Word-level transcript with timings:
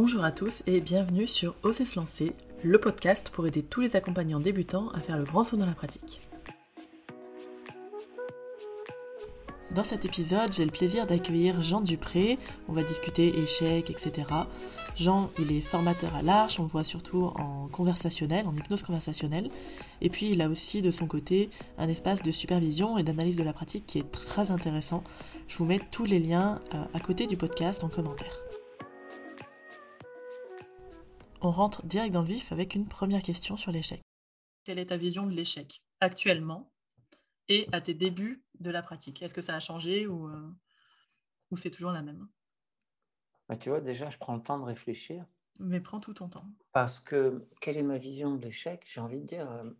Bonjour 0.00 0.22
à 0.22 0.30
tous 0.30 0.62
et 0.68 0.80
bienvenue 0.80 1.26
sur 1.26 1.56
Oser 1.64 1.84
se 1.84 1.98
lancer, 1.98 2.32
le 2.62 2.78
podcast 2.78 3.30
pour 3.30 3.48
aider 3.48 3.64
tous 3.64 3.80
les 3.80 3.96
accompagnants 3.96 4.38
débutants 4.38 4.90
à 4.90 5.00
faire 5.00 5.18
le 5.18 5.24
grand 5.24 5.42
saut 5.42 5.56
dans 5.56 5.66
la 5.66 5.74
pratique. 5.74 6.20
Dans 9.72 9.82
cet 9.82 10.04
épisode, 10.04 10.52
j'ai 10.52 10.64
le 10.64 10.70
plaisir 10.70 11.04
d'accueillir 11.04 11.60
Jean 11.62 11.80
Dupré. 11.80 12.38
On 12.68 12.74
va 12.74 12.84
discuter 12.84 13.40
échecs, 13.40 13.90
etc. 13.90 14.28
Jean, 14.94 15.32
il 15.36 15.50
est 15.50 15.60
formateur 15.60 16.14
à 16.14 16.22
l'Arche, 16.22 16.60
on 16.60 16.62
le 16.62 16.68
voit 16.68 16.84
surtout 16.84 17.32
en 17.34 17.66
conversationnel, 17.66 18.46
en 18.46 18.54
hypnose 18.54 18.84
conversationnelle. 18.84 19.50
Et 20.00 20.10
puis, 20.10 20.30
il 20.30 20.40
a 20.42 20.48
aussi 20.48 20.80
de 20.80 20.92
son 20.92 21.08
côté 21.08 21.50
un 21.76 21.88
espace 21.88 22.22
de 22.22 22.30
supervision 22.30 22.98
et 22.98 23.02
d'analyse 23.02 23.36
de 23.36 23.42
la 23.42 23.52
pratique 23.52 23.84
qui 23.84 23.98
est 23.98 24.12
très 24.12 24.52
intéressant. 24.52 25.02
Je 25.48 25.56
vous 25.56 25.64
mets 25.64 25.80
tous 25.90 26.04
les 26.04 26.20
liens 26.20 26.60
euh, 26.72 26.84
à 26.94 27.00
côté 27.00 27.26
du 27.26 27.36
podcast 27.36 27.82
en 27.82 27.88
commentaire. 27.88 28.47
On 31.40 31.50
rentre 31.50 31.84
direct 31.86 32.12
dans 32.12 32.22
le 32.22 32.26
vif 32.28 32.52
avec 32.52 32.74
une 32.74 32.88
première 32.88 33.22
question 33.22 33.56
sur 33.56 33.70
l'échec. 33.72 34.02
Quelle 34.64 34.78
est 34.78 34.86
ta 34.86 34.96
vision 34.96 35.26
de 35.26 35.32
l'échec 35.32 35.82
actuellement 36.00 36.70
et 37.48 37.68
à 37.72 37.80
tes 37.80 37.94
débuts 37.94 38.44
de 38.60 38.70
la 38.70 38.82
pratique? 38.82 39.22
Est-ce 39.22 39.34
que 39.34 39.40
ça 39.40 39.54
a 39.54 39.60
changé 39.60 40.06
ou, 40.06 40.28
euh, 40.28 40.50
ou 41.50 41.56
c'est 41.56 41.70
toujours 41.70 41.92
la 41.92 42.02
même? 42.02 42.28
Bah, 43.48 43.56
Tu 43.56 43.68
vois, 43.70 43.80
déjà, 43.80 44.10
je 44.10 44.18
prends 44.18 44.34
le 44.36 44.42
temps 44.42 44.58
de 44.58 44.64
réfléchir. 44.64 45.24
Mais 45.60 45.80
prends 45.80 46.00
tout 46.00 46.14
ton 46.14 46.28
temps. 46.28 46.48
Parce 46.72 47.00
que 47.00 47.48
quelle 47.60 47.76
est 47.76 47.82
ma 47.82 47.98
vision 47.98 48.34
de 48.36 48.44
l'échec? 48.44 48.82
J'ai 48.86 49.00
envie 49.00 49.20
de 49.20 49.26
dire, 49.26 49.50
euh, 49.50 49.70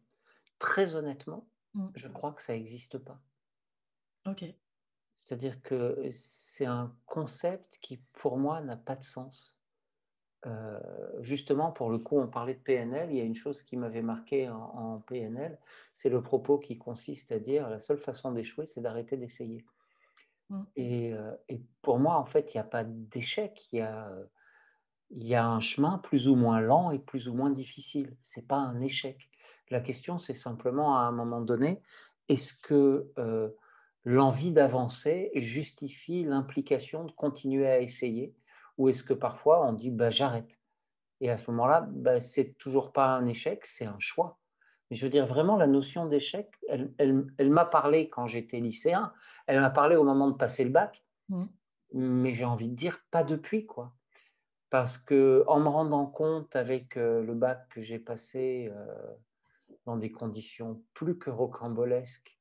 très 0.58 0.94
honnêtement, 0.94 1.48
Mm. 1.74 1.88
je 1.94 2.08
crois 2.08 2.32
que 2.32 2.42
ça 2.42 2.54
n'existe 2.54 2.96
pas. 2.96 3.20
Ok. 4.26 4.42
C'est-à-dire 5.18 5.60
que 5.60 6.08
c'est 6.10 6.64
un 6.64 6.96
concept 7.04 7.78
qui, 7.82 7.98
pour 8.14 8.38
moi, 8.38 8.62
n'a 8.62 8.76
pas 8.78 8.96
de 8.96 9.04
sens. 9.04 9.57
Euh, 10.46 10.78
justement, 11.20 11.72
pour 11.72 11.90
le 11.90 11.98
coup, 11.98 12.18
on 12.18 12.28
parlait 12.28 12.54
de 12.54 12.60
PNL. 12.60 13.10
Il 13.10 13.16
y 13.16 13.20
a 13.20 13.24
une 13.24 13.34
chose 13.34 13.60
qui 13.62 13.76
m'avait 13.76 14.02
marqué 14.02 14.48
en, 14.48 14.56
en 14.56 14.98
PNL, 15.00 15.58
c'est 15.94 16.08
le 16.08 16.22
propos 16.22 16.58
qui 16.58 16.78
consiste 16.78 17.32
à 17.32 17.38
dire 17.38 17.68
la 17.68 17.80
seule 17.80 17.98
façon 17.98 18.32
d'échouer, 18.32 18.66
c'est 18.66 18.80
d'arrêter 18.80 19.16
d'essayer. 19.16 19.64
Mm. 20.50 20.62
Et, 20.76 21.12
euh, 21.12 21.32
et 21.48 21.60
pour 21.82 21.98
moi, 21.98 22.16
en 22.16 22.24
fait, 22.24 22.54
il 22.54 22.56
n'y 22.56 22.60
a 22.60 22.64
pas 22.64 22.84
d'échec. 22.84 23.68
Il 23.72 23.80
y 23.80 23.82
a, 23.82 24.10
il 25.10 25.26
y 25.26 25.34
a 25.34 25.46
un 25.46 25.60
chemin 25.60 25.98
plus 25.98 26.28
ou 26.28 26.36
moins 26.36 26.60
lent 26.60 26.90
et 26.90 26.98
plus 26.98 27.28
ou 27.28 27.34
moins 27.34 27.50
difficile. 27.50 28.16
C'est 28.22 28.46
pas 28.46 28.56
un 28.58 28.80
échec. 28.80 29.28
La 29.70 29.80
question, 29.80 30.18
c'est 30.18 30.34
simplement 30.34 30.96
à 30.96 31.00
un 31.00 31.12
moment 31.12 31.40
donné, 31.40 31.82
est-ce 32.28 32.54
que 32.54 33.10
euh, 33.18 33.48
l'envie 34.04 34.52
d'avancer 34.52 35.30
justifie 35.34 36.24
l'implication 36.24 37.04
de 37.04 37.12
continuer 37.12 37.66
à 37.66 37.80
essayer? 37.80 38.34
Ou 38.78 38.88
est-ce 38.88 39.02
que 39.02 39.14
parfois 39.14 39.66
on 39.66 39.72
dit 39.72 39.90
bah, 39.90 40.10
j'arrête 40.10 40.58
Et 41.20 41.30
à 41.30 41.36
ce 41.36 41.50
moment-là, 41.50 41.86
bah, 41.90 42.20
c'est 42.20 42.56
toujours 42.58 42.92
pas 42.92 43.08
un 43.08 43.26
échec, 43.26 43.66
c'est 43.66 43.86
un 43.86 43.98
choix. 43.98 44.38
Mais 44.90 44.96
je 44.96 45.04
veux 45.04 45.10
dire, 45.10 45.26
vraiment, 45.26 45.56
la 45.56 45.66
notion 45.66 46.06
d'échec, 46.06 46.50
elle, 46.68 46.94
elle, 46.96 47.26
elle 47.36 47.50
m'a 47.50 47.66
parlé 47.66 48.08
quand 48.08 48.26
j'étais 48.26 48.58
lycéen, 48.58 49.12
elle 49.46 49.60
m'a 49.60 49.70
parlé 49.70 49.96
au 49.96 50.04
moment 50.04 50.30
de 50.30 50.36
passer 50.36 50.64
le 50.64 50.70
bac, 50.70 51.04
Mm. 51.28 51.44
mais 51.92 52.34
j'ai 52.34 52.44
envie 52.44 52.68
de 52.68 52.74
dire 52.74 53.00
pas 53.10 53.24
depuis, 53.24 53.66
quoi. 53.66 53.94
Parce 54.70 54.98
que 54.98 55.44
en 55.46 55.60
me 55.60 55.68
rendant 55.68 56.06
compte 56.06 56.54
avec 56.54 56.96
euh, 56.96 57.22
le 57.22 57.34
bac 57.34 57.68
que 57.70 57.80
j'ai 57.80 57.98
passé 57.98 58.70
euh, 58.74 59.14
dans 59.86 59.96
des 59.96 60.12
conditions 60.12 60.82
plus 60.92 61.18
que 61.18 61.30
rocambolesques, 61.30 62.37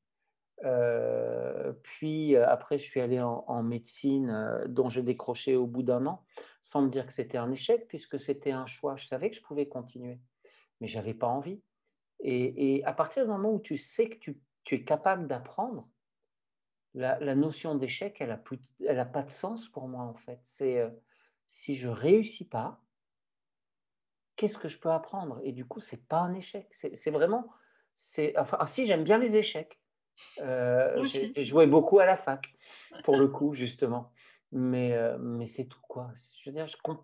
euh, 0.63 1.73
puis 1.83 2.35
euh, 2.35 2.47
après, 2.47 2.79
je 2.79 2.83
suis 2.83 2.99
allé 2.99 3.21
en, 3.21 3.63
médecine, 3.63 4.29
euh, 4.29 4.67
dont 4.67 4.89
j'ai 4.89 5.03
décroché 5.03 5.55
au 5.55 5.67
bout 5.67 5.83
d'un 5.83 6.05
an, 6.05 6.25
sans 6.63 6.81
me 6.81 6.89
dire 6.89 7.05
que 7.05 7.13
c'était 7.13 7.37
un 7.37 7.51
échec, 7.51 7.87
puisque 7.87 8.19
c'était 8.19 8.51
un 8.51 8.65
choix. 8.65 8.95
Je 8.95 9.07
savais 9.07 9.29
que 9.29 9.35
je 9.35 9.41
pouvais 9.41 9.67
continuer, 9.67 10.19
mais 10.81 10.87
j'avais 10.87 11.13
pas 11.13 11.27
envie. 11.27 11.61
Et, 12.19 12.83
à 12.85 12.93
partir 12.93 13.25
du 13.25 13.29
moment 13.29 13.53
où 13.53 13.59
tu 13.59 13.77
sais 13.77 14.09
que 14.09 14.17
tu, 14.17 14.41
es 14.71 14.83
capable 14.83 15.27
d'apprendre, 15.27 15.87
la, 16.95 17.35
notion 17.35 17.75
d'échec, 17.75 18.19
elle 18.19 18.41
n'a 18.79 19.05
pas 19.05 19.21
de 19.21 19.29
sens 19.29 19.69
pour 19.69 19.87
moi, 19.87 20.03
en 20.03 20.15
fait. 20.15 20.39
C'est 20.43 20.83
si 21.47 21.75
je 21.75 21.89
réussis 21.89 22.47
pas, 22.47 22.81
qu'est-ce 24.35 24.57
que 24.57 24.67
je 24.67 24.79
peux 24.79 24.89
apprendre? 24.89 25.39
Et 25.43 25.51
du 25.51 25.63
coup, 25.63 25.79
c'est 25.79 26.07
pas 26.07 26.19
un 26.19 26.33
échec. 26.33 26.67
C'est 26.73 27.11
vraiment, 27.11 27.47
enfin, 28.35 28.65
si 28.65 28.87
j'aime 28.87 29.03
bien 29.03 29.19
les 29.19 29.35
échecs. 29.35 29.79
Euh, 30.39 31.03
j'ai 31.03 31.45
joué 31.45 31.67
beaucoup 31.67 31.99
à 31.99 32.05
la 32.05 32.17
fac, 32.17 32.53
pour 33.03 33.17
le 33.17 33.27
coup, 33.27 33.53
justement. 33.53 34.11
Mais, 34.51 34.93
euh, 34.93 35.17
mais 35.19 35.47
c'est 35.47 35.65
tout, 35.65 35.81
quoi. 35.87 36.11
Je 36.41 36.49
veux 36.49 36.55
dire, 36.55 36.67
je 36.67 36.77
comp... 36.77 37.03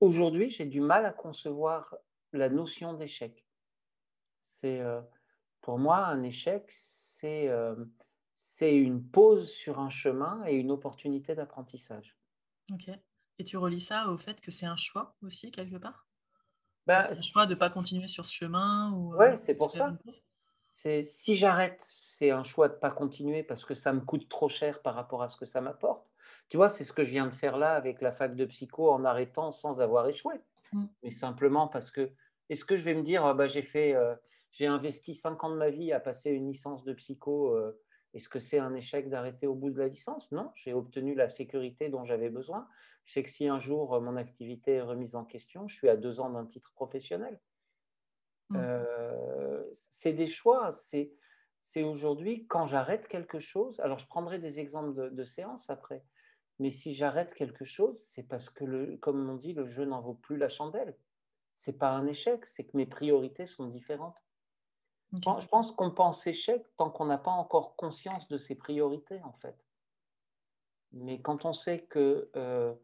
aujourd'hui, 0.00 0.50
j'ai 0.50 0.66
du 0.66 0.80
mal 0.80 1.04
à 1.06 1.12
concevoir 1.12 1.96
la 2.32 2.48
notion 2.48 2.94
d'échec. 2.94 3.44
C'est, 4.42 4.80
euh, 4.80 5.00
pour 5.60 5.78
moi, 5.78 5.98
un 6.06 6.22
échec, 6.22 6.70
c'est 7.16 7.48
euh, 7.48 7.74
c'est 8.62 8.76
une 8.76 9.02
pause 9.02 9.50
sur 9.50 9.80
un 9.80 9.90
chemin 9.90 10.44
et 10.46 10.54
une 10.54 10.70
opportunité 10.70 11.34
d'apprentissage. 11.34 12.16
Ok. 12.72 12.90
Et 13.38 13.44
tu 13.44 13.56
relis 13.56 13.80
ça 13.80 14.08
au 14.08 14.16
fait 14.16 14.40
que 14.40 14.52
c'est 14.52 14.66
un 14.66 14.76
choix 14.76 15.16
aussi, 15.22 15.50
quelque 15.50 15.76
part? 15.76 16.06
Ben, 16.86 17.00
C'est 17.00 17.10
un 17.10 17.22
choix 17.22 17.46
de 17.46 17.54
ne 17.54 17.58
pas 17.58 17.70
continuer 17.70 18.06
sur 18.06 18.24
ce 18.24 18.32
chemin 18.32 18.92
ou, 18.92 19.16
Ouais, 19.16 19.36
c'est 19.44 19.54
pour 19.54 19.72
ça. 19.72 19.96
C'est 20.70 21.02
si 21.02 21.34
j'arrête, 21.34 21.84
c'est 22.22 22.30
un 22.30 22.44
choix 22.44 22.68
de 22.68 22.74
ne 22.74 22.78
pas 22.78 22.92
continuer 22.92 23.42
parce 23.42 23.64
que 23.64 23.74
ça 23.74 23.92
me 23.92 24.00
coûte 24.00 24.28
trop 24.28 24.48
cher 24.48 24.80
par 24.80 24.94
rapport 24.94 25.24
à 25.24 25.28
ce 25.28 25.36
que 25.36 25.44
ça 25.44 25.60
m'apporte. 25.60 26.08
Tu 26.50 26.56
vois, 26.56 26.68
c'est 26.68 26.84
ce 26.84 26.92
que 26.92 27.02
je 27.02 27.10
viens 27.10 27.26
de 27.26 27.34
faire 27.34 27.58
là 27.58 27.74
avec 27.74 28.00
la 28.00 28.12
fac 28.12 28.36
de 28.36 28.44
psycho 28.44 28.92
en 28.92 29.04
arrêtant 29.04 29.50
sans 29.50 29.80
avoir 29.80 30.06
échoué. 30.06 30.36
Mm. 30.72 30.84
Mais 31.02 31.10
simplement 31.10 31.66
parce 31.66 31.90
que, 31.90 32.12
est-ce 32.48 32.64
que 32.64 32.76
je 32.76 32.84
vais 32.84 32.94
me 32.94 33.02
dire, 33.02 33.24
oh, 33.26 33.34
bah, 33.34 33.48
j'ai 33.48 33.62
fait, 33.62 33.96
euh, 33.96 34.14
j'ai 34.52 34.66
investi 34.66 35.16
5 35.16 35.42
ans 35.42 35.50
de 35.50 35.56
ma 35.56 35.70
vie 35.70 35.92
à 35.92 35.98
passer 35.98 36.30
une 36.30 36.46
licence 36.46 36.84
de 36.84 36.92
psycho, 36.92 37.56
euh, 37.56 37.76
est-ce 38.14 38.28
que 38.28 38.38
c'est 38.38 38.60
un 38.60 38.72
échec 38.76 39.10
d'arrêter 39.10 39.48
au 39.48 39.56
bout 39.56 39.70
de 39.70 39.80
la 39.80 39.88
licence? 39.88 40.30
Non, 40.30 40.52
j'ai 40.54 40.74
obtenu 40.74 41.16
la 41.16 41.28
sécurité 41.28 41.88
dont 41.88 42.04
j'avais 42.04 42.30
besoin. 42.30 42.68
Je 43.04 43.14
sais 43.14 43.24
que 43.24 43.30
si 43.30 43.48
un 43.48 43.58
jour 43.58 44.00
mon 44.00 44.14
activité 44.14 44.74
est 44.74 44.80
remise 44.80 45.16
en 45.16 45.24
question, 45.24 45.66
je 45.66 45.74
suis 45.74 45.88
à 45.88 45.96
deux 45.96 46.20
ans 46.20 46.30
d'un 46.30 46.46
titre 46.46 46.70
professionnel. 46.76 47.40
Mm. 48.50 48.58
Euh, 48.60 49.64
c'est 49.90 50.12
des 50.12 50.28
choix. 50.28 50.72
C'est 50.74 51.10
c'est 51.62 51.82
aujourd'hui 51.82 52.46
quand 52.46 52.66
j'arrête 52.66 53.08
quelque 53.08 53.40
chose. 53.40 53.78
Alors 53.80 53.98
je 53.98 54.06
prendrai 54.06 54.38
des 54.38 54.58
exemples 54.58 54.94
de, 54.94 55.08
de 55.08 55.24
séances 55.24 55.70
après. 55.70 56.04
Mais 56.58 56.70
si 56.70 56.94
j'arrête 56.94 57.34
quelque 57.34 57.64
chose, 57.64 57.98
c'est 58.14 58.22
parce 58.22 58.48
que, 58.50 58.64
le, 58.64 58.96
comme 58.98 59.28
on 59.28 59.34
dit, 59.34 59.52
le 59.52 59.66
jeu 59.68 59.84
n'en 59.84 60.00
vaut 60.00 60.14
plus 60.14 60.36
la 60.36 60.48
chandelle. 60.48 60.96
C'est 61.56 61.78
pas 61.78 61.90
un 61.90 62.06
échec, 62.06 62.46
c'est 62.46 62.64
que 62.64 62.76
mes 62.76 62.86
priorités 62.86 63.46
sont 63.46 63.66
différentes. 63.66 64.16
Okay. 65.12 65.40
Je 65.40 65.46
pense 65.48 65.72
qu'on 65.72 65.90
pense 65.90 66.26
échec 66.26 66.64
tant 66.76 66.90
qu'on 66.90 67.06
n'a 67.06 67.18
pas 67.18 67.30
encore 67.30 67.76
conscience 67.76 68.28
de 68.28 68.38
ses 68.38 68.54
priorités, 68.54 69.20
en 69.22 69.32
fait. 69.32 69.56
Mais 70.92 71.20
quand 71.20 71.44
on 71.44 71.52
sait 71.52 71.84
que 71.84 72.30
euh, 72.36 72.74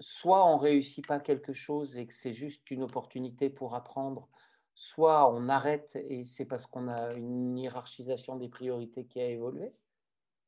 soit 0.00 0.44
on 0.46 0.58
réussit 0.58 1.06
pas 1.06 1.20
quelque 1.20 1.52
chose 1.52 1.96
et 1.96 2.06
que 2.06 2.14
c'est 2.14 2.34
juste 2.34 2.70
une 2.70 2.82
opportunité 2.82 3.50
pour 3.50 3.74
apprendre, 3.74 4.28
soit 4.76 5.32
on 5.32 5.48
arrête 5.48 5.90
et 5.96 6.26
c'est 6.26 6.44
parce 6.44 6.66
qu'on 6.66 6.88
a 6.88 7.14
une 7.14 7.58
hiérarchisation 7.58 8.36
des 8.36 8.48
priorités 8.48 9.06
qui 9.06 9.20
a 9.20 9.26
évolué, 9.26 9.74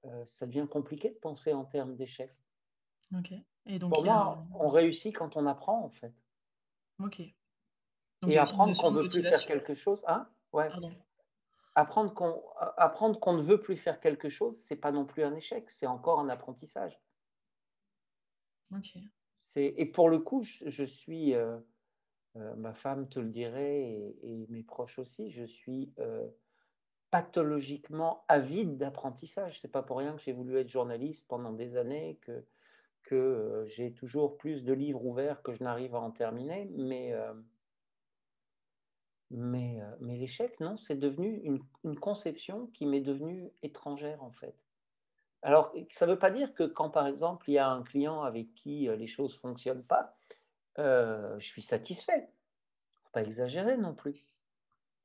euh, 0.04 0.24
ça 0.26 0.46
devient 0.46 0.66
compliqué 0.70 1.10
de 1.10 1.16
penser 1.16 1.52
en 1.52 1.64
termes 1.64 1.96
d'échec. 1.96 2.32
Ok. 3.16 3.32
Et 3.66 3.78
donc, 3.78 3.92
Pour 3.92 4.04
moi, 4.04 4.14
a... 4.14 4.46
on 4.54 4.68
réussit 4.68 5.16
quand 5.16 5.36
on 5.36 5.46
apprend, 5.46 5.82
en 5.84 5.90
fait. 5.90 6.14
Ok. 7.00 7.22
Donc, 8.20 8.30
et 8.30 8.38
apprendre 8.38 8.76
qu'on 8.78 8.90
ne 8.90 9.02
veut 9.02 9.08
plus 9.08 9.22
faire 9.22 9.46
quelque 9.46 9.74
chose. 9.74 10.02
Hein? 10.06 10.28
Ouais. 10.52 10.68
Pardon. 10.68 10.92
Apprendre 11.74 12.12
qu'on 12.12 12.42
apprendre 12.76 13.20
qu'on 13.20 13.34
ne 13.34 13.42
veut 13.42 13.60
plus 13.60 13.76
faire 13.76 14.00
quelque 14.00 14.28
chose, 14.28 14.60
c'est 14.66 14.76
pas 14.76 14.90
non 14.90 15.04
plus 15.04 15.22
un 15.22 15.34
échec, 15.34 15.70
c'est 15.70 15.86
encore 15.86 16.18
un 16.18 16.28
apprentissage. 16.28 16.98
Ok. 18.72 18.96
Et 19.56 19.86
pour 19.86 20.08
le 20.08 20.18
coup, 20.20 20.42
je, 20.42 20.68
je 20.68 20.84
suis, 20.84 21.34
euh, 21.34 21.58
euh, 22.38 22.54
ma 22.56 22.74
femme 22.74 23.08
te 23.08 23.18
le 23.18 23.30
dirait 23.30 24.14
et, 24.22 24.46
mes 24.48 24.62
proches 24.62 24.98
aussi, 24.98 25.30
je 25.30 25.44
suis 25.44 25.92
euh, 25.98 26.26
pathologiquement 27.10 28.24
avide 28.28 28.76
d'apprentissage. 28.76 29.60
C'est 29.60 29.72
pas 29.72 29.82
pour 29.82 29.98
rien 29.98 30.14
que 30.14 30.22
j'ai 30.22 30.32
voulu 30.32 30.56
être 30.58 30.68
journaliste 30.68 31.24
pendant 31.28 31.52
des 31.52 31.76
années, 31.76 32.18
que 32.22 33.14
euh, 33.14 33.66
j'ai 33.66 33.92
toujours 33.92 34.36
plus 34.36 34.64
de 34.64 34.72
livres 34.72 35.04
ouverts 35.04 35.42
que 35.42 35.52
je 35.54 35.64
n'arrive 35.64 35.94
à 35.94 36.00
en 36.00 36.10
terminer, 36.10 36.70
mais, 36.76 37.14
mais 39.30 39.80
l'échec, 40.00 40.60
non, 40.60 40.76
c'est 40.76 40.96
devenu 40.96 41.40
une, 41.42 41.60
une, 41.84 41.98
conception 41.98 42.66
qui 42.68 42.86
m'est 42.86 43.00
devenue 43.00 43.50
étrangère 43.62 44.22
en 44.22 44.30
fait. 44.30 44.54
Alors, 45.42 45.72
ça 45.92 46.06
ne 46.06 46.12
veut 46.12 46.18
pas 46.18 46.30
dire 46.30 46.52
que 46.54 46.64
quand, 46.64 46.90
par 46.90 47.06
exemple, 47.06 47.48
il 47.48 47.54
y 47.54 47.58
a 47.58 47.68
un 47.68 47.82
client 47.82 48.22
avec 48.22 48.52
qui 48.54 48.88
les 48.88 49.06
choses 49.06 49.34
ne 49.34 49.38
fonctionnent 49.38 49.84
pas, 49.84 50.18
je 50.78 51.44
suis 51.44 51.62
satisfait. 51.62 52.30
Faut 53.04 53.10
pas 53.12 53.22
exagérer 53.22 53.76
non 53.76 53.94
plus. 53.94 54.24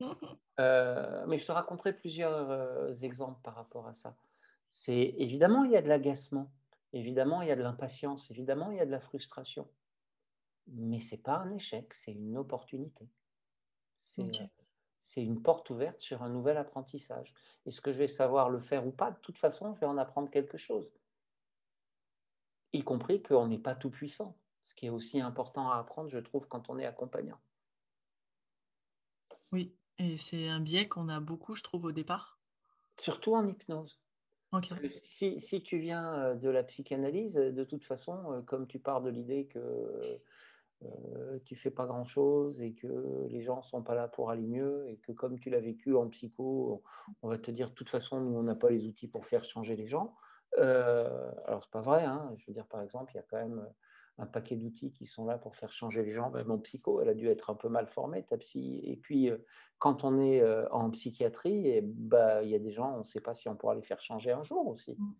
mais 0.00 1.38
je 1.38 1.46
te 1.46 1.52
raconterai 1.52 1.92
plusieurs 1.92 3.04
exemples 3.04 3.40
par 3.42 3.54
rapport 3.54 3.86
à 3.86 3.94
ça. 3.94 4.16
C'est 4.68 5.14
évidemment, 5.18 5.64
il 5.64 5.70
y 5.70 5.76
a 5.76 5.82
de 5.82 5.88
l'agacement. 5.88 6.50
Évidemment, 6.92 7.42
il 7.42 7.48
y 7.48 7.50
a 7.50 7.56
de 7.56 7.62
l'impatience, 7.62 8.30
évidemment, 8.30 8.70
il 8.70 8.76
y 8.76 8.80
a 8.80 8.86
de 8.86 8.90
la 8.90 9.00
frustration. 9.00 9.68
mais 10.68 11.00
c'est 11.00 11.22
pas 11.22 11.36
un 11.36 11.52
échec, 11.52 11.92
c'est 11.92 12.12
une 12.12 12.36
opportunité. 12.36 13.08
C'est 13.98 15.22
une 15.22 15.42
porte 15.42 15.70
ouverte 15.70 16.00
sur 16.00 16.22
un 16.22 16.28
nouvel 16.28 16.56
apprentissage. 16.56 17.34
Est-ce 17.66 17.80
que 17.80 17.92
je 17.92 17.98
vais 17.98 18.08
savoir 18.08 18.48
le 18.48 18.60
faire 18.60 18.86
ou 18.86 18.90
pas? 18.90 19.10
De 19.10 19.18
toute 19.18 19.38
façon, 19.38 19.74
je 19.74 19.80
vais 19.80 19.86
en 19.86 19.98
apprendre 19.98 20.30
quelque 20.30 20.56
chose. 20.56 20.88
Y 22.72 22.82
compris 22.82 23.22
qu'on 23.22 23.48
n'est 23.48 23.58
pas 23.58 23.74
tout 23.74 23.90
puissant, 23.90 24.36
ce 24.74 24.80
qui 24.80 24.86
est 24.86 24.90
aussi 24.90 25.20
important 25.20 25.70
à 25.70 25.78
apprendre, 25.78 26.10
je 26.10 26.18
trouve, 26.18 26.48
quand 26.48 26.68
on 26.68 26.78
est 26.78 26.86
accompagnant. 26.86 27.38
Oui, 29.52 29.72
et 29.98 30.16
c'est 30.16 30.48
un 30.48 30.60
biais 30.60 30.88
qu'on 30.88 31.08
a 31.08 31.20
beaucoup, 31.20 31.54
je 31.54 31.62
trouve, 31.62 31.84
au 31.84 31.92
départ. 31.92 32.38
Surtout 32.98 33.34
en 33.34 33.46
hypnose. 33.46 34.00
Si, 35.02 35.40
si, 35.40 35.62
tu 35.62 35.78
viens 35.78 36.36
de 36.36 36.48
la 36.48 36.62
psychanalyse, 36.62 37.34
de 37.34 37.64
toute 37.64 37.84
façon, 37.84 38.44
comme 38.46 38.68
tu 38.68 38.78
pars 38.78 39.02
de 39.02 39.10
l'idée 39.10 39.46
que 39.46 40.20
euh, 40.84 41.38
tu 41.44 41.56
fais 41.56 41.70
pas 41.70 41.86
grand 41.86 42.04
chose 42.04 42.60
et 42.60 42.72
que 42.72 43.26
les 43.28 43.42
gens 43.42 43.62
sont 43.62 43.82
pas 43.82 43.94
là 43.94 44.08
pour 44.08 44.30
aller 44.30 44.46
mieux 44.46 44.86
et 44.88 44.96
que 44.98 45.12
comme 45.12 45.38
tu 45.38 45.50
l'as 45.50 45.60
vécu 45.60 45.94
en 45.94 46.08
psycho, 46.08 46.82
on 47.22 47.28
va 47.28 47.38
te 47.38 47.50
dire 47.50 47.70
de 47.70 47.74
toute 47.74 47.88
façon 47.88 48.20
nous 48.20 48.36
on 48.36 48.42
n'a 48.42 48.54
pas 48.54 48.70
les 48.70 48.86
outils 48.86 49.08
pour 49.08 49.26
faire 49.26 49.44
changer 49.44 49.76
les 49.76 49.86
gens. 49.86 50.14
Euh, 50.58 51.32
alors 51.46 51.64
c'est 51.64 51.70
pas 51.70 51.80
vrai, 51.80 52.04
hein. 52.04 52.32
je 52.36 52.46
veux 52.46 52.52
dire 52.52 52.66
par 52.66 52.82
exemple 52.82 53.12
il 53.12 53.16
y 53.16 53.20
a 53.20 53.24
quand 53.28 53.38
même 53.38 53.66
un 54.18 54.26
paquet 54.26 54.56
d'outils 54.56 54.92
qui 54.92 55.06
sont 55.06 55.24
là 55.24 55.38
pour 55.38 55.56
faire 55.56 55.72
changer 55.72 56.04
les 56.04 56.12
gens. 56.12 56.30
Même 56.30 56.50
en 56.50 56.58
psycho, 56.58 57.00
elle 57.00 57.08
a 57.08 57.14
dû 57.14 57.28
être 57.28 57.50
un 57.50 57.54
peu 57.54 57.68
mal 57.68 57.88
formée 57.88 58.24
ta 58.24 58.36
psy. 58.36 58.80
Et 58.84 58.96
puis 58.96 59.30
euh, 59.30 59.38
quand 59.78 60.04
on 60.04 60.20
est 60.20 60.40
euh, 60.40 60.68
en 60.70 60.90
psychiatrie, 60.90 61.68
et 61.68 61.82
bah 61.82 62.42
il 62.42 62.50
y 62.50 62.54
a 62.54 62.58
des 62.58 62.72
gens 62.72 62.94
on 62.94 62.98
ne 62.98 63.04
sait 63.04 63.20
pas 63.20 63.34
si 63.34 63.48
on 63.48 63.56
pourra 63.56 63.74
les 63.74 63.82
faire 63.82 64.00
changer 64.00 64.32
un 64.32 64.44
jour 64.44 64.66
aussi. 64.66 64.96
Mmh. 64.98 65.14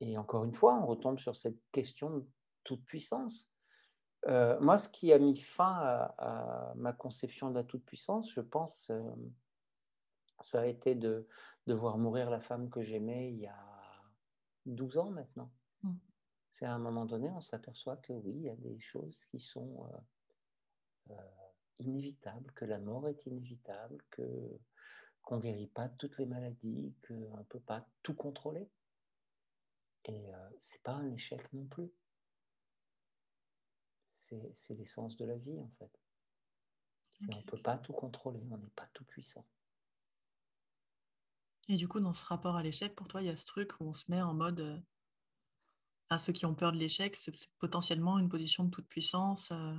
Et 0.00 0.18
encore 0.18 0.44
une 0.44 0.54
fois, 0.54 0.74
on 0.82 0.86
retombe 0.86 1.18
sur 1.18 1.36
cette 1.36 1.58
question 1.72 2.18
de 2.18 2.26
toute 2.64 2.84
puissance 2.84 3.52
euh, 4.28 4.58
moi, 4.60 4.78
ce 4.78 4.88
qui 4.88 5.12
a 5.12 5.18
mis 5.18 5.36
fin 5.36 5.74
à, 6.18 6.72
ma 6.76 6.92
conception 6.92 7.50
de 7.50 7.56
la 7.56 7.64
toute-puissance, 7.64 8.30
je 8.32 8.40
pense, 8.40 8.88
euh, 8.90 9.02
ça 10.40 10.60
a 10.60 10.66
été 10.66 10.94
de, 10.94 11.26
de, 11.66 11.74
voir 11.74 11.98
mourir 11.98 12.30
la 12.30 12.40
femme 12.40 12.70
que 12.70 12.82
j'aimais 12.82 13.32
il 13.32 13.40
y 13.40 13.46
a 13.46 13.58
12 14.66 14.98
ans 14.98 15.10
maintenant. 15.10 15.50
C'est 16.62 16.68
à 16.68 16.74
un 16.74 16.78
moment 16.78 17.06
donné, 17.06 17.28
on 17.28 17.40
s'aperçoit 17.40 17.96
que 17.96 18.12
oui, 18.12 18.34
il 18.36 18.42
y 18.42 18.48
a 18.48 18.54
des 18.54 18.78
choses 18.78 19.18
qui 19.32 19.40
sont 19.40 19.90
euh, 21.10 21.14
inévitables, 21.80 22.52
que 22.52 22.64
la 22.64 22.78
mort 22.78 23.08
est 23.08 23.26
inévitable, 23.26 23.98
que 24.10 24.22
qu'on 25.22 25.38
ne 25.38 25.42
guérit 25.42 25.66
pas 25.66 25.88
toutes 25.88 26.16
les 26.18 26.26
maladies, 26.26 26.94
qu'on 27.08 27.36
ne 27.36 27.42
peut 27.48 27.58
pas 27.58 27.84
tout 28.04 28.14
contrôler. 28.14 28.70
Et 30.04 30.30
ce 30.60 30.74
n'est 30.74 30.82
pas 30.84 30.92
un 30.92 31.10
échec 31.10 31.52
non 31.52 31.66
plus 31.66 31.90
c'est 34.30 34.74
l'essence 34.74 35.16
de 35.16 35.24
la 35.24 35.36
vie 35.36 35.58
en 35.58 35.70
fait. 35.80 35.90
On 37.28 37.38
ne 37.38 37.42
peut 37.42 37.60
pas 37.60 37.78
tout 37.78 37.92
contrôler, 37.92 38.40
on 38.52 38.56
n'est 38.56 38.70
pas 38.76 38.88
tout 38.94 39.04
puissant. 39.04 39.44
Et 41.68 41.74
du 41.74 41.88
coup, 41.88 41.98
dans 41.98 42.14
ce 42.14 42.24
rapport 42.24 42.54
à 42.54 42.62
l'échec, 42.62 42.94
pour 42.94 43.08
toi, 43.08 43.20
il 43.20 43.26
y 43.26 43.30
a 43.30 43.36
ce 43.36 43.46
truc 43.46 43.80
où 43.80 43.84
on 43.84 43.92
se 43.92 44.08
met 44.12 44.22
en 44.22 44.32
mode. 44.32 44.80
Enfin, 46.12 46.18
ceux 46.18 46.34
qui 46.34 46.44
ont 46.44 46.52
peur 46.52 46.72
de 46.72 46.76
l'échec, 46.76 47.16
c'est 47.16 47.32
potentiellement 47.58 48.18
une 48.18 48.28
position 48.28 48.64
de 48.64 48.70
toute 48.70 48.86
puissance. 48.86 49.50
Euh, 49.50 49.72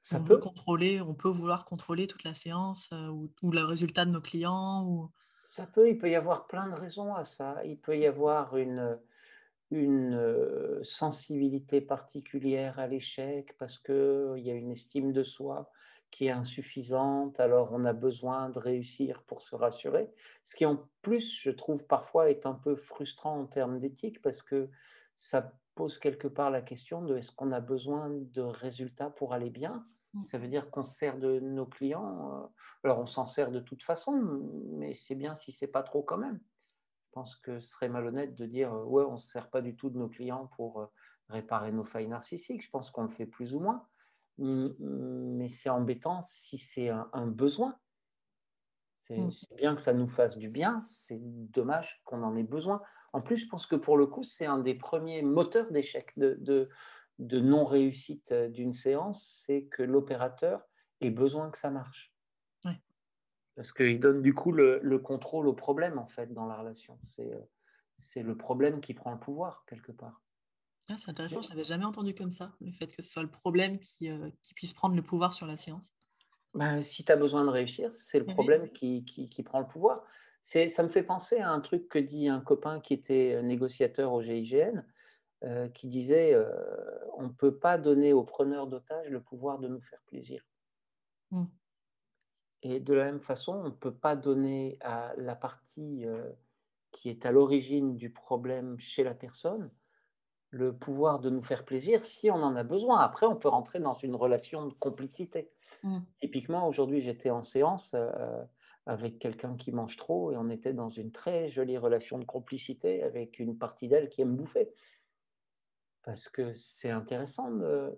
Ça 0.00 0.18
on 0.18 0.24
peut 0.24 0.38
contrôler, 0.38 1.02
on 1.02 1.12
peut 1.12 1.28
vouloir 1.28 1.66
contrôler 1.66 2.06
toute 2.06 2.24
la 2.24 2.32
séance 2.32 2.88
euh, 2.94 3.08
ou, 3.08 3.30
ou, 3.42 3.52
le 3.52 3.62
résultat 3.62 4.06
de 4.06 4.12
nos 4.12 4.22
clients. 4.22 4.86
Ou... 4.86 5.10
Ça 5.50 5.66
peut, 5.66 5.90
il 5.90 5.98
peut 5.98 6.08
y 6.08 6.14
avoir 6.14 6.46
plein 6.46 6.70
de 6.70 6.74
raisons 6.74 7.14
à 7.14 7.26
ça. 7.26 7.62
Il 7.66 7.76
peut 7.76 7.98
y 7.98 8.06
avoir 8.06 8.56
une, 8.56 8.98
une 9.70 10.14
euh, 10.14 10.82
sensibilité 10.84 11.82
particulière 11.82 12.78
à 12.78 12.86
l'échec 12.86 13.54
parce 13.58 13.76
qu'il 13.76 14.38
y 14.38 14.50
a 14.50 14.54
une 14.54 14.70
estime 14.70 15.12
de 15.12 15.22
soi 15.22 15.70
qui 16.10 16.28
est 16.28 16.30
insuffisante, 16.30 17.38
alors 17.40 17.68
on 17.72 17.84
a 17.84 17.92
besoin 17.92 18.48
de 18.48 18.58
réussir 18.58 19.22
pour 19.24 19.42
se 19.42 19.54
rassurer. 19.54 20.08
Ce 20.46 20.56
qui 20.56 20.64
en 20.64 20.88
plus, 21.02 21.38
je 21.42 21.50
trouve 21.50 21.84
parfois 21.84 22.30
est 22.30 22.46
un 22.46 22.54
peu 22.54 22.74
frustrant 22.74 23.38
en 23.38 23.44
termes 23.44 23.80
d'éthique 23.80 24.22
parce 24.22 24.40
que 24.40 24.70
ça 25.22 25.52
pose 25.76 25.98
quelque 25.98 26.26
part 26.26 26.50
la 26.50 26.62
question 26.62 27.00
de 27.00 27.16
est-ce 27.16 27.30
qu'on 27.30 27.52
a 27.52 27.60
besoin 27.60 28.10
de 28.10 28.42
résultats 28.42 29.08
pour 29.08 29.32
aller 29.32 29.50
bien? 29.50 29.86
Mmh. 30.14 30.26
ça 30.26 30.36
veut 30.36 30.48
dire 30.48 30.70
qu'on 30.70 30.84
se 30.84 30.94
sert 30.94 31.16
de 31.16 31.38
nos 31.38 31.64
clients. 31.64 32.42
Euh, 32.42 32.46
alors 32.84 32.98
on 32.98 33.06
s'en 33.06 33.24
sert 33.24 33.50
de 33.50 33.60
toute 33.60 33.82
façon, 33.82 34.12
mais 34.72 34.94
c'est 34.94 35.14
bien 35.14 35.36
si 35.36 35.52
c'est 35.52 35.68
pas 35.68 35.84
trop 35.84 36.02
quand 36.02 36.18
même. 36.18 36.40
Je 37.06 37.12
pense 37.12 37.36
que 37.36 37.60
ce 37.60 37.70
serait 37.70 37.88
malhonnête 37.88 38.34
de 38.34 38.46
dire 38.46 38.74
euh, 38.74 38.84
ouais, 38.84 39.04
on 39.04 39.12
ne 39.12 39.18
se 39.18 39.28
sert 39.28 39.48
pas 39.48 39.62
du 39.62 39.76
tout 39.76 39.90
de 39.90 39.96
nos 39.96 40.08
clients 40.08 40.48
pour 40.56 40.80
euh, 40.80 40.86
réparer 41.28 41.70
nos 41.70 41.84
failles 41.84 42.08
narcissiques. 42.08 42.64
Je 42.64 42.70
pense 42.70 42.90
qu'on 42.90 43.04
le 43.04 43.10
fait 43.10 43.26
plus 43.26 43.54
ou 43.54 43.60
moins. 43.60 43.86
Mais 44.38 45.48
c'est 45.48 45.70
embêtant 45.70 46.22
si 46.22 46.58
c'est 46.58 46.88
un, 46.88 47.26
besoin. 47.28 47.78
Mm. 49.08 49.30
C'est 49.30 49.56
bien 49.56 49.76
que 49.76 49.82
ça 49.82 49.92
nous 49.92 50.08
fasse 50.08 50.36
du 50.36 50.48
bien, 50.48 50.82
c'est 50.84 51.20
dommage 51.20 52.02
qu'on 52.04 52.24
en 52.24 52.34
ait 52.34 52.42
besoin. 52.42 52.82
En 53.12 53.20
plus, 53.20 53.36
je 53.36 53.48
pense 53.48 53.66
que 53.66 53.76
pour 53.76 53.96
le 53.96 54.06
coup, 54.06 54.24
c'est 54.24 54.46
un 54.46 54.58
des 54.58 54.74
premiers 54.74 55.22
moteurs 55.22 55.70
d'échec, 55.70 56.12
de, 56.16 56.36
de, 56.40 56.68
de 57.18 57.40
non-réussite 57.40 58.32
euh, 58.32 58.48
d'une 58.48 58.74
séance, 58.74 59.42
c'est 59.46 59.64
que 59.64 59.82
l'opérateur 59.82 60.62
ait 61.00 61.10
besoin 61.10 61.50
que 61.50 61.58
ça 61.58 61.70
marche. 61.70 62.12
Parce 63.54 63.72
qu'il 63.72 64.00
donne 64.00 64.22
du 64.22 64.34
coup 64.34 64.52
le, 64.52 64.98
contrôle 64.98 65.46
au 65.46 65.52
problème, 65.52 65.98
en 65.98 66.06
fait, 66.06 66.32
dans 66.32 66.46
la 66.46 66.56
relation. 66.56 66.98
C'est, 67.14 67.32
euh, 67.32 67.40
c'est 67.98 68.22
le 68.22 68.36
problème 68.36 68.80
qui 68.80 68.94
prend 68.94 69.12
le 69.12 69.18
pouvoir, 69.18 69.64
quelque 69.68 69.92
part. 69.92 70.22
Ah, 70.88 70.96
c'est 70.96 71.10
intéressant, 71.10 71.42
je 71.42 71.48
ne 71.48 71.52
l'avais 71.52 71.64
jamais 71.64 71.84
entendu 71.84 72.14
comme 72.14 72.32
ça, 72.32 72.52
le 72.60 72.72
fait 72.72 72.96
que 72.96 73.02
ce 73.02 73.10
soit 73.10 73.22
le 73.22 73.30
problème 73.30 73.78
qui, 73.78 74.10
euh, 74.10 74.30
qui 74.42 74.54
puisse 74.54 74.72
prendre 74.72 74.96
le 74.96 75.02
pouvoir 75.02 75.32
sur 75.32 75.46
la 75.46 75.56
séance. 75.56 75.94
Ben, 76.54 76.82
si 76.82 77.04
tu 77.04 77.12
as 77.12 77.16
besoin 77.16 77.44
de 77.44 77.50
réussir, 77.50 77.92
c'est 77.94 78.18
le 78.18 78.26
problème 78.26 78.70
qui, 78.70 79.04
qui, 79.04 79.28
qui, 79.28 79.42
prend 79.42 79.60
le 79.60 79.66
pouvoir. 79.66 80.02
C'est, 80.42 80.68
ça 80.68 80.82
me 80.82 80.88
fait 80.88 81.02
penser 81.04 81.38
à 81.38 81.50
un 81.50 81.60
truc 81.60 81.88
que 81.88 81.98
dit 81.98 82.28
un 82.28 82.40
copain 82.40 82.80
qui 82.80 82.94
était 82.94 83.40
négociateur 83.42 84.12
au 84.12 84.20
GIGN, 84.20 84.84
euh, 85.44 85.68
qui 85.68 85.88
disait 85.88 86.36
on 87.16 87.24
ne 87.24 87.32
peut 87.32 87.56
pas 87.56 87.78
donner 87.78 88.12
aux 88.12 88.24
preneurs 88.24 88.66
d'otages 88.66 89.08
le 89.08 89.20
pouvoir 89.20 89.58
de 89.58 89.68
nous 89.68 89.80
faire 89.80 90.00
plaisir. 90.06 90.42
Mmh. 91.30 91.44
Et 92.62 92.78
de 92.78 92.94
la 92.94 93.04
même 93.04 93.20
façon, 93.20 93.54
on 93.54 93.64
ne 93.64 93.70
peut 93.70 93.94
pas 93.94 94.14
donner 94.14 94.78
à 94.82 95.12
la 95.16 95.34
partie 95.34 96.06
euh, 96.06 96.30
qui 96.92 97.08
est 97.08 97.26
à 97.26 97.32
l'origine 97.32 97.96
du 97.96 98.10
problème 98.10 98.78
chez 98.78 99.02
la 99.02 99.14
personne 99.14 99.70
le 100.50 100.76
pouvoir 100.76 101.18
de 101.18 101.30
nous 101.30 101.42
faire 101.42 101.64
plaisir 101.64 102.04
si 102.04 102.30
on 102.30 102.42
en 102.42 102.54
a 102.56 102.62
besoin. 102.62 103.00
Après, 103.00 103.24
on 103.24 103.36
peut 103.36 103.48
rentrer 103.48 103.80
dans 103.80 103.94
une 103.94 104.14
relation 104.14 104.66
de 104.66 104.74
complicité. 104.74 105.50
Mmh. 105.82 106.00
Typiquement, 106.20 106.68
aujourd'hui, 106.68 107.00
j'étais 107.00 107.30
en 107.30 107.42
séance 107.42 107.92
euh, 107.94 108.44
avec 108.86 109.18
quelqu'un 109.18 109.56
qui 109.56 109.72
mange 109.72 109.96
trop 109.96 110.32
et 110.32 110.36
on 110.36 110.50
était 110.50 110.72
dans 110.72 110.88
une 110.88 111.12
très 111.12 111.50
jolie 111.50 111.78
relation 111.78 112.18
de 112.18 112.24
complicité 112.24 113.02
avec 113.02 113.38
une 113.38 113.56
partie 113.56 113.88
d'elle 113.88 114.08
qui 114.08 114.22
aime 114.22 114.36
bouffer. 114.36 114.72
Parce 116.02 116.28
que 116.28 116.52
c'est 116.54 116.90
intéressant 116.90 117.48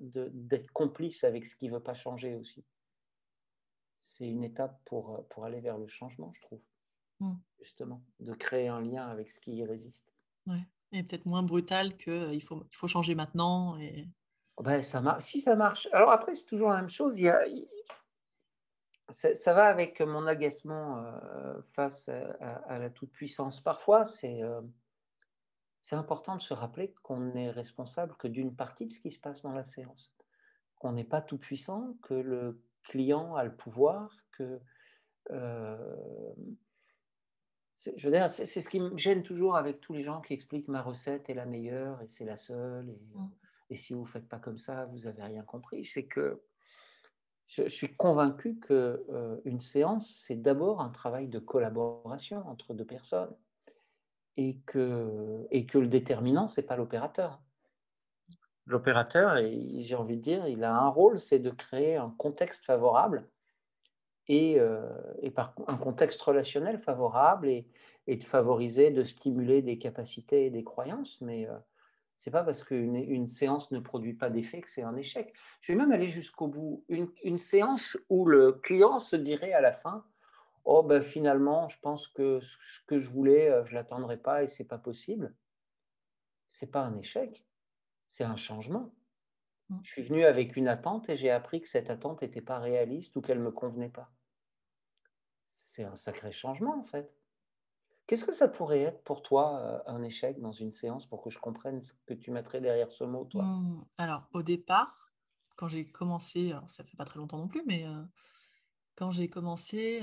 d'être 0.00 0.70
complice 0.72 1.24
avec 1.24 1.46
ce 1.46 1.56
qui 1.56 1.68
ne 1.68 1.74
veut 1.74 1.82
pas 1.82 1.94
changer 1.94 2.34
aussi 2.34 2.64
c'est 4.16 4.28
une 4.28 4.44
étape 4.44 4.80
pour, 4.84 5.26
pour 5.28 5.44
aller 5.44 5.60
vers 5.60 5.78
le 5.78 5.88
changement, 5.88 6.32
je 6.34 6.40
trouve. 6.42 6.60
Mmh. 7.20 7.34
Justement, 7.60 8.02
de 8.20 8.32
créer 8.32 8.68
un 8.68 8.80
lien 8.80 9.06
avec 9.06 9.30
ce 9.30 9.40
qui 9.40 9.56
y 9.56 9.64
résiste. 9.64 10.12
Ouais. 10.46 10.66
Et 10.92 11.02
peut-être 11.02 11.26
moins 11.26 11.42
brutal 11.42 11.96
que 11.96 12.10
euh, 12.10 12.34
il 12.34 12.42
faut, 12.42 12.64
il 12.70 12.76
faut 12.76 12.86
changer 12.86 13.14
maintenant. 13.14 13.76
Et... 13.78 14.08
Ben, 14.60 14.82
ça. 14.82 15.16
Si 15.18 15.40
ça 15.40 15.56
marche. 15.56 15.88
Alors 15.92 16.10
après, 16.10 16.34
c'est 16.34 16.44
toujours 16.44 16.68
la 16.68 16.80
même 16.80 16.90
chose. 16.90 17.18
Il 17.18 17.24
y 17.24 17.28
a, 17.28 17.44
ça, 19.10 19.54
va 19.54 19.66
avec 19.66 20.00
mon 20.00 20.26
agacement 20.26 20.98
euh, 20.98 21.60
face 21.74 22.08
à, 22.08 22.78
la 22.78 22.90
toute-puissance. 22.90 23.60
Parfois, 23.60 24.06
c'est 24.06 24.40
c'est 25.84 25.96
important 25.96 26.34
de 26.34 26.40
se 26.40 26.54
rappeler 26.54 26.94
qu'on 27.02 27.20
n'est 27.20 27.50
responsable 27.50 28.16
que 28.16 28.26
d'une 28.26 28.56
partie 28.56 28.86
de 28.86 28.92
ce 28.92 28.98
qui 28.98 29.12
se 29.12 29.20
passe 29.20 29.42
dans 29.42 29.52
la 29.52 29.64
séance. 29.64 30.14
Qu'on 30.78 30.92
n'est 30.92 31.04
pas 31.04 31.20
tout 31.20 31.36
puissant, 31.36 31.94
que 32.02 32.14
le 32.14 32.62
client 32.84 33.36
a 33.36 33.44
le 33.44 33.54
pouvoir, 33.54 34.10
que 34.32 34.60
euh, 35.30 35.96
je 37.96 38.08
veux 38.08 38.10
dire, 38.10 38.30
c'est 38.30 38.46
ce 38.46 38.68
qui 38.70 38.80
me 38.80 38.96
gêne 38.96 39.22
toujours 39.22 39.56
avec 39.56 39.80
tous 39.80 39.92
les 39.92 40.04
gens 40.04 40.22
qui 40.22 40.32
expliquent 40.32 40.68
ma 40.68 40.80
recette 40.80 41.28
est 41.28 41.34
la 41.34 41.44
meilleure 41.44 42.00
et 42.00 42.08
c'est 42.08 42.24
la 42.24 42.36
seule 42.36 42.88
et, 42.88 43.02
mmh. 43.14 43.30
et 43.68 43.76
si 43.76 43.92
vous 43.92 44.04
ne 44.04 44.08
faites 44.08 44.26
pas 44.26 44.38
comme 44.38 44.58
ça, 44.58 44.86
vous 44.86 45.00
n'avez 45.00 45.22
rien 45.22 45.42
compris. 45.42 45.84
C'est 45.84 46.06
que 46.06 46.42
je, 47.46 47.68
suis 47.68 47.94
convaincu 47.94 48.58
que 48.58 49.04
euh, 49.10 49.36
une 49.44 49.60
séance, 49.60 50.22
c'est 50.26 50.40
d'abord 50.40 50.80
un 50.80 50.90
travail 50.90 51.28
de 51.28 51.38
collaboration 51.38 52.46
entre 52.48 52.74
deux 52.74 52.84
personnes 52.84 53.34
et 54.36 54.58
que, 54.66 55.46
et 55.50 55.66
que 55.66 55.78
le 55.78 55.86
déterminant, 55.86 56.48
c'est 56.48 56.62
pas 56.62 56.76
l'opérateur 56.76 57.40
l'opérateur, 58.66 59.36
j'ai 59.78 59.94
envie 59.94 60.16
de 60.16 60.22
dire, 60.22 60.46
il 60.48 60.64
a 60.64 60.74
un 60.74 60.88
rôle, 60.88 61.18
c'est 61.18 61.38
de 61.38 61.50
créer 61.50 61.96
un 61.96 62.14
contexte 62.16 62.64
favorable 62.64 63.28
et, 64.28 64.58
euh, 64.58 64.88
et, 65.22 65.30
par 65.30 65.54
un 65.66 65.76
contexte 65.76 66.20
relationnel 66.22 66.78
favorable 66.78 67.48
et, 67.48 67.66
et, 68.06 68.16
de 68.16 68.24
favoriser, 68.24 68.90
de 68.90 69.04
stimuler 69.04 69.62
des 69.62 69.78
capacités 69.78 70.46
et 70.46 70.50
des 70.50 70.64
croyances. 70.64 71.20
Mais 71.20 71.46
euh, 71.46 71.56
C'est 72.24 72.30
pas 72.30 72.42
parce 72.42 72.64
qu'une 72.64 72.96
une 72.96 73.28
séance 73.28 73.70
ne 73.70 73.78
produit 73.80 74.14
pas 74.14 74.30
d'effet 74.30 74.62
que 74.62 74.70
c'est 74.70 74.82
un 74.82 74.96
échec. 74.96 75.34
Je 75.60 75.72
vais 75.72 75.76
même 75.76 75.92
aller 75.92 76.08
jusqu'au 76.08 76.48
bout. 76.48 76.82
Une, 76.88 77.12
une 77.22 77.36
séance 77.36 77.98
où 78.08 78.24
le 78.24 78.52
client 78.52 78.98
se 78.98 79.14
dirait 79.14 79.52
à 79.52 79.60
la 79.60 79.74
fin 79.74 80.06
Oh, 80.64 80.82
ben 80.82 81.02
finalement, 81.02 81.68
je 81.68 81.78
pense 81.80 82.08
que 82.08 82.40
ce 82.40 82.80
que 82.86 82.98
je 82.98 83.10
voulais, 83.10 83.50
euh, 83.50 83.66
je 83.66 83.72
ne 83.72 83.74
l'attendrai 83.74 84.16
pas 84.16 84.42
et 84.42 84.46
c'est 84.46 84.64
pas 84.64 84.78
possible. 84.78 85.34
C'est 86.48 86.70
pas 86.70 86.80
un 86.80 86.96
échec, 86.96 87.44
c'est 88.08 88.24
un 88.24 88.38
changement. 88.38 88.94
Mmh. 89.68 89.80
Je 89.82 89.90
suis 89.90 90.02
venu 90.02 90.24
avec 90.24 90.56
une 90.56 90.68
attente 90.68 91.10
et 91.10 91.16
j'ai 91.18 91.30
appris 91.30 91.60
que 91.60 91.68
cette 91.68 91.90
attente 91.90 92.22
n'était 92.22 92.40
pas 92.40 92.58
réaliste 92.58 93.14
ou 93.16 93.20
qu'elle 93.20 93.40
ne 93.40 93.44
me 93.44 93.52
convenait 93.52 93.90
pas. 93.90 94.10
C'est 95.52 95.84
un 95.84 95.96
sacré 95.96 96.32
changement 96.32 96.80
en 96.80 96.84
fait. 96.84 97.14
Qu'est-ce 98.06 98.24
que 98.24 98.34
ça 98.34 98.48
pourrait 98.48 98.82
être 98.82 99.02
pour 99.02 99.22
toi 99.22 99.82
un 99.86 100.02
échec 100.02 100.40
dans 100.40 100.52
une 100.52 100.72
séance 100.72 101.06
pour 101.06 101.22
que 101.22 101.30
je 101.30 101.38
comprenne 101.38 101.82
ce 101.82 101.92
que 102.06 102.14
tu 102.14 102.30
mettrais 102.30 102.60
derrière 102.60 102.90
ce 102.92 103.04
mot, 103.04 103.24
toi? 103.24 103.44
Mmh, 103.44 103.84
alors 103.98 104.24
au 104.32 104.42
départ, 104.42 105.14
quand 105.56 105.68
j'ai 105.68 105.86
commencé, 105.86 106.52
alors 106.52 106.68
ça 106.68 106.84
fait 106.84 106.96
pas 106.96 107.04
très 107.04 107.18
longtemps 107.18 107.38
non 107.38 107.48
plus, 107.48 107.62
mais 107.66 107.84
quand 108.96 109.10
j'ai 109.10 109.28
commencé, 109.28 110.02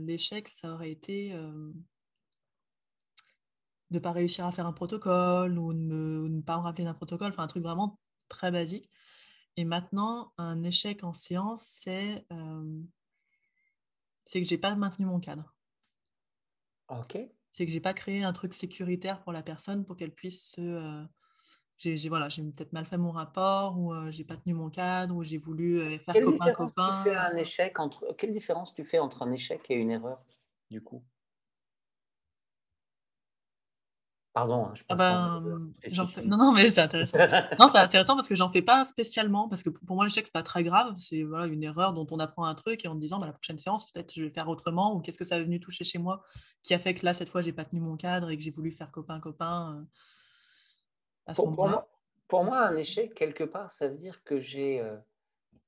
l'échec, 0.00 0.48
ça 0.48 0.74
aurait 0.74 0.90
été, 0.90 1.32
de 3.90 3.98
pas 3.98 4.12
réussir 4.12 4.44
à 4.46 4.52
faire 4.52 4.66
un 4.66 4.72
protocole 4.72 5.58
ou 5.58 5.72
de 5.72 6.26
ne 6.28 6.40
pas 6.42 6.56
me 6.56 6.62
rappeler 6.62 6.84
d'un 6.84 6.94
protocole, 6.94 7.28
enfin 7.28 7.44
un 7.44 7.48
truc 7.48 7.62
vraiment 7.62 7.98
très 8.28 8.50
basique 8.50 8.90
et 9.56 9.64
maintenant 9.64 10.32
un 10.38 10.62
échec 10.62 11.04
en 11.04 11.12
séance, 11.12 11.62
c'est, 11.62 12.26
c'est 14.24 14.40
que 14.40 14.46
j'ai 14.46 14.58
pas 14.58 14.74
maintenu 14.76 15.06
mon 15.06 15.20
cadre. 15.20 15.54
OK. 16.90 17.30
C'est 17.50 17.66
que 17.66 17.72
j'ai 17.72 17.80
pas 17.80 17.94
créé 17.94 18.22
un 18.24 18.32
truc 18.32 18.52
sécuritaire 18.54 19.22
pour 19.22 19.32
la 19.32 19.42
personne 19.42 19.84
pour 19.84 19.96
qu'elle 19.96 20.14
puisse 20.14 20.52
se, 20.52 20.60
heu 20.60 21.06
j'ai 21.78 21.96
j'ai 21.98 22.08
voilà, 22.10 22.28
j'ai 22.30 22.42
peut-être 22.44 22.72
mal 22.74 22.86
fait 22.86 22.98
mon 22.98 23.12
rapport 23.12 23.78
ou, 23.80 23.94
heu, 23.94 24.10
j'ai 24.12 24.24
pas 24.24 24.36
tenu 24.38 24.54
mon 24.54 24.70
cadre 24.70 25.16
ou 25.16 25.24
j'ai 25.24 25.38
voulu, 25.38 25.80
heu, 25.80 25.98
faire 26.00 26.20
Quelle 26.20 26.26
copain 26.52 27.16
quelle 28.18 28.32
différence 28.32 28.74
tu 28.74 28.84
fais 28.84 28.98
entre 28.98 29.22
un 29.22 29.32
échec 29.32 29.70
et 29.70 29.74
une 29.74 29.90
erreur, 29.90 30.24
du 30.70 30.82
coup? 30.82 31.04
Pardon, 34.40 34.66
hein, 34.66 34.74
je 34.74 34.84
Ah 34.92 34.94
passe 34.94 35.06
dans 35.06 35.16
ben, 35.16 35.40
des 35.44 35.46
heures 35.48 35.60
mmh, 35.68 35.74
j'en 35.86 36.06
fais 36.08 36.22
non, 36.24 36.36
non, 36.36 36.52
mais 36.52 36.68
c'est 36.70 36.80
intéressant. 36.80 37.20
Non, 37.60 37.68
c'est 37.68 37.78
intéressant 37.78 38.16
parce 38.16 38.28
que 38.28 38.34
j'en 38.34 38.48
fais 38.48 38.62
pas 38.62 38.84
spécialement, 38.84 39.48
parce 39.48 39.62
que 39.62 39.70
pour 39.70 39.94
moi, 39.94 40.04
l'échec, 40.04 40.26
c'est 40.26 40.32
pas 40.32 40.42
très 40.42 40.64
grave. 40.64 40.94
C'est, 40.98 41.22
voilà, 41.22 41.46
une 41.46 41.62
erreur 41.62 41.92
dont 41.92 42.06
on 42.10 42.18
apprend 42.18 42.44
un 42.46 42.54
truc 42.56 42.84
et 42.84 42.88
en 42.88 42.94
te 42.96 43.00
disant: 43.00 43.20
«Bah, 43.20 43.26
la 43.26 43.32
prochaine 43.32 43.58
séance, 43.58 43.90
peut-être, 43.92 44.12
je 44.16 44.24
vais 44.24 44.30
faire 44.30 44.48
autrement» 44.48 44.94
ou 44.96 45.00
«Qu'est-ce 45.00 45.18
que 45.18 45.24
ça 45.24 45.38
est 45.38 45.44
venu 45.44 45.60
toucher 45.60 45.84
chez 45.84 45.98
moi 45.98 46.22
qui 46.64 46.74
a 46.74 46.78
fait 46.80 46.94
que 46.94 47.04
là, 47.06 47.14
cette 47.14 47.28
fois, 47.28 47.40
j'ai 47.40 47.52
pas 47.52 47.64
tenu 47.64 47.80
mon 47.80 47.96
cadre 47.96 48.30
et 48.30 48.36
que 48.36 48.42
j'ai 48.42 48.50
voulu 48.50 48.72
faire 48.72 48.90
copain 48.90 49.20
copain, 49.20 49.80
heu, 49.82 49.86
à 51.26 51.34
ce 51.34 51.40
Pour 51.40 51.54
pour 51.54 51.68
moment-là». 51.68 51.70
moi 51.70 51.88
pour 52.28 52.44
moi, 52.44 52.60
un 52.64 52.76
échec, 52.76 53.12
quelque 53.14 53.42
part, 53.42 53.72
ça 53.72 53.88
veut 53.88 53.98
dire 53.98 54.22
que 54.22 54.38
j'ai, 54.38 54.80
heu, 54.80 55.00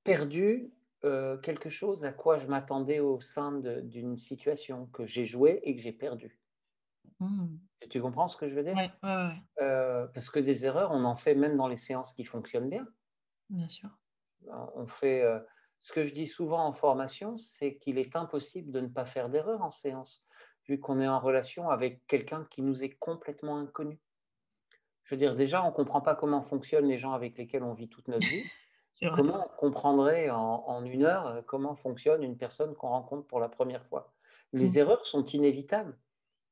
perdu, 0.05 0.73
heu, 1.05 1.39
quelque 1.43 1.71
chose 1.71 2.05
à 2.05 2.13
quoi 2.13 2.39
je 2.39 2.47
m'attendais 2.49 3.01
au 3.01 3.21
sein 3.21 3.53
d'une 3.83 4.19
situation, 4.19 4.87
que 4.87 5.07
j'ai 5.07 5.27
joué 5.27 5.61
et 5.65 5.77
que 5.77 5.83
j'ai 5.83 5.93
perdu. 5.93 6.41
Mmh. 7.21 7.59
Tu 7.91 8.01
comprends 8.01 8.27
ce 8.29 8.37
que 8.37 8.49
je 8.49 8.55
veux 8.57 8.65
dire? 8.65 8.77
Ouais, 8.77 8.91
ouais, 9.03 9.09
ouais, 9.17 9.27
ouais, 9.29 9.43
Heu, 9.61 10.11
parce 10.15 10.31
que 10.31 10.41
des 10.41 10.67
erreurs, 10.67 10.93
on 10.93 11.05
en 11.05 11.17
fait 11.17 11.35
même 11.37 11.57
dans 11.57 11.69
les 11.69 11.79
séances 11.79 12.15
qui 12.15 12.25
fonctionnent 12.25 12.71
bien. 12.71 12.89
bien 13.49 13.69
sûr. 13.69 13.91
On 14.47 14.83
on 14.83 14.87
fait, 14.87 15.25
heu 15.25 15.45
ce 15.81 15.93
que 15.93 16.05
je 16.05 16.15
dis 16.15 16.29
souvent 16.29 16.65
en 16.65 16.73
formation, 16.73 17.37
c'est 17.37 17.77
qu'il 17.77 17.99
est 17.99 18.15
impossible 18.15 18.71
de 18.71 18.79
ne 18.79 18.87
pas 18.87 19.05
faire 19.05 19.29
d'erreur 19.31 19.63
en 19.63 19.73
séance, 19.73 20.25
vu 20.69 20.79
qu'on 20.79 21.01
est 21.01 21.09
en 21.09 21.19
relation 21.19 21.71
avec 21.71 22.07
quelqu'un 22.07 22.45
qui 22.49 22.63
nous 22.63 22.85
est 22.85 22.91
complètement 23.01 23.59
inconnu. 23.59 24.01
Je 25.05 25.15
veux 25.15 25.19
dire, 25.19 25.37
déjà, 25.37 25.63
on 25.63 25.69
ne 25.69 25.73
comprend 25.75 26.01
pas 26.01 26.17
comment 26.17 26.43
fonctionnent 26.43 26.89
les 26.89 26.99
gens 26.99 27.13
avec 27.13 27.39
lesquels 27.39 27.63
on 27.63 27.73
vit 27.75 27.89
toute 27.89 28.09
notre 28.09 28.27
vie. 28.27 28.51
Comment 29.11 29.47
on 29.47 29.57
comprendrait 29.59 30.31
en 30.31 30.65
en 30.67 30.85
1 30.85 31.05
heure, 31.05 31.29
heu, 31.29 31.43
comment 31.43 31.77
fonctionne 31.77 32.23
une 32.25 32.39
personne 32.39 32.75
qu'on 32.77 32.89
rencontre 32.91 33.27
pour 33.29 33.41
la 33.41 33.49
première 33.51 33.87
fois? 33.87 34.15
Mmh. 34.61 34.73
Les 34.73 34.79
erreurs 34.79 35.07
sont 35.07 35.25
inévitables. 35.25 35.99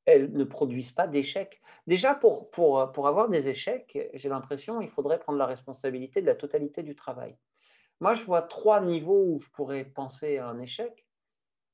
Elles 0.06 0.32
ne 0.32 0.44
produisent 0.44 0.92
pas 0.92 1.06
d'échecs. 1.06 1.60
Déjà 1.86 2.14
pour 2.14 2.50
pour, 2.50 2.90
pour 2.92 3.06
avoir 3.08 3.28
des 3.28 3.48
échecs, 3.48 3.98
j'ai 4.14 4.28
l'impression, 4.28 4.80
il 4.80 4.88
faudrait 4.90 5.18
prendre 5.20 5.38
la 5.38 5.46
responsabilité 5.46 6.20
de 6.22 6.26
la 6.26 6.34
totalité 6.34 6.82
du 6.82 6.94
travail. 6.94 7.36
Moi, 8.00 8.14
je 8.14 8.24
vois 8.24 8.42
3 8.42 8.80
niveaux 8.82 9.24
où 9.26 9.40
je 9.40 9.50
pourrais 9.50 9.84
penser 9.86 10.38
à 10.38 10.48
un 10.48 10.60
échec. 10.60 11.06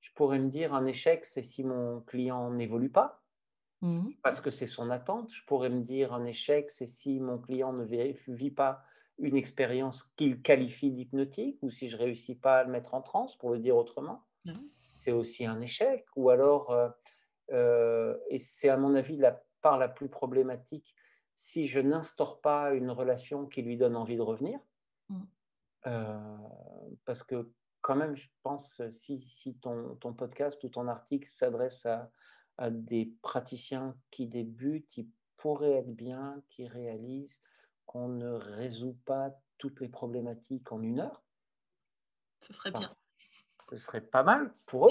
Je 0.00 0.10
pourrais 0.14 0.38
me 0.40 0.48
dire: 0.50 0.74
«Un 0.74 0.86
échec, 0.86 1.26
c'est 1.26 1.42
si 1.44 1.64
mon 1.64 2.00
client 2.02 2.50
n'évolue 2.52 2.90
pas, 2.92 3.24
Mmh 3.82 4.00
mh. 4.06 4.16
parce 4.22 4.40
que 4.42 4.50
c'est 4.50 4.66
son 4.66 4.90
attente». 4.90 5.32
Je 5.34 5.44
pourrais 5.46 5.70
me 5.70 5.82
dire: 5.82 6.12
«Un 6.14 6.24
échec, 6.26 6.70
c'est 6.70 6.86
si 6.88 7.20
mon 7.20 7.38
client 7.38 7.72
ne 7.72 7.84
vit 8.28 8.50
pas 8.50 8.82
une 9.18 9.36
expérience 9.36 10.04
qu'il 10.16 10.42
qualifie 10.42 10.90
d'hypnotique 10.92 11.58
ou 11.62 11.70
si 11.70 11.88
je 11.88 11.96
réussis 11.96 12.36
pas 12.36 12.58
à 12.60 12.64
le 12.64 12.70
mettre 12.72 12.94
en 12.94 13.02
transe», 13.02 13.36
pour 13.38 13.50
le 13.52 13.58
dire 13.60 13.76
autrement. 13.76 14.24
Ouais. 14.44 14.76
C'est 14.98 15.12
aussi 15.12 15.46
un 15.46 15.60
échec 15.60 16.06
ou 16.16 16.30
alors, 16.30 16.72
heu 16.72 16.90
et 17.50 18.38
c'est 18.38 18.68
à 18.68 18.76
mon 18.76 18.94
avis 18.94 19.16
la 19.16 19.42
part 19.62 19.78
la 19.78 19.88
plus 19.88 20.08
problématique, 20.08 20.94
si 21.34 21.66
je 21.66 21.80
n'instaure 21.80 22.40
pas 22.40 22.72
une 22.72 22.90
relation 22.90 23.46
qui 23.46 23.62
lui 23.62 23.76
donne 23.76 23.96
envie 23.96 24.16
de 24.16 24.22
revenir. 24.22 24.58
Mmh. 25.08 25.22
Heu, 25.86 26.18
parce 27.04 27.22
que 27.22 27.50
quand 27.82 27.94
même, 27.94 28.16
je 28.16 28.28
pense, 28.42 28.80
si 28.90 29.20
si 29.42 29.54
ton 29.54 29.94
ton 29.96 30.12
podcast 30.12 30.62
ou 30.64 30.68
ton 30.68 30.88
article 30.88 31.28
s'adresse 31.30 31.86
à 31.86 32.10
à 32.58 32.70
des 32.70 33.12
praticiens 33.22 33.96
qui 34.10 34.26
débutent, 34.26 34.96
il 34.96 35.08
pourrait 35.36 35.72
être 35.72 35.94
bien 35.94 36.42
qu'ils 36.50 36.68
réalisent 36.68 37.40
qu'on 37.84 38.08
ne 38.08 38.30
résout 38.30 38.96
pas 39.04 39.30
toutes 39.58 39.80
les 39.80 39.88
problématiques 39.88 40.72
en 40.72 40.82
une 40.82 41.00
heure. 41.00 41.22
Ce 42.40 42.52
serait 42.52 42.70
bien. 42.70 42.94
Ce 43.70 43.76
serait 43.76 44.00
pas 44.00 44.22
mal 44.22 44.54
pour 44.66 44.86
eux. 44.86 44.90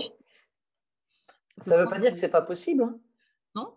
Ça 1.62 1.78
ne 1.78 1.84
veut 1.84 1.90
pas 1.90 2.00
dire 2.00 2.12
que 2.14 2.20
c'est 2.20 2.30
pas 2.30 2.42
possible, 2.42 2.84
hein. 2.84 3.00
non? 3.56 3.74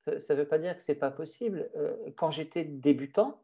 Ça 0.00 0.34
ne 0.34 0.40
veut 0.40 0.48
pas 0.48 0.58
dire 0.58 0.76
que 0.76 0.82
c'est 0.82 0.94
pas 0.96 1.10
possible. 1.10 1.70
Quand 2.16 2.30
j'étais 2.30 2.64
débutant, 2.64 3.42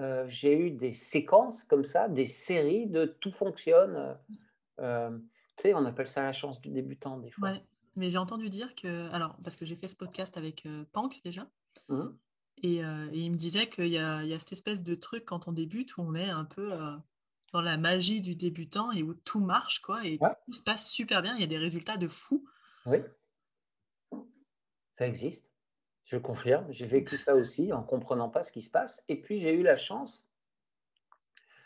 heu, 0.00 0.24
j'ai 0.28 0.58
eu 0.58 0.70
des 0.70 0.92
séquences 0.92 1.64
comme 1.64 1.84
ça, 1.84 2.08
des 2.08 2.26
séries 2.26 2.86
de 2.86 3.06
tout 3.06 3.32
fonctionne, 3.32 3.96
heu 3.96 4.14
Hem, 4.78 5.22
tu 5.56 5.62
sais, 5.62 5.74
on 5.74 5.84
appelle 5.84 6.08
ça 6.08 6.24
la 6.24 6.32
chance 6.32 6.60
du 6.60 6.68
débutant 6.68 7.18
des 7.18 7.30
fois. 7.30 7.50
Ouais, 7.50 7.62
mais 7.96 8.10
j'ai 8.10 8.18
entendu 8.18 8.48
dire 8.48 8.74
que 8.74 9.08
alors 9.12 9.36
parce 9.44 9.56
que 9.56 9.66
j'ai 9.66 9.76
fait 9.76 9.88
ce 9.88 9.96
podcast 9.96 10.36
avec, 10.36 10.66
heu, 10.66 10.86
Pank 10.92 11.20
déjà 11.24 11.48
Mmh 11.88 12.16
et 12.62 12.78
il 13.12 13.30
me 13.30 13.36
disait 13.36 13.68
qu'il 13.68 13.86
y 13.86 13.90
y 13.92 13.98
a 13.98 14.38
cette 14.38 14.52
espèce 14.52 14.82
de 14.82 14.94
truc 14.94 15.24
quand 15.24 15.48
on 15.48 15.52
débute 15.52 15.96
où 15.96 16.02
on 16.02 16.14
est 16.14 16.30
un 16.30 16.44
peu, 16.44 16.72
dans 17.52 17.60
la 17.60 17.76
magie 17.76 18.20
du 18.20 18.34
débutant 18.34 18.90
et 18.92 19.02
où 19.02 19.14
tout 19.14 19.40
marche 19.40 19.80
quoi 19.80 20.06
et 20.06 20.18
Ouais, 20.20 20.34
tout 20.46 20.52
se 20.52 20.62
passe 20.62 20.90
super 20.90 21.22
bien. 21.22 21.34
Il 21.34 21.40
y 21.40 21.44
a 21.44 21.48
des 21.48 21.58
résultats 21.58 21.96
de 21.96 22.08
fou. 22.08 22.44
Oui, 22.86 22.98
ça 24.94 25.06
existe. 25.06 25.50
Je 26.04 26.18
confirme, 26.18 26.66
j'ai 26.70 26.86
vécu 26.86 27.16
ça 27.16 27.34
aussi 27.34 27.72
en 27.72 27.82
comprenant 27.82 28.28
pas 28.28 28.42
ce 28.42 28.52
qui 28.52 28.62
se 28.62 28.70
passe 28.70 29.02
et 29.08 29.20
puis 29.20 29.40
j'ai 29.40 29.54
eu 29.54 29.62
la 29.62 29.76
chance, 29.76 30.26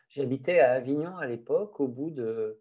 j'habitais 0.09 0.61
à 0.61 0.73
Avignon 0.73 1.17
à 1.17 1.27
l'époque, 1.27 1.81
au 1.81 1.89
bout 1.89 2.11
de 2.11 2.61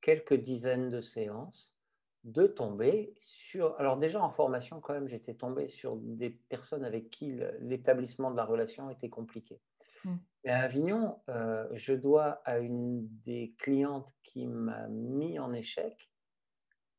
quelques 0.00 0.34
dizaines 0.34 0.88
de 0.88 1.00
séances, 1.00 1.74
de 2.22 2.46
tomber 2.46 3.14
sur 3.18 3.78
alors 3.80 3.96
déjà 3.96 4.22
en 4.22 4.30
formation 4.30 4.80
quand 4.80 4.94
même, 4.94 5.08
j'étais 5.08 5.34
tombé 5.34 5.68
sur 5.68 5.96
des 5.96 6.30
personnes 6.30 6.84
avec 6.84 7.10
qui 7.10 7.38
l'établissement 7.60 8.30
de 8.30 8.36
la 8.36 8.44
relation 8.44 8.88
était 8.90 9.10
compliqué. 9.10 9.60
Mmh. 10.04 10.16
Et 10.44 10.50
à 10.50 10.60
Avignon, 10.60 11.20
heu, 11.28 11.68
je 11.72 11.92
dois 11.92 12.40
à 12.44 12.58
une 12.58 13.08
des 13.24 13.54
clientes 13.58 14.14
qui 14.22 14.46
m'a 14.46 14.86
mis 14.86 15.40
en 15.40 15.52
échec, 15.52 16.08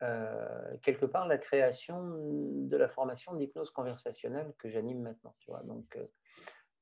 heu, 0.04 0.77
quelque 0.84 1.06
part 1.06 1.27
la 1.27 1.38
création 1.38 2.01
de 2.68 2.77
la 2.77 2.89
formation 2.89 3.36
d'hypnose 3.36 3.72
conversationnelle 3.72 4.54
que 4.60 4.70
j'anime 4.70 5.01
maintenant, 5.01 5.36
tu 5.39 5.51
vois? 5.51 5.63
Donc, 5.63 5.98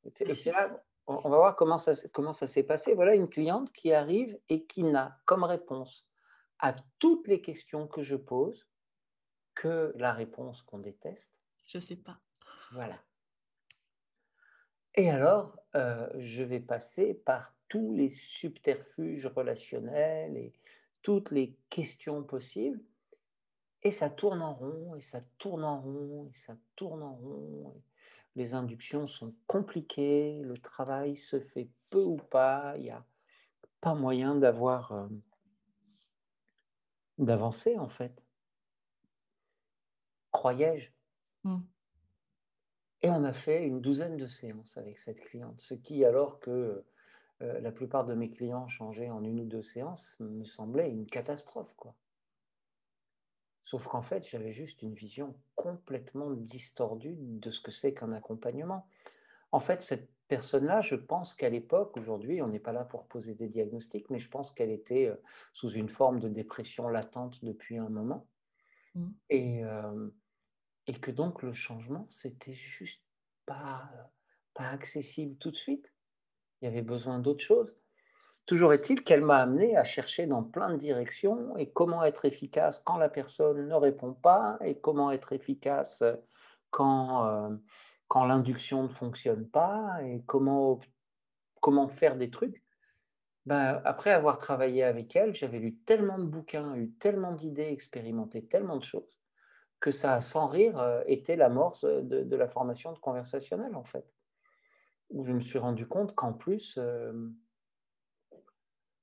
et 0.04 0.52
là, 0.52 0.84
on 1.08 1.16
on 1.24 1.30
va 1.30 1.38
voir 1.38 1.56
comment 1.56 1.78
ça 1.78 1.96
s'est 1.96 2.10
comment 2.10 2.34
ça 2.34 2.48
s'est 2.48 2.64
passé. 2.64 2.94
Voilà 2.94 3.16
une 3.16 3.30
cliente 3.30 3.72
qui 3.72 3.94
arrive 3.94 4.40
et 4.50 4.66
qui 4.66 4.84
n'a 4.84 5.20
comme 5.26 5.44
réponse 5.44 6.08
à 6.60 6.76
toutes 7.00 7.28
les 7.28 7.42
questions 7.42 7.88
que 7.88 8.02
je 8.02 8.16
pose 8.16 8.68
que 9.56 9.94
la 9.98 10.14
réponse 10.14 10.62
qu'on 10.64 10.80
déteste. 10.80 11.32
Je 11.66 11.80
sais 11.80 11.98
pas. 11.98 12.20
Voilà. 12.70 13.04
Et 14.96 15.10
alors, 15.10 15.58
heu, 15.76 16.10
je 16.18 16.44
vais 16.44 16.60
passer 16.60 17.14
par 17.14 17.56
tous 17.70 17.94
les 17.94 18.10
subterfuges 18.10 19.28
relationnels 19.28 20.38
et 20.38 20.54
toutes 21.02 21.32
les 21.32 21.58
questions 21.70 22.24
possibles 22.24 22.82
et 23.86 23.92
ça 23.92 24.10
tourne 24.10 24.42
en 24.42 24.54
rond 24.54 24.96
et 24.96 25.02
ça 25.02 25.22
tourne 25.38 25.64
en 25.64 25.80
rond 25.80 26.28
et 26.30 26.34
ça 26.34 26.58
tourne 26.76 27.04
en 27.04 27.16
rond 27.16 27.82
les 28.36 28.54
inductions 28.54 29.08
sont 29.08 29.34
compliquées, 29.48 30.42
le 30.44 30.58
travail 30.58 31.16
se 31.16 31.40
fait 31.40 31.70
peu 31.90 32.04
ou 32.04 32.18
pas, 32.18 32.76
il 32.78 32.86
y 32.86 32.90
a 32.90 33.06
pas 33.82 33.94
moyen 33.94 34.36
d'avoir, 34.36 34.92
hem, 34.92 35.22
d'avancer 37.18 37.78
en 37.78 37.90
fait, 37.90 38.24
croyais-je? 40.32 40.92
Mmh. 41.44 41.62
Et 43.04 43.10
on 43.10 43.24
a 43.24 43.34
fait 43.34 43.66
une 43.66 43.80
douzaine 43.80 44.18
de 44.18 44.28
séances 44.28 44.78
avec 44.78 45.00
cette 45.00 45.22
cliente, 45.22 45.62
ce 45.62 45.76
qui, 45.76 46.04
alors 46.04 46.40
que 46.40 46.84
euh, 47.42 47.60
la 47.62 47.72
plupart 47.72 48.04
de 48.04 48.16
mes 48.16 48.32
clients 48.32 48.68
changeaient 48.68 49.10
en 49.12 49.24
une 49.24 49.42
ou 49.42 49.46
deux 49.46 49.64
séances, 49.64 50.18
me 50.20 50.44
semblait 50.44 50.90
une 50.90 51.06
catastrophe. 51.06 51.74
Quoi. 51.78 51.96
Sauf 53.66 53.88
qu'en 53.88 54.04
fait, 54.04 54.28
j'avais 54.28 54.54
juste 54.54 54.82
une 54.84 54.94
vision 54.94 55.36
complètement 55.56 56.30
distordue 56.32 57.16
de 57.18 57.50
ce 57.50 57.60
que 57.60 57.72
c'est 57.72 57.94
qu'un 57.94 58.14
accompagnement. 58.14 58.88
En 59.52 59.60
fait, 59.60 59.82
cette 59.82 60.10
personne-là, 60.28 60.82
je 60.82 60.96
pense 60.96 61.34
qu'à 61.34 61.50
l'époque, 61.50 61.98
aujourd'hui, 61.98 62.42
on 62.42 62.48
n'est 62.48 62.60
pas 62.60 62.72
là 62.72 62.86
pour 62.86 63.08
poser 63.08 63.34
des 63.34 63.50
diagnostics, 63.50 64.10
mais 64.10 64.20
je 64.20 64.30
pense 64.30 64.52
qu'elle 64.52 64.72
était 64.72 65.08
euh, 65.08 65.16
sous 65.54 65.72
une 65.72 65.90
forme 65.90 66.20
de 66.20 66.30
dépression 66.30 66.88
latente 66.88 67.44
depuis 67.44 67.78
un 67.78 67.90
moment. 67.90 68.28
Mmh. 68.94 69.10
Et, 69.30 69.64
euh, 69.64 70.10
et 70.88 70.94
que 70.94 71.12
donc 71.12 71.42
le 71.42 71.54
changement, 71.54 72.08
c'était 72.10 72.54
juste 72.54 73.02
pas, 73.46 73.90
pas 74.54 74.70
accessible 74.70 75.38
tout 75.38 75.52
de 75.52 75.58
suite. 75.58 75.92
Il 76.62 76.66
y 76.66 76.68
avait 76.68 76.82
besoin 76.82 77.20
d'autre 77.20 77.44
chose. 77.44 77.74
Toujours 78.46 78.74
est-il 78.74 79.04
qu'elle 79.04 79.24
m'a 79.24 79.38
amené 79.38 79.76
à 79.76 79.84
chercher 79.84 80.28
dans 80.28 80.44
plein 80.44 80.72
de 80.72 80.78
directions 80.78 81.58
et 81.58 81.72
comment 81.72 82.04
être 82.04 82.26
efficace 82.26 82.80
quand 82.86 82.98
la 82.98 83.10
personne 83.10 83.68
ne 83.68 83.74
répond 83.74 84.14
pas 84.14 84.58
et 84.62 84.76
comment 84.76 85.12
être 85.12 85.34
efficace 85.34 86.04
quand, 86.70 87.26
euh, 87.28 87.56
quand 88.08 88.26
l'induction 88.26 88.84
ne 88.84 88.88
fonctionne 88.88 89.48
pas 89.48 89.98
et 90.04 90.22
comment, 90.28 90.80
comment 91.60 91.88
faire 91.88 92.18
des 92.18 92.30
trucs. 92.30 92.64
Ben, 93.48 93.82
après 93.86 94.12
avoir 94.12 94.38
travaillé 94.38 94.84
avec 94.84 95.16
elle, 95.16 95.36
j'avais 95.36 95.60
lu 95.60 95.76
tellement 95.86 96.20
de 96.20 96.26
bouquins, 96.26 96.76
eu 96.76 96.92
tellement 96.92 97.32
d'idées, 97.32 97.70
expérimenté 97.70 98.46
tellement 98.46 98.78
de 98.78 98.84
choses, 98.84 99.20
que 99.80 99.92
ça 99.92 100.20
sans 100.22 100.48
rire, 100.48 100.80
euh, 100.80 101.04
été 101.06 101.36
l'amorce 101.36 101.86
de, 101.86 102.24
de, 102.24 102.36
la 102.36 102.48
formation 102.48 102.92
de 102.92 102.98
conversationnel, 102.98 103.76
en 103.76 103.84
fait. 103.84 104.06
Où 105.12 105.26
je 105.26 105.32
me 105.32 105.42
suis 105.42 105.60
rendu 105.60 105.88
compte 105.88 106.16
qu'en 106.16 106.34
plus, 106.34 106.76
euh, 106.80 107.14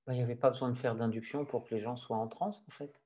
il 0.09 0.15
n'y 0.15 0.23
avait 0.23 0.37
pas 0.37 0.51
besoin 0.51 0.71
de 0.71 0.77
faire 0.77 0.95
d'induction 0.97 1.45
pour 1.45 1.65
que 1.65 1.75
les 1.75 1.81
gens 1.81 1.97
soient 1.97 2.17
en 2.17 2.29
transe, 2.29 2.63
en 2.69 2.73
fait. 2.73 3.01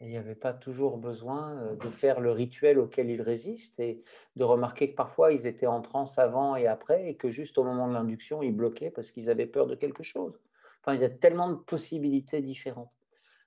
il 0.00 0.08
n'y 0.08 0.18
avait 0.18 0.34
pas 0.34 0.52
toujours 0.52 0.98
besoin 0.98 1.56
euh, 1.56 1.76
de 1.76 1.90
faire 1.90 2.20
le 2.20 2.30
rituel 2.30 2.78
auquel 2.78 3.08
ils 3.10 3.22
résistent 3.22 3.80
et 3.80 4.02
de 4.36 4.44
remarquer 4.44 4.90
que 4.90 4.96
parfois 4.96 5.32
ils 5.32 5.46
étaient 5.46 5.66
en 5.66 5.80
transe 5.80 6.18
avant 6.18 6.54
et 6.56 6.66
après 6.66 7.08
et 7.08 7.16
que 7.16 7.30
juste 7.30 7.56
au 7.56 7.64
moment 7.64 7.88
de 7.88 7.94
l'induction, 7.94 8.42
ils 8.42 8.54
bloquaient 8.54 8.90
parce 8.90 9.10
qu'ils 9.10 9.30
avaient 9.30 9.46
peur 9.46 9.66
de 9.66 9.74
quelque 9.74 10.02
chose. 10.02 10.38
Enfin, 10.82 10.94
il 10.94 11.00
y 11.00 11.04
a 11.04 11.10
tellement 11.10 11.50
de 11.50 11.56
possibilités 11.56 12.42
différentes. 12.42 12.92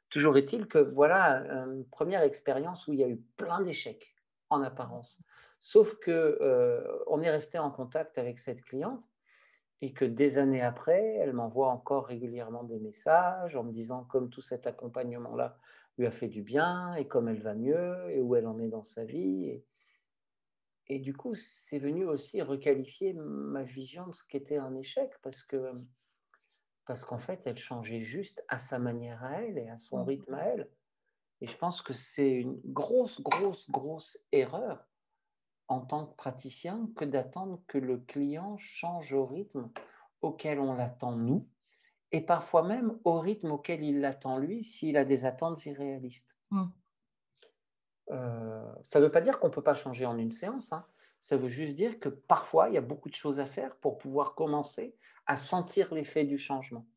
Toujours 0.10 0.38
est-il 0.38 0.66
que 0.66 0.80
voilà 0.80 1.44
une 1.68 1.86
première 1.86 2.24
expérience 2.24 2.88
où 2.88 2.94
il 2.94 3.00
y 3.00 3.04
a 3.04 3.08
eu 3.08 3.22
plein 3.38 3.62
d'échecs 3.62 4.16
en 4.50 4.64
apparence. 4.64 5.20
Sauf 5.62 5.96
que 6.00 6.38
euh, 6.42 6.82
on 7.08 7.22
est 7.22 7.30
resté 7.30 7.60
en 7.60 7.70
contact 7.70 8.18
avec 8.18 8.40
cette 8.40 8.62
cliente 8.64 9.04
et 9.82 9.94
que 9.94 10.06
des 10.06 10.38
années 10.38 10.62
après, 10.62 11.16
elle 11.16 11.34
m'envoie 11.34 11.70
encore 11.70 12.06
régulièrement 12.06 12.64
des 12.64 12.80
messages 12.80 13.56
en 13.56 13.64
me 13.64 13.72
disant 13.72 14.04
comme 14.06 14.30
tout 14.30 14.42
cet 14.42 14.68
accompagnement-là 14.68 15.58
lui 15.98 16.06
a 16.06 16.12
fait 16.12 16.28
du 16.28 16.42
bien 16.42 16.94
et 16.96 17.08
comme 17.08 17.28
elle 17.28 17.42
va 17.42 17.54
mieux 17.54 18.10
et 18.10 18.22
où 18.22 18.36
elle 18.36 18.48
en 18.48 18.60
est 18.60 18.70
dans 18.70 18.84
sa 18.84 19.04
vie. 19.04 19.46
Et, 19.46 19.66
et 20.88 21.00
du 21.00 21.16
coup, 21.16 21.36
c'est 21.36 21.80
venu 21.80 22.06
aussi 22.06 22.42
requalifier 22.42 23.14
ma 23.14 23.64
vision 23.64 24.08
de 24.08 24.14
ce 24.14 24.24
qu'était 24.26 24.58
un 24.58 24.76
échec 24.76 25.12
parce 25.22 25.44
que 25.44 25.74
parce 26.86 27.06
qu'en 27.06 27.20
fait, 27.20 27.40
elle 27.46 27.58
changeait 27.58 28.02
juste 28.02 28.44
à 28.48 28.58
sa 28.58 28.80
manière 28.80 29.24
à 29.24 29.44
elle 29.44 29.60
et 29.60 29.70
à 29.70 29.78
son 29.78 30.00
mmh. 30.00 30.08
rythme 30.08 30.34
à 30.34 30.44
elle. 30.46 30.70
Et 31.40 31.48
je 31.48 31.56
pense 31.56 31.84
que 31.84 31.94
c'est 31.94 32.32
une 32.32 32.60
grosse, 32.66 33.22
grosse, 33.22 33.70
grosse 33.70 34.18
erreur 34.32 34.89
en 35.70 35.82
tant 35.82 36.08
que 36.08 36.16
praticien 36.16 36.90
que 36.96 37.06
d'attendre 37.06 37.62
que 37.68 37.78
le 37.78 37.98
client 37.98 38.58
change 38.58 39.14
au 39.14 39.26
rythme 39.26 39.70
auquel 40.22 40.60
on 40.60 40.74
l'attend 40.74 41.16
nous, 41.16 41.48
et 42.12 42.22
parfois 42.22 42.64
même 42.64 43.00
au 43.04 43.20
rythme 43.20 43.52
auquel 43.52 43.84
il 43.84 44.02
l'attend 44.02 44.40
lui 44.40 44.64
s'il 44.64 44.98
a 44.98 45.06
des 45.06 45.26
attentes 45.26 45.66
irréalistes. 45.66 46.36
Mmh. 46.50 46.66
Euh, 48.12 48.74
ça 48.82 49.00
ne 49.00 49.06
veut 49.06 49.12
pas 49.12 49.22
dire 49.22 49.40
qu'on 49.40 49.48
ne 49.48 49.54
peut 49.54 49.64
pas 49.64 49.76
changer 49.76 50.08
en 50.08 50.18
une 50.18 50.32
séance, 50.32 50.74
hein. 50.74 50.86
ça 51.22 51.38
veut 51.38 51.48
juste 51.48 51.76
dire 51.76 52.00
que 52.00 52.10
parfois 52.10 52.70
il 52.70 52.74
y 52.74 52.78
a 52.78 52.82
beaucoup 52.82 53.10
de 53.10 53.16
choses 53.16 53.40
à 53.40 53.46
faire 53.46 53.76
pour 53.76 54.00
pouvoir 54.00 54.34
commencer 54.34 54.96
à 55.28 55.38
sentir 55.38 55.94
l'effet 55.94 56.24
du 56.24 56.40
changement. 56.40 56.88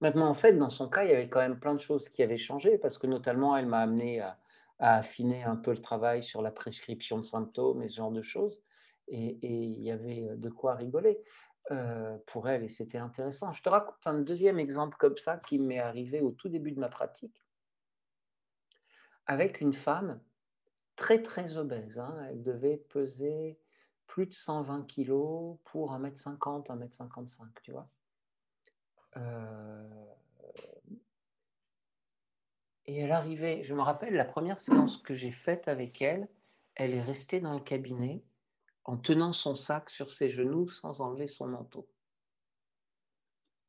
Maintenant, 0.00 0.28
en 0.28 0.34
fait, 0.34 0.52
dans 0.52 0.70
son 0.70 0.88
cas, 0.88 1.04
il 1.04 1.10
y 1.10 1.14
avait 1.14 1.28
quand 1.28 1.40
même 1.40 1.58
plein 1.58 1.74
de 1.74 1.80
choses 1.80 2.08
qui 2.10 2.22
avaient 2.22 2.36
changé, 2.36 2.78
parce 2.78 2.98
que 2.98 3.06
notamment, 3.06 3.56
elle 3.56 3.66
m'a 3.66 3.80
amené 3.80 4.20
à, 4.20 4.38
à 4.78 4.98
affiner 4.98 5.42
un 5.42 5.56
peu 5.56 5.72
le 5.72 5.82
travail 5.82 6.22
sur 6.22 6.42
la 6.42 6.50
prescription 6.50 7.18
de 7.18 7.24
symptômes 7.24 7.82
et 7.82 7.88
ce 7.88 7.96
genre 7.96 8.12
de 8.12 8.22
choses. 8.22 8.60
Et, 9.08 9.38
il 9.42 9.82
y 9.82 9.90
avait 9.90 10.28
de 10.36 10.50
quoi 10.50 10.74
rigoler 10.74 11.18
euh, 11.70 12.16
pour 12.26 12.48
elle 12.48 12.64
et 12.64 12.68
c'était 12.68 12.98
intéressant. 12.98 13.52
Je 13.52 13.62
te 13.62 13.68
raconte 13.68 14.06
un 14.06 14.20
deuxième 14.20 14.58
exemple 14.58 14.96
comme 14.98 15.16
ça 15.16 15.38
qui 15.38 15.58
m'est 15.58 15.78
arrivé 15.78 16.20
au 16.20 16.30
tout 16.30 16.48
début 16.48 16.72
de 16.72 16.80
ma 16.80 16.88
pratique 16.88 17.42
avec 19.28 19.60
une 19.60 19.74
femme 19.74 20.20
très 20.96 21.22
très 21.22 21.56
obèse. 21.56 21.98
Hein. 21.98 22.26
Elle 22.28 22.42
devait 22.42 22.78
peser 22.78 23.60
plus 24.06 24.26
de 24.26 24.32
120 24.32 24.86
kilos 24.86 25.58
pour 25.64 25.92
1m50, 25.92 26.66
1m55, 26.66 27.36
tu 27.62 27.72
vois. 27.72 27.88
Euh, 29.16 30.14
et 32.88 32.96
elle 33.00 33.12
arrivait, 33.12 33.62
je 33.64 33.74
me 33.74 33.82
rappelle 33.82 34.14
la 34.14 34.24
première 34.24 34.58
séance 34.58 34.96
que 34.96 35.12
j'ai 35.12 35.30
faite 35.30 35.68
avec 35.68 36.00
elle, 36.00 36.26
elle 36.74 36.94
est 36.94 37.02
restée 37.02 37.38
dans 37.38 37.52
le 37.52 37.60
cabinet 37.60 38.24
en 38.84 38.96
tenant 38.96 39.34
son 39.34 39.54
sac 39.56 39.90
sur 39.90 40.10
ses 40.10 40.30
genoux 40.30 40.70
sans 40.70 41.02
enlever 41.02 41.26
son 41.26 41.48
manteau. 41.48 41.86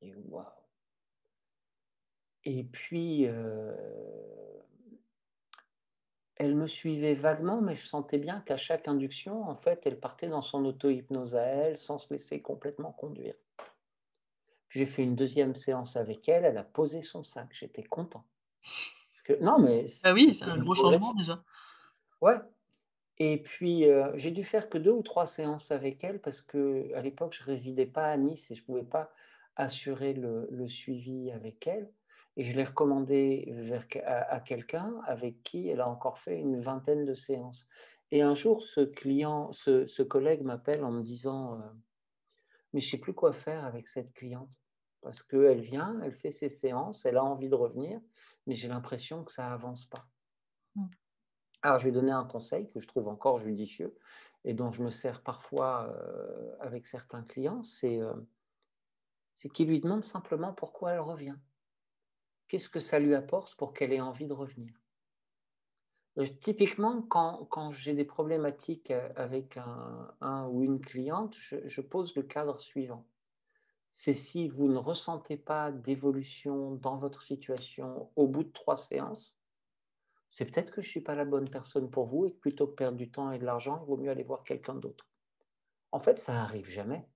Et 0.01 0.15
waouh! 0.15 0.45
Et 2.45 2.63
puis, 2.63 3.27
euh, 3.27 3.75
elle 6.37 6.55
me 6.55 6.67
suivait 6.67 7.15
vaguement, 7.15 7.59
mais 7.59 7.75
je 7.75 7.85
sentais 7.85 8.19
bien 8.19 8.39
qu'à 8.39 8.55
chaque 8.55 8.87
induction, 8.87 9.43
en 9.49 9.57
fait, 9.57 9.81
elle 9.85 9.99
partait 9.99 10.29
dans 10.29 10.41
son 10.41 10.63
auto-hypnose 10.63 11.35
à 11.35 11.43
elle, 11.43 11.77
sans 11.77 11.97
se 11.97 12.13
laisser 12.13 12.41
complètement 12.41 12.93
conduire. 12.93 13.35
J'ai 14.69 14.85
fait 14.85 15.03
une 15.03 15.17
deuxième 15.17 15.55
séance 15.55 15.97
avec 15.97 16.29
elle, 16.29 16.45
elle 16.45 16.57
a 16.57 16.63
posé 16.63 17.01
son 17.01 17.25
sac, 17.25 17.49
j'étais 17.51 17.83
content 17.83 18.23
non, 19.41 19.59
mais 19.59 19.85
Ah 20.03 20.13
oui, 20.13 20.33
c'est 20.33 20.45
un 20.45 20.57
gros 20.57 20.75
changement 20.75 21.13
déjà. 21.13 21.41
Ouais. 22.21 22.37
Et 23.17 23.37
puis, 23.37 23.89
euh, 23.89 24.11
j'ai 24.15 24.31
dû 24.31 24.43
faire 24.43 24.69
que 24.69 24.77
deux 24.77 24.91
ou 24.91 25.03
trois 25.03 25.27
séances 25.27 25.71
avec 25.71 26.03
elle 26.03 26.19
parce 26.19 26.41
que 26.41 26.93
à 26.95 27.01
l'époque, 27.01 27.35
je 27.37 27.43
résidais 27.43 27.85
pas 27.85 28.05
à 28.05 28.17
Nice 28.17 28.49
et 28.49 28.55
je 28.55 28.63
pouvais 28.63 28.83
pas 28.83 29.11
assurer 29.57 30.13
le, 30.13 30.67
suivi 30.67 31.31
avec 31.31 31.67
elle. 31.67 31.91
Et 32.37 32.43
je 32.45 32.55
l'ai 32.55 32.63
recommandé 32.63 33.49
vers, 33.49 33.85
à, 34.05 34.39
quelqu'un 34.39 34.93
avec 35.05 35.43
qui 35.43 35.67
elle 35.67 35.81
a 35.81 35.89
encore 35.89 36.19
fait 36.19 36.39
une 36.39 36.61
vingtaine 36.61 37.03
de 37.03 37.13
séances. 37.13 37.67
Et 38.11 38.21
un 38.21 38.35
jour, 38.35 38.63
ce 38.63 38.81
client, 38.81 39.51
ce, 39.51 40.01
collègue 40.01 40.43
m'appelle 40.43 40.85
en 40.85 40.91
me 40.91 41.03
disant, 41.03 41.55
euh, 41.55 41.63
mais 42.71 42.79
je 42.79 42.89
sais 42.89 42.97
plus 42.97 43.13
quoi 43.13 43.33
faire 43.33 43.65
avec 43.65 43.89
cette 43.89 44.13
cliente 44.13 44.49
parce 45.01 45.23
qu'elle 45.23 45.61
vient, 45.61 45.99
elle 46.03 46.13
fait 46.13 46.31
ses 46.31 46.49
séances, 46.49 47.05
elle 47.05 47.17
a 47.17 47.23
envie 47.23 47.49
de 47.49 47.55
revenir, 47.55 47.99
mais 48.47 48.55
j'ai 48.55 48.67
l'impression 48.67 49.23
que 49.23 49.31
ça 49.31 49.51
avance 49.51 49.85
pas. 49.85 50.07
Mmh. 50.75 50.85
Alors, 51.61 51.79
je 51.79 51.85
vais 51.85 51.91
donner 51.91 52.11
un 52.11 52.25
conseil 52.25 52.69
que 52.71 52.79
je 52.79 52.87
trouve 52.87 53.07
encore 53.07 53.37
judicieux 53.37 53.97
et 54.45 54.53
dont 54.53 54.71
je 54.71 54.83
me 54.83 54.89
sers 54.89 55.21
parfois 55.21 55.89
euh, 55.89 56.55
avec 56.59 56.87
certains 56.87 57.23
clients, 57.23 57.63
c'est 57.63 58.01
euh, 58.01 58.13
qu'ils 59.53 59.67
lui 59.67 59.81
demandent 59.81 60.05
simplement 60.05 60.53
pourquoi 60.53 60.93
elle 60.93 61.01
revient. 61.01 61.35
Qu'est-ce 62.47 62.69
que 62.69 62.79
ça 62.79 62.99
lui 62.99 63.13
apporte 63.13 63.55
pour 63.55 63.73
qu'elle 63.73 63.93
ait 63.93 64.01
envie 64.01 64.27
de 64.27 64.33
revenir? 64.33 64.73
Euh, 66.17 66.27
Typiquement, 66.39 67.01
quand, 67.01 67.45
quand 67.49 67.71
j'ai 67.71 67.93
des 67.93 68.05
problématiques 68.05 68.91
avec 69.15 69.57
un, 69.57 70.13
un 70.21 70.47
ou 70.47 70.63
une 70.63 70.79
cliente, 70.79 71.35
je, 71.35 71.57
je 71.65 71.81
pose 71.81 72.15
le 72.15 72.23
cadre 72.23 72.59
suivant 72.59 73.05
c'est 73.93 74.13
si 74.13 74.47
vous 74.47 74.67
ne 74.67 74.77
ressentez 74.77 75.37
pas 75.37 75.71
d'évolution 75.71 76.75
dans 76.75 76.97
votre 76.97 77.21
situation 77.21 78.09
au 78.15 78.27
bout 78.27 78.43
de 78.43 78.51
trois 78.51 78.77
séances, 78.77 79.35
c'est 80.29 80.45
peut-être 80.45 80.71
que 80.71 80.81
je 80.81 80.87
ne 80.87 80.91
suis 80.91 81.01
pas 81.01 81.15
la 81.15 81.25
bonne 81.25 81.49
personne 81.49 81.89
pour 81.89 82.05
vous 82.05 82.25
et 82.25 82.31
que 82.31 82.37
plutôt 82.37 82.67
que 82.67 82.75
perdre 82.75 82.97
du 82.97 83.11
temps 83.11 83.31
et 83.31 83.39
de 83.39 83.45
l'argent, 83.45 83.81
il 83.81 83.87
vaut 83.87 83.97
mieux 83.97 84.11
aller 84.11 84.23
voir 84.23 84.43
quelqu'un 84.43 84.75
d'autre. 84.75 85.07
En 85.91 85.99
fait, 85.99 86.19
ça 86.19 86.33
n'arrive 86.33 86.69
jamais. 86.69 87.07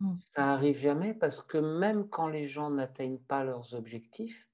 Mmh. 0.00 0.14
Ça 0.34 0.42
n'arrive 0.42 0.78
jamais 0.78 1.14
parce 1.14 1.42
que 1.42 1.56
même 1.56 2.08
quand 2.08 2.28
les 2.28 2.46
gens 2.46 2.70
n'atteignent 2.70 3.18
pas 3.18 3.44
leurs 3.44 3.74
objectifs, 3.74 4.46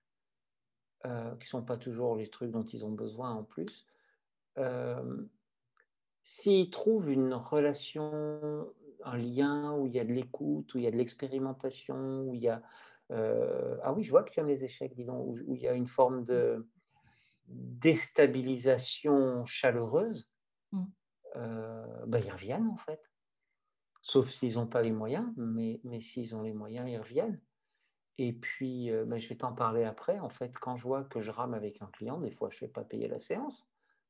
euh, 1.05 1.35
qui 1.37 1.47
ne 1.47 1.49
sont 1.49 1.65
pas 1.65 1.77
toujours 1.77 2.15
les 2.15 2.29
trucs 2.29 2.53
dont 2.53 2.65
ils 2.65 2.85
ont 2.85 2.93
besoin 2.93 3.33
en 3.33 3.43
plus, 3.43 3.87
euh, 4.59 5.27
s'ils 6.23 6.71
trouvent 6.71 7.11
une 7.11 7.35
relation 7.35 8.73
un 9.05 9.17
lien 9.17 9.75
où 9.77 9.87
il 9.87 9.95
y 9.95 10.01
a 10.01 10.05
de 10.05 10.13
l'écoute, 10.13 10.75
où 10.75 10.79
il 10.79 10.85
y 10.85 10.87
a 10.87 10.91
de 10.91 10.97
l'expérimentation, 10.97 12.23
où 12.23 12.35
il 12.35 12.43
y 12.43 12.49
a... 12.49 12.63
Euh, 13.11 13.77
ah 13.83 13.93
oui, 13.93 14.05
je 14.05 14.11
vois 14.11 14.23
que 14.23 14.31
tu 14.31 14.41
aimes 14.41 14.49
les 14.49 14.65
échecs, 14.65 14.95
dis 14.95 15.05
donc, 15.05 15.27
où, 15.47 15.55
il 15.55 15.61
y 15.61 15.69
a 15.69 15.75
une 15.75 15.87
forme 15.87 16.25
de 16.25 16.67
déstabilisation 17.47 19.45
chaleureuse, 19.45 20.31
mmh. 20.73 20.85
ben, 22.07 22.21
ils 22.25 22.33
reviennent 22.33 22.69
en 22.69 22.77
fait. 22.77 23.01
Sauf 24.01 24.31
s'ils 24.31 24.55
n'ont 24.55 24.67
pas 24.67 24.83
les 24.83 24.93
moyens, 24.93 25.31
mais, 25.37 25.81
mais 25.85 26.01
s'ils 26.01 26.35
ont 26.35 26.43
les 26.43 26.53
moyens, 26.53 26.89
ils 26.89 26.99
reviennent. 26.99 27.41
Et 28.19 28.33
puis, 28.33 28.91
ben, 29.07 29.19
je 29.19 29.29
vais 29.29 29.37
t'en 29.37 29.53
parler 29.53 29.85
après. 29.85 30.19
En 30.19 30.31
fait, 30.31 30.53
quand 30.59 30.77
je 30.77 30.85
vois 30.85 31.05
que 31.05 31.21
je 31.21 31.31
rame 31.31 31.55
avec 31.55 31.83
un 31.83 31.87
client, 31.87 32.19
des 32.19 32.31
fois, 32.31 32.49
je 32.51 32.57
ne 32.57 32.61
fais 32.61 32.69
pas 32.69 32.85
payer 32.85 33.09
la 33.09 33.19
séance. 33.19 33.67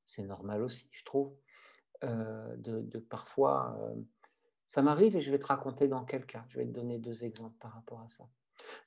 C'est 0.06 0.22
normal 0.22 0.62
aussi, 0.62 0.88
je 0.92 1.04
trouve. 1.04 1.34
de, 2.02 2.98
parfois, 2.98 3.78
ça 4.72 4.80
m'arrive 4.80 5.14
et 5.16 5.20
je 5.20 5.30
vais 5.30 5.38
te 5.38 5.44
raconter 5.44 5.86
dans 5.86 6.02
quel 6.02 6.24
cas. 6.24 6.46
Je 6.48 6.56
vais 6.56 6.64
te 6.64 6.70
donner 6.70 6.96
deux 6.96 7.24
exemples 7.24 7.54
par 7.60 7.74
rapport 7.74 8.00
à 8.00 8.08
ça. 8.08 8.24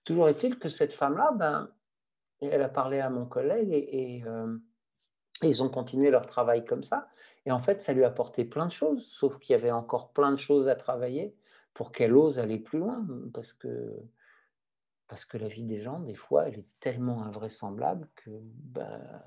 Toujours 0.04 0.28
est-il 0.28 0.58
que 0.58 0.68
cette 0.68 0.94
femme-là, 0.94 1.32
ben, 1.36 1.70
elle 2.42 2.64
a 2.64 2.70
parlé 2.70 3.02
à 3.02 3.12
mon 3.12 3.28
collègue 3.28 3.72
et, 3.72 4.24
ils 5.44 5.62
ont 5.62 5.70
continué 5.70 6.10
leur 6.10 6.26
travail 6.26 6.66
comme 6.66 6.82
ça. 6.82 7.08
Et 7.46 7.52
en 7.52 7.60
fait, 7.60 7.82
ça 7.82 7.94
lui 7.94 8.04
a 8.04 8.08
apporté 8.08 8.46
plein 8.46 8.66
de 8.66 8.72
choses, 8.72 9.06
sauf 9.06 9.38
qu'il 9.38 9.54
y 9.54 9.56
avait 9.56 9.70
encore 9.70 10.12
plein 10.12 10.32
de 10.32 10.38
choses 10.38 10.68
à 10.68 10.76
travailler 10.76 11.36
pour 11.76 11.92
qu'elle 11.92 12.16
ose 12.16 12.40
aller 12.40 12.58
plus 12.58 12.80
loin. 12.80 13.06
Parce 13.32 13.54
que, 13.54 13.94
parce 15.08 15.24
que 15.24 15.38
la 15.38 15.50
vie 15.50 15.66
des 15.66 15.82
gens, 15.82 16.00
des 16.00 16.16
fois, 16.16 16.48
elle 16.48 16.58
est 16.58 16.70
tellement 16.80 17.22
invraisemblable 17.22 18.10
que 18.16 18.32
ben, 18.32 19.22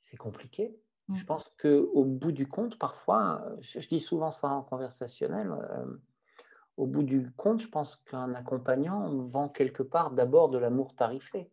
c'est 0.00 0.18
compliqué. 0.18 0.76
Je 1.12 1.22
mmh. 1.22 1.26
pense 1.26 1.44
qu'au 1.60 2.04
bout 2.04 2.32
du 2.32 2.48
compte, 2.48 2.78
parfois, 2.78 3.44
je, 3.60 3.86
dis 3.86 4.00
souvent 4.00 4.30
ça 4.30 4.48
en 4.48 4.62
conversationnel, 4.62 5.52
au 6.76 6.86
bout 6.86 7.02
du 7.02 7.30
compte, 7.32 7.60
je 7.60 7.68
pense 7.68 7.96
qu'un 7.96 8.34
accompagnant 8.34 9.14
vend 9.26 9.48
quelque 9.48 9.82
part 9.82 10.12
d'abord 10.12 10.48
de 10.48 10.58
l'amour 10.58 10.94
tarifé. 10.96 11.50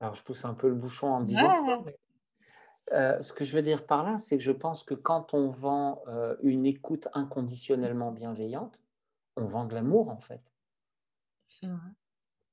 Alors, 0.00 0.16
je 0.16 0.22
pousse 0.22 0.44
un 0.44 0.54
peu 0.54 0.68
le 0.68 0.74
bouchon 0.74 1.06
en 1.06 1.20
disant 1.20 1.52
ça, 1.64 1.84
euh, 2.92 3.22
ce 3.22 3.32
que 3.32 3.44
je 3.44 3.56
veux 3.56 3.62
dire 3.62 3.86
par 3.86 4.04
là, 4.04 4.18
c'est 4.18 4.36
que 4.36 4.42
je 4.42 4.52
pense 4.52 4.82
que 4.82 4.94
quand 4.94 5.32
on 5.32 5.50
vend 5.50 6.02
euh, 6.08 6.36
une 6.42 6.66
écoute 6.66 7.08
inconditionnellement 7.14 8.12
bienveillante, 8.12 8.80
on 9.36 9.46
vend 9.46 9.64
de 9.64 9.74
l'amour 9.74 10.10
en 10.10 10.18
fait. 10.18 10.42
C'est 11.46 11.66
vrai. 11.66 11.90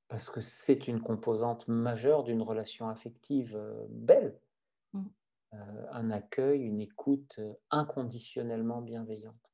Parce 0.08 0.30
que 0.30 0.39
c'est 0.41 0.88
une 0.88 1.02
composante 1.02 1.67
majeure 1.67 2.24
d'une 2.24 2.41
relation 2.41 2.88
affective 2.88 3.56
euh, 3.56 3.86
belle. 3.89 4.39
Mmh. 4.94 5.06
un 5.92 6.12
accueil, 6.12 6.62
une 6.62 6.82
écoute 6.82 7.40
inconditionnellement 7.70 8.82
bienveillante. 8.82 9.52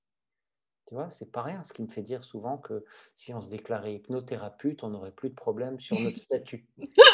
Tu 0.88 0.96
vois, 0.96 1.10
c'est 1.12 1.30
pas 1.30 1.42
rien, 1.42 1.64
ce 1.66 1.74
qui 1.74 1.82
me 1.82 1.90
fait 1.90 2.02
dire 2.02 2.24
souvent 2.24 2.58
que 2.58 2.86
si 3.16 3.34
on 3.34 3.42
se 3.42 3.50
déclarait 3.50 3.96
hypnothérapeute, 3.96 4.84
on 4.84 4.90
n'aurait 4.90 5.12
plus 5.12 5.30
de 5.30 5.36
problème 5.36 5.80
sur 5.82 6.00
notre 6.00 6.18
statut. 6.18 6.66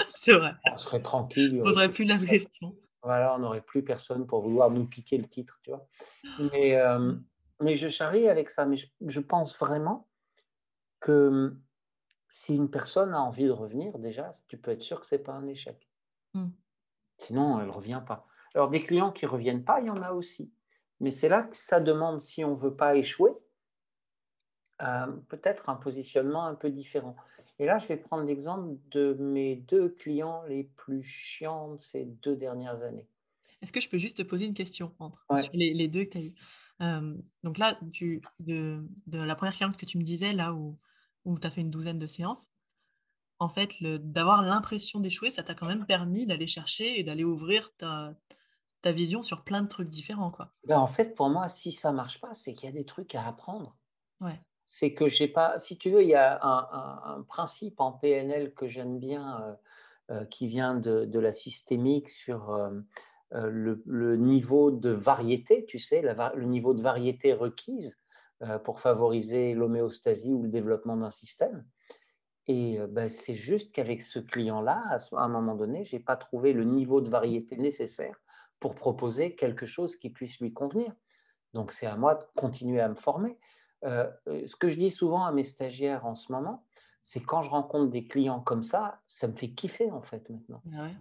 c'est 0.09 0.33
vrai. 0.33 0.53
On 0.71 0.77
serait 0.77 1.01
tranquille. 1.01 1.59
On 1.65 1.69
n'aurait 1.69 1.89
plus 1.89 2.05
la 2.05 2.17
question. 2.19 2.75
Voilà, 3.01 3.35
on 3.35 3.39
n'aurait 3.39 3.61
plus 3.61 3.83
personne 3.83 4.27
pour 4.27 4.41
vouloir 4.41 4.69
nous 4.69 4.85
piquer 4.85 5.17
le 5.17 5.27
titre, 5.27 5.59
tu 5.63 5.71
vois. 5.71 5.87
Mais, 6.51 6.75
euh, 6.75 7.15
mais 7.61 7.75
je 7.75 7.87
charrie 7.87 8.29
avec 8.29 8.49
ça, 8.49 8.65
mais 8.65 8.77
je, 8.77 9.19
pense 9.19 9.57
vraiment 9.57 10.07
que 10.99 11.57
si 12.29 12.55
une 12.55 12.69
personne 12.69 13.13
a 13.13 13.21
envie 13.21 13.45
de 13.45 13.51
revenir, 13.51 13.97
déjà, 13.97 14.37
tu 14.47 14.57
peux 14.57 14.71
être 14.71 14.81
sûr 14.81 15.01
que 15.01 15.07
ce 15.07 15.15
n'est 15.15 15.21
pas 15.21 15.33
un 15.33 15.47
échec. 15.47 15.89
Sinon, 17.25 17.59
elle 17.59 17.67
ne 17.67 17.71
revient 17.71 18.01
pas. 18.05 18.27
Alors, 18.53 18.69
des 18.69 18.83
clients 18.83 19.11
qui 19.11 19.25
ne 19.25 19.29
reviennent 19.29 19.63
pas, 19.63 19.79
il 19.81 19.87
y 19.87 19.89
en 19.89 20.01
a 20.01 20.11
aussi. 20.11 20.51
Mais 20.99 21.11
c'est 21.11 21.29
là 21.29 21.43
que 21.43 21.55
ça 21.57 21.79
demande, 21.79 22.21
si 22.21 22.43
on 22.45 22.55
ne 22.55 22.59
veut 22.59 22.75
pas 22.75 22.95
échouer, 22.95 23.31
euh, 24.81 25.07
peut-être 25.29 25.69
un 25.69 25.75
positionnement 25.75 26.45
un 26.45 26.55
peu 26.55 26.69
différent. 26.69 27.15
Et 27.59 27.65
là, 27.65 27.77
je 27.77 27.87
vais 27.87 27.97
prendre 27.97 28.23
l'exemple 28.23 28.77
de 28.91 29.13
mes 29.19 29.55
deux 29.55 29.89
clients 29.89 30.43
les 30.47 30.63
plus 30.63 31.03
chiants 31.03 31.75
de 31.75 31.81
ces 31.81 32.05
deux 32.05 32.35
dernières 32.35 32.81
années. 32.81 33.07
Est-ce 33.61 33.71
que 33.71 33.79
je 33.79 33.89
peux 33.89 33.97
juste 33.97 34.17
te 34.17 34.23
poser 34.23 34.45
une 34.45 34.53
question 34.53 34.93
entre, 34.99 35.25
sur 35.37 35.53
les, 35.53 35.87
deux 35.87 36.05
que 36.05 36.09
tu 36.09 36.17
as 36.17 36.21
eu? 36.21 36.33
Euh, 36.81 37.15
Donc 37.43 37.57
là, 37.57 37.79
de, 38.39 38.83
la 39.07 39.35
première 39.35 39.53
cliente 39.53 39.77
que 39.77 39.85
tu 39.85 39.97
me 39.97 40.03
disais, 40.03 40.33
là 40.33 40.53
où, 40.53 40.77
où 41.25 41.39
tu 41.39 41.47
as 41.47 41.49
fait 41.49 41.61
une 41.61 41.71
douzaine 41.71 41.99
de 41.99 42.07
séances, 42.07 42.49
en 43.43 43.49
fait, 43.49 43.75
d'avoir 43.81 44.41
l'impression 44.41 44.99
d'échouer, 44.99 45.29
ça 45.29 45.43
t'a 45.43 45.53
quand 45.53 45.67
même 45.67 45.85
permis 45.85 46.25
d'aller 46.25 46.47
chercher 46.47 46.99
et 46.99 47.03
d'aller 47.03 47.23
ouvrir 47.23 47.69
ta, 47.77 48.15
ta 48.81 48.91
vision 48.91 49.21
sur 49.21 49.43
plein 49.43 49.61
de 49.61 49.67
trucs 49.67 49.89
différents. 49.89 50.31
Quoi. 50.31 50.51
Ben 50.65 50.79
en 50.79 50.87
fait, 50.87 51.13
pour 51.15 51.29
moi, 51.29 51.49
si 51.49 51.71
ça 51.71 51.91
marche 51.91 52.19
pas, 52.19 52.33
c'est 52.33 52.53
qu'il 52.53 52.69
y 52.69 52.73
a 52.73 52.75
des 52.75 52.85
trucs 52.85 53.13
à 53.15 53.27
apprendre. 53.27 53.77
Ouais 54.21 54.39
c'est 54.73 54.93
que 54.93 55.07
j'ai 55.07 55.27
pas. 55.27 55.59
Si 55.59 55.77
tu 55.77 55.91
veux, 55.91 56.01
il 56.01 56.09
y 56.09 56.15
a 56.15 56.39
un, 56.41 57.21
principe 57.29 57.79
en 57.79 57.91
PNL 57.91 58.55
que 58.55 58.67
j'aime 58.67 58.97
bien, 58.97 59.39
euh, 59.41 59.53
euh, 60.11 60.25
qui 60.25 60.47
vient 60.47 60.73
de, 60.73 61.19
la 61.19 61.31
systémique 61.31 62.09
sur 62.09 62.49
euh, 62.49 62.71
le, 63.31 64.15
niveau 64.15 64.71
de 64.71 64.89
variété, 64.89 65.65
tu 65.65 65.77
sais, 65.77 66.01
le 66.01 66.45
niveau 66.45 66.73
de 66.73 66.81
variété 66.81 67.33
requise 67.33 67.97
pour 68.65 68.81
favoriser 68.81 69.53
l'homéostasie 69.53 70.33
ou 70.33 70.43
le 70.43 70.49
développement 70.49 70.97
d'un 70.97 71.11
système. 71.11 71.63
Et 72.47 72.77
ben, 72.89 73.09
c'est 73.09 73.35
juste 73.35 73.71
qu'avec 73.71 74.01
ce 74.01 74.19
client-là, 74.19 74.97
à 75.13 75.23
un 75.23 75.29
moment 75.29 75.55
donné, 75.55 75.85
j'ai 75.85 75.99
pas 75.99 76.17
trouvé 76.17 76.51
le 76.51 76.65
niveau 76.65 76.99
de 76.99 77.09
variété 77.09 77.55
nécessaire 77.55 78.19
pour 78.59 78.75
proposer 78.75 79.35
quelque 79.35 79.65
chose 79.65 79.95
qui 79.95 80.09
puisse 80.09 80.39
lui 80.39 80.53
convenir. 80.53 80.93
Donc 81.53 81.71
c'est 81.71 81.85
à 81.85 81.95
moi 81.95 82.15
de 82.15 82.23
continuer 82.35 82.81
à 82.81 82.89
me 82.89 82.95
former. 82.95 83.37
Euh, 83.83 84.09
ce 84.27 84.55
que 84.55 84.69
je 84.69 84.77
dis 84.77 84.89
souvent 84.89 85.25
à 85.25 85.31
mes 85.31 85.43
stagiaires 85.43 86.05
en 86.05 86.15
ce 86.15 86.31
moment, 86.31 86.65
c'est 87.03 87.21
quand 87.21 87.41
je 87.41 87.49
rencontre 87.49 87.91
des 87.91 88.07
clients 88.07 88.39
comme 88.39 88.63
ça, 88.63 89.01
ça 89.07 89.27
me 89.27 89.33
fait 89.33 89.51
kiffer 89.51 89.91
en 89.91 90.01
fait 90.01 90.29
maintenant. 90.29 90.61
Ah 90.73 90.83
ouais. 90.83 90.95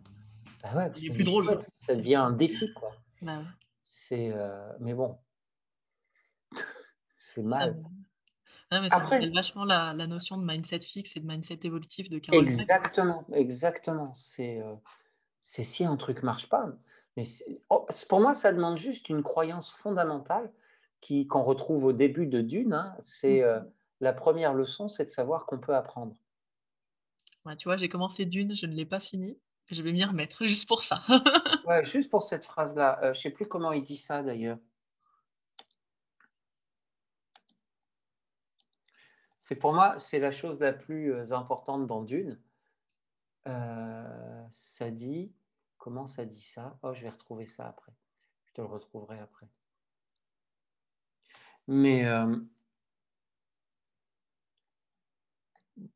Bah 0.63 0.77
ouais 0.77 0.93
c'est 0.95 1.11
plus 1.11 1.25
drôle. 1.25 1.61
Ça 1.87 1.95
devient 1.95 2.17
un 2.17 2.33
défi 2.33 2.73
quoi. 2.75 2.91
Bah 3.23 3.39
ouais. 3.39 3.45
C'est, 4.09 4.33
euh, 4.33 4.73
mais 4.81 4.95
bon, 4.95 5.17
c'est 7.17 7.43
mal. 7.43 7.77
Ça... 7.77 7.85
mais 8.71 8.89
ça 8.89 8.97
Après... 8.97 9.17
rappelle 9.17 9.35
vachement 9.35 9.65
la, 9.65 9.95
la, 9.95 10.07
notion 10.07 10.39
de 10.39 10.45
mindset 10.45 10.81
fixe 10.81 11.17
et 11.17 11.21
de 11.21 11.27
mindset 11.27 11.61
évolutif 11.65 12.09
de 12.11 12.19
Carol 12.19 12.49
Exactement, 12.49 13.25
exactement. 13.33 14.13
C'est, 14.15 14.63
c'est 15.43 15.65
si 15.65 15.85
un 15.85 15.97
truc 15.97 16.23
marche 16.23 16.49
pas. 16.49 16.67
Mais 17.17 17.25
oh, 17.69 17.87
pour 18.09 18.21
moi, 18.21 18.35
ça 18.35 18.53
demande 18.53 18.79
juste 18.79 19.09
une 19.09 19.23
croyance 19.23 19.71
fondamentale 19.71 20.51
qu'on 21.29 21.43
retrouve 21.43 21.85
au 21.85 21.93
début 21.93 22.27
de 22.27 22.41
Dune. 22.41 22.73
Hein, 22.73 22.97
c'est 23.05 23.43
euh, 23.43 23.61
mmh. 23.61 23.71
la 24.01 24.13
première 24.13 24.55
leçon, 24.55 24.89
c'est 24.89 25.05
de 25.05 25.11
savoir 25.11 25.47
qu'on 25.47 25.59
peut 25.59 25.75
apprendre. 25.75 26.15
tu 27.59 27.69
vois, 27.69 27.77
j'ai 27.77 27.89
commencé 27.89 28.25
Dune, 28.25 28.55
je 28.55 28.67
ne 28.67 28.75
l'ai 28.75 28.87
pas 28.87 29.01
fini. 29.01 29.39
Je 29.71 29.83
vais 29.83 29.93
m'y 29.93 30.05
remettre 30.05 30.45
juste 30.45 30.69
pour 30.69 30.83
ça. 30.83 31.03
ouais, 31.67 31.85
juste 31.85 32.11
pour 32.11 32.23
cette 32.23 32.45
phrase-là. 32.45 32.99
Euh, 33.03 33.15
je 33.15 33.19
ne 33.19 33.23
sais 33.23 33.31
plus 33.31 33.47
comment 33.47 33.73
il 33.73 33.83
dit 33.83 33.97
ça 33.97 34.23
d'ailleurs. 34.23 34.59
C'est 39.43 39.57
pour 39.57 39.73
moi, 39.73 39.99
c'est 39.99 40.19
la 40.19 40.31
chose 40.31 40.61
la 40.61 40.73
plus 40.73 41.13
euh, 41.13 41.33
importante 41.33 41.87
dans 41.87 42.03
Dune. 42.03 42.41
ça 43.45 44.91
dit, 44.91 45.33
comment 45.79 46.07
ça 46.07 46.25
dit 46.25 46.43
ça? 46.43 46.79
Oh, 46.83 46.95
je 46.95 47.03
vais 47.03 47.11
retrouver 47.11 47.47
ça 47.47 47.67
après. 47.67 47.93
Je 48.47 48.53
te 48.55 48.61
le 48.61 48.69
retrouverai 48.69 49.19
après. 49.19 49.49
Mais 51.69 52.05
euh, 52.05 52.37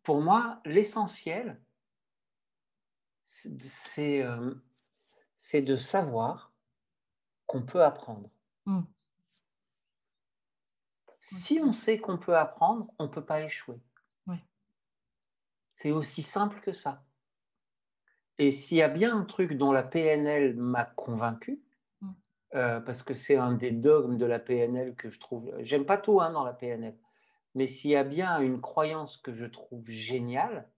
pour 0.03 0.21
moi, 0.21 0.61
l'essentiel, 0.65 1.61
euh, 3.99 4.55
c'est 5.37 5.63
de 5.63 5.77
savoir 5.77 6.53
qu'on 7.47 7.63
peut 7.63 7.85
apprendre. 7.85 8.31
Mmh. 8.67 8.83
Si 11.29 11.61
on 11.61 11.73
sait 11.73 11.99
qu'on 11.99 12.19
peut 12.19 12.37
apprendre, 12.37 12.87
on 13.01 13.05
ne 13.05 13.09
peut 13.09 13.25
pas 13.25 13.43
échouer. 13.43 13.81
C'est 15.75 15.91
aussi 15.91 16.23
simple 16.23 16.61
que 16.61 16.73
ça. 16.73 17.05
Et 18.39 18.53
s'il 18.53 18.79
y 18.79 18.83
a 18.83 18.89
bien 18.89 19.17
un 19.17 19.25
truc 19.25 19.55
dont 19.55 19.73
la 19.73 19.83
PNL 19.83 20.55
m'a 20.57 20.85
convaincu, 20.85 21.61
euh, 22.55 22.81
parce 22.81 23.03
que 23.03 23.13
c'est 23.13 23.37
un 23.37 23.53
des 23.53 23.73
dogmes 23.73 24.19
de 24.19 24.25
la 24.25 24.39
PNL 24.39 24.95
que 24.95 25.11
je 25.11 25.19
trouve. 25.19 25.53
J'aime 25.61 25.85
pas 25.85 25.99
tout 25.99 26.21
hein, 26.21 26.31
dans 26.31 26.45
la 26.45 26.53
PNL, 26.53 26.97
mais 27.55 27.67
s'il 27.67 27.91
y 27.91 27.97
a 27.97 28.05
bien 28.05 28.41
une 28.41 28.61
croyance 28.61 29.17
que 29.17 29.33
je 29.33 29.47
trouve 29.47 29.85
géniale, 29.89 30.71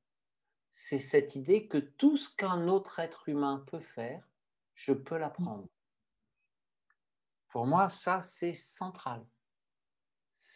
c'est 0.73 0.99
cette 0.99 1.37
idée 1.37 1.69
que 1.69 1.79
tout 1.79 2.17
ce 2.17 2.35
qu'un 2.35 2.69
autre 2.69 3.01
être 3.01 3.29
humain 3.29 3.65
peut 3.67 3.81
faire, 3.81 4.27
je 4.75 4.95
peux 4.95 5.19
l'apprendre. 5.19 5.69
Pour 7.51 7.67
moi, 7.67 7.91
ça, 7.91 8.23
c'est 8.23 8.55
central. 8.55 9.27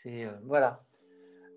C'est 0.02 0.24
euh, 0.24 0.32
voilà. 0.44 0.82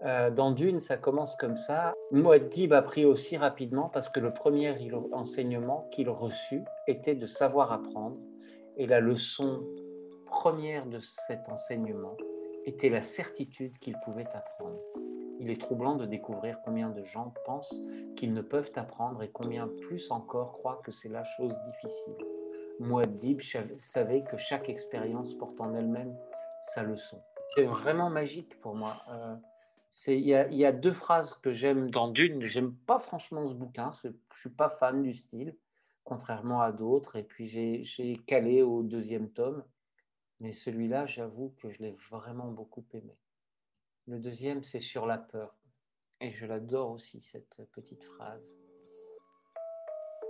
Euh, 0.03 0.29
dans 0.29 0.51
Dune, 0.51 0.81
ça 0.81 0.97
commence 0.97 1.35
comme 1.37 1.57
ça. 1.57 1.93
Muad'Dib 2.11 2.73
a 2.73 2.81
pris 2.81 3.05
aussi 3.05 3.37
rapidement 3.37 3.89
parce 3.89 4.09
que 4.09 4.19
le 4.19 4.33
premier 4.33 4.75
enseignement 5.13 5.89
qu'il 5.91 6.09
reçut 6.09 6.63
était 6.87 7.15
de 7.15 7.27
savoir 7.27 7.73
apprendre 7.73 8.17
et 8.77 8.87
la 8.87 8.99
leçon 8.99 9.63
première 10.25 10.85
de 10.85 10.99
cet 10.99 11.49
enseignement 11.49 12.17
était 12.65 12.89
la 12.89 13.01
certitude 13.01 13.77
qu'il 13.79 13.95
pouvait 14.03 14.27
apprendre. 14.33 14.79
Il 15.39 15.49
est 15.49 15.59
troublant 15.59 15.95
de 15.95 16.05
découvrir 16.05 16.59
combien 16.65 16.89
de 16.89 17.03
gens 17.05 17.33
pensent 17.45 17.79
qu'ils 18.15 18.33
ne 18.33 18.41
peuvent 18.41 18.71
apprendre 18.75 19.23
et 19.23 19.29
combien 19.29 19.69
plus 19.81 20.11
encore 20.11 20.53
croient 20.53 20.81
que 20.83 20.91
c'est 20.91 21.09
la 21.09 21.23
chose 21.23 21.53
difficile. 21.67 22.15
Mouad'Dib 22.79 23.41
savait 23.77 24.23
que 24.23 24.37
chaque 24.37 24.69
expérience 24.69 25.33
porte 25.35 25.59
en 25.61 25.73
elle-même 25.73 26.15
sa 26.73 26.83
leçon. 26.83 27.21
C'est 27.55 27.65
vraiment 27.65 28.09
magique 28.09 28.59
pour 28.59 28.75
moi. 28.75 29.01
Euh, 29.09 29.35
il 30.07 30.19
y, 30.19 30.55
y, 30.55 30.65
a 30.65 30.71
deux 30.73 30.91
phrases 30.91 31.35
que 31.35 31.51
j'aime 31.51 31.89
dans 31.89 32.09
Dune. 32.09 32.43
J'aime 32.43 32.75
pas 32.75 32.99
franchement 32.99 33.47
ce 33.47 33.53
bouquin. 33.53 33.91
Je 34.03 34.09
suis 34.39 34.49
pas 34.49 34.69
fan 34.69 35.01
du 35.01 35.13
style, 35.13 35.55
contrairement 36.03 36.61
à 36.61 36.71
d'autres. 36.73 37.15
Et 37.15 37.23
puis 37.23 37.47
j'ai 37.47 38.17
calé 38.27 38.61
au 38.61 38.83
deuxième 38.83 39.29
tome. 39.29 39.63
Mais 40.41 40.51
celui-là, 40.51 41.05
j'avoue 41.05 41.55
que 41.61 41.69
je 41.69 41.81
l'ai 41.81 41.97
vraiment 42.09 42.51
beaucoup 42.51 42.85
aimé. 42.93 43.15
Le 44.07 44.19
deuxième, 44.19 44.63
c'est 44.63 44.81
sur 44.81 45.05
la 45.05 45.17
peur. 45.17 45.55
Et 46.19 46.31
je 46.31 46.45
l'adore 46.45 46.91
aussi, 46.91 47.21
cette 47.21 47.55
petite 47.71 48.03
phrase. 48.03 48.43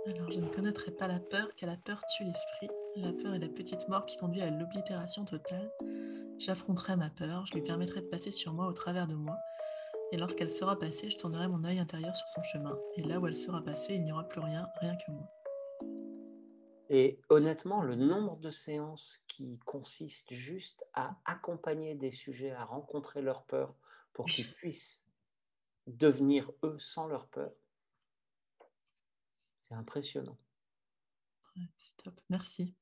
Alors, 0.08 0.30
je 0.30 0.38
ne 0.38 0.46
connaîtrai 0.46 0.92
pas 0.92 1.08
la 1.08 1.18
peur, 1.18 1.48
car 1.56 1.68
la 1.68 1.76
peur 1.76 2.00
tue 2.16 2.24
l'esprit. 2.24 2.68
La 2.96 3.12
peur 3.12 3.34
est 3.34 3.38
la 3.38 3.48
petite 3.48 3.88
mort 3.88 4.06
qui 4.06 4.16
conduit 4.16 4.40
à 4.40 4.50
l'oblitération 4.50 5.26
totale. 5.26 5.70
J'affronterai 6.38 6.96
ma 6.96 7.10
peur, 7.10 7.44
je 7.44 7.52
lui 7.52 7.60
permettrai 7.60 8.00
de 8.00 8.06
passer 8.06 8.30
sur 8.30 8.54
moi 8.54 8.66
au 8.66 8.72
travers 8.72 9.06
de 9.06 9.14
moi. 9.14 9.36
Et 10.12 10.16
lorsqu'elle 10.16 10.48
sera 10.48 10.78
passée, 10.78 11.10
je 11.10 11.18
tournerai 11.18 11.46
mon 11.46 11.62
œil 11.64 11.78
intérieur 11.78 12.16
sur 12.16 12.26
son 12.28 12.42
chemin. 12.44 12.78
Et 12.96 13.02
là 13.02 13.20
où 13.20 13.26
elle 13.26 13.36
sera 13.36 13.62
passée, 13.62 13.96
il 13.96 14.02
n'y 14.02 14.12
aura 14.12 14.26
plus 14.26 14.40
rien, 14.40 14.66
rien 14.80 14.96
que 14.96 15.12
moi. 15.12 15.30
Et 16.88 17.20
honnêtement, 17.28 17.82
le 17.82 17.96
nombre 17.96 18.38
de 18.38 18.50
séances 18.50 19.20
qui 19.28 19.58
consistent 19.66 20.32
juste 20.32 20.82
à 20.94 21.18
accompagner 21.26 21.96
des 21.96 22.12
sujets 22.12 22.52
à 22.52 22.64
rencontrer 22.64 23.20
leur 23.20 23.44
peur 23.44 23.74
pour 24.14 24.24
qu'ils 24.24 24.50
puissent 24.54 25.04
devenir 25.86 26.50
eux 26.62 26.78
sans 26.78 27.08
leur 27.08 27.26
peur, 27.26 27.52
c'est 29.68 29.74
impressionnant. 29.74 30.38
c'est 31.76 31.96
top, 31.98 32.18
merci. 32.30 32.74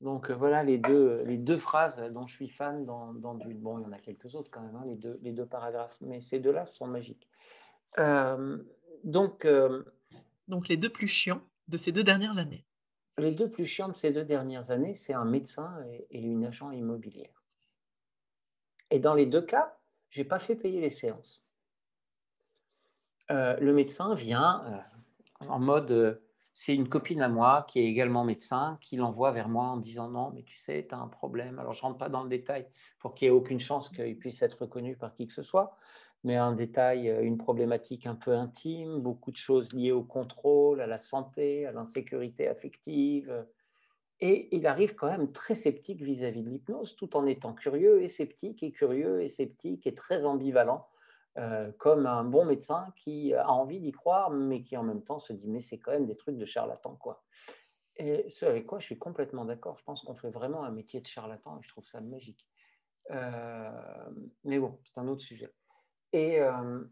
Donc 0.00 0.30
euh, 0.30 0.34
voilà 0.34 0.62
les 0.62 0.78
deux, 0.78 1.22
les 1.24 1.36
deux 1.36 1.58
phrases 1.58 1.96
dont 2.12 2.26
je 2.26 2.34
suis 2.34 2.48
fan 2.48 2.86
dans, 2.86 3.12
dans 3.12 3.34
du... 3.34 3.52
Bon, 3.54 3.78
il 3.78 3.82
y 3.82 3.86
en 3.86 3.92
a 3.92 3.98
quelques 3.98 4.34
autres 4.34 4.50
quand 4.50 4.62
même, 4.62 4.76
hein, 4.76 4.84
les, 4.86 4.96
deux, 4.96 5.18
les 5.22 5.32
deux 5.32 5.46
paragraphes, 5.46 5.96
mais 6.00 6.20
ces 6.22 6.38
deux-là 6.38 6.66
sont 6.66 6.86
magiques. 6.86 7.28
Euh, 7.98 8.58
donc, 9.04 9.44
euh, 9.44 9.84
donc 10.48 10.68
les 10.68 10.76
deux 10.76 10.88
plus 10.88 11.06
chiants 11.06 11.42
de 11.68 11.76
ces 11.76 11.92
deux 11.92 12.02
dernières 12.02 12.38
années. 12.38 12.64
Les 13.18 13.34
deux 13.34 13.50
plus 13.50 13.66
chiants 13.66 13.88
de 13.88 13.94
ces 13.94 14.10
deux 14.10 14.24
dernières 14.24 14.70
années, 14.70 14.94
c'est 14.94 15.12
un 15.12 15.26
médecin 15.26 15.84
et, 15.90 16.06
et, 16.10 16.20
une 16.20 16.46
agent 16.46 16.70
immobilière. 16.70 17.42
Et 18.90 18.98
dans 18.98 19.14
les 19.14 19.26
deux 19.26 19.42
cas, 19.42 19.76
je 20.08 20.20
n'ai 20.20 20.24
pas 20.24 20.38
fait 20.38 20.56
payer 20.56 20.80
les 20.80 20.90
séances. 20.90 21.42
le 23.28 23.72
médecin 23.72 24.14
vient 24.14 24.82
en 25.40 25.58
mode 25.60 26.20
c'est 26.52 26.74
une 26.74 26.88
copine 26.88 27.22
à 27.22 27.28
moi 27.28 27.64
qui 27.68 27.80
est 27.80 27.84
également 27.84 28.24
médecin 28.24 28.78
qui 28.80 28.96
l'envoie 28.96 29.30
vers 29.30 29.48
moi 29.48 29.64
en 29.64 29.76
disant 29.76 30.08
non, 30.08 30.30
mais 30.34 30.42
tu 30.42 30.56
sais, 30.56 30.86
tu 30.88 30.94
as 30.94 30.98
un 30.98 31.08
problème. 31.08 31.58
Alors, 31.58 31.72
je 31.72 31.80
ne 31.80 31.86
rentre 31.88 31.98
pas 31.98 32.08
dans 32.08 32.22
le 32.22 32.28
détail 32.28 32.66
pour 32.98 33.14
qu'il 33.14 33.28
n'y 33.28 33.34
ait 33.34 33.36
aucune 33.36 33.60
chance 33.60 33.88
qu'il 33.88 34.18
puisse 34.18 34.42
être 34.42 34.62
reconnu 34.62 34.96
par 34.96 35.14
qui 35.14 35.26
que 35.26 35.32
ce 35.32 35.42
soit, 35.42 35.76
mais 36.24 36.36
un 36.36 36.52
détail, 36.52 37.08
euh, 37.08 37.22
une 37.22 37.38
problématique 37.38 38.06
un 38.06 38.14
peu 38.14 38.32
intime, 38.32 39.00
beaucoup 39.00 39.30
de 39.30 39.36
choses 39.36 39.72
liées 39.72 39.92
au 39.92 40.02
contrôle, 40.02 40.80
à 40.80 40.86
la 40.86 40.98
santé, 40.98 41.66
à 41.66 41.72
l'insécurité 41.72 42.48
affective. 42.48 43.46
Et 44.20 44.54
il 44.54 44.66
arrive 44.66 44.94
quand 44.94 45.10
même 45.10 45.32
très 45.32 45.54
sceptique 45.54 46.02
vis-à-vis 46.02 46.40
-vis 46.40 46.44
de 46.44 46.50
l'hypnose, 46.50 46.94
tout 46.96 47.16
en 47.16 47.26
étant 47.26 47.54
curieux 47.54 48.02
et 48.02 48.08
sceptique, 48.08 48.62
et 48.62 48.70
curieux 48.70 49.22
et 49.22 49.28
sceptique, 49.28 49.86
et 49.86 49.94
très 49.94 50.24
ambivalent 50.24 50.86
euh, 51.38 51.70
comme 51.78 52.06
un 52.06 52.24
bon 52.24 52.44
médecin 52.44 52.92
qui 52.96 53.34
a 53.34 53.48
envie 53.48 53.78
d'y 53.78 53.92
croire, 53.92 54.30
mais 54.30 54.64
qui 54.64 54.76
en 54.76 54.82
même 54.82 55.04
temps 55.04 55.20
se 55.20 55.32
dit 55.32 55.46
mais 55.46 55.60
c'est 55.60 55.78
quand 55.78 55.92
même 55.92 56.06
des 56.06 56.16
trucs 56.16 56.36
de 56.36 56.44
charlatan 56.44 56.96
quoi. 56.96 57.22
Et 57.96 58.28
ce 58.30 58.46
avec 58.46 58.66
quoi 58.66 58.80
je 58.80 58.86
suis 58.86 58.98
complètement 58.98 59.44
d'accord. 59.44 59.78
Je 59.78 59.84
pense 59.84 60.02
qu'on 60.02 60.16
fait 60.16 60.30
vraiment 60.30 60.64
un 60.64 60.72
métier 60.72 61.00
de 61.00 61.06
charlatan 61.06 61.58
et 61.58 61.62
je 61.62 61.68
trouve 61.68 61.86
ça 61.86 62.00
magique. 62.00 62.48
Euh, 63.12 63.70
mais 64.42 64.58
bon, 64.58 64.78
c'est 64.84 64.98
un 64.98 65.06
autre 65.06 65.22
sujet. 65.22 65.52
Et, 66.12 66.40
euh, 66.40 66.82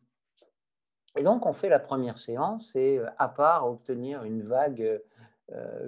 donc 1.20 1.44
on 1.44 1.52
fait 1.52 1.68
la 1.68 1.80
première 1.80 2.18
séance 2.18 2.76
et 2.76 3.00
à 3.16 3.28
part 3.28 3.68
obtenir 3.68 4.22
une 4.22 4.42
vague 4.42 5.02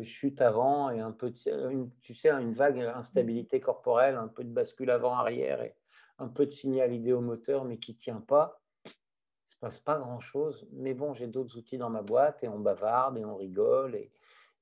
chute 0.03 0.41
avant 0.41 0.91
et 0.91 1.01
un 1.01 1.13
peu, 1.13 1.33
une, 1.47 1.91
tu 2.01 2.15
sais, 2.15 2.31
une 2.31 2.55
vague 2.55 2.81
instabilité 2.81 3.61
corporelle, 3.61 4.17
un 4.17 4.27
peu 4.27 4.43
de 4.43 4.49
bascule 4.49 4.91
avant-arrière 4.91 5.63
et 5.63 5.77
un 6.21 6.29
peu 6.29 6.47
de 6.47 6.51
signal 6.51 6.93
idéomoteur, 6.93 7.65
mais 7.65 7.79
qui 7.79 7.93
ne 7.95 7.99
tient 7.99 8.21
pas. 8.21 8.61
Il 8.85 8.89
ne 8.89 9.53
se 9.53 9.57
passe 9.59 9.79
pas 9.79 9.99
grand-chose. 9.99 10.69
Mais 10.73 10.95
bon, 10.95 11.15
j'ai 11.15 11.27
d'autres 11.27 11.57
outils 11.57 11.79
dans 11.79 11.91
ma 11.91 12.03
boîte 12.03 12.45
et 12.45 12.49
on 12.49 12.59
bavarde 12.59 13.19
et 13.19 13.25
on 13.25 13.37
rigole 13.37 13.95
et, 13.97 14.13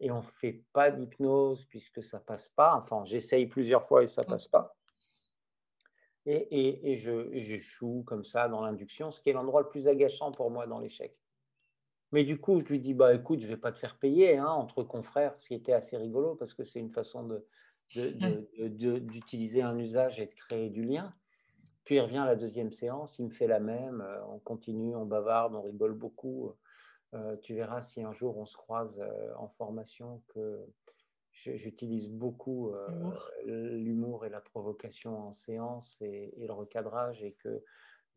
et 0.00 0.10
on 0.10 0.18
ne 0.18 0.26
fait 0.26 0.64
pas 0.72 0.90
d'hypnose 0.90 1.66
puisque 1.66 2.02
ça 2.02 2.18
ne 2.18 2.22
passe 2.22 2.48
pas. 2.48 2.74
Enfin, 2.76 3.04
j'essaye 3.04 3.46
plusieurs 3.46 3.84
fois 3.84 4.04
et 4.04 4.08
ça 4.08 4.22
ne 4.22 4.26
mmh. 4.26 4.30
passe 4.30 4.48
pas. 4.48 4.76
Et, 6.26 6.36
et, 6.36 6.92
et 6.92 6.96
je, 6.96 7.30
j'échoue 7.38 8.04
comme 8.06 8.24
ça 8.24 8.48
dans 8.48 8.62
l'induction, 8.62 9.10
ce 9.10 9.20
qui 9.20 9.30
est 9.30 9.32
l'endroit 9.32 9.62
le 9.62 9.68
plus 9.68 9.88
agaçant 9.88 10.30
pour 10.30 10.50
moi 10.50 10.66
dans 10.66 10.78
l'échec. 10.78 11.16
Mais 12.12 12.24
du 12.24 12.38
coup, 12.38 12.60
je 12.60 12.66
lui 12.66 12.80
dis, 12.80 12.94
bah 12.94 13.14
écoute, 13.14 13.40
je 13.40 13.46
ne 13.46 13.50
vais 13.50 13.56
pas 13.56 13.72
te 13.72 13.78
faire 13.78 13.98
payer 13.98 14.38
hein, 14.38 14.48
entre 14.48 14.82
confrères, 14.82 15.34
ce 15.38 15.48
qui 15.48 15.54
était 15.54 15.72
assez 15.72 15.96
rigolo 15.96 16.34
parce 16.36 16.54
que 16.54 16.64
c'est 16.64 16.80
une 16.80 16.90
façon 16.90 17.24
de, 17.24 17.46
d'utiliser 18.98 19.62
un 19.62 19.78
usage 19.78 20.20
et 20.20 20.26
de 20.26 20.34
créer 20.34 20.70
du 20.70 20.82
lien. 20.82 21.14
Puis 21.88 21.94
il 21.94 22.00
revient 22.00 22.18
à 22.18 22.26
la 22.26 22.36
deuxième 22.36 22.70
séance, 22.70 23.18
il 23.18 23.24
me 23.24 23.30
fait 23.30 23.46
la 23.46 23.60
même, 23.60 24.02
euh, 24.02 24.22
on 24.26 24.38
continue, 24.40 24.94
on 24.94 25.06
bavarde, 25.06 25.54
on 25.54 25.62
rigole 25.62 25.94
beaucoup. 25.94 26.52
Euh, 27.14 27.34
tu 27.38 27.54
verras 27.54 27.80
si 27.80 28.02
un 28.02 28.12
jour 28.12 28.36
on 28.36 28.44
se 28.44 28.58
croise 28.58 29.00
euh, 29.00 29.34
en 29.38 29.48
formation 29.48 30.22
que 30.28 30.66
j'utilise 31.32 32.10
beaucoup 32.10 32.74
l'humour 33.46 34.26
et 34.26 34.28
la 34.28 34.42
provocation 34.42 35.28
en 35.28 35.32
séance 35.32 35.96
et, 36.02 36.34
le 36.36 36.52
recadrage 36.52 37.22
et 37.22 37.32
que 37.42 37.64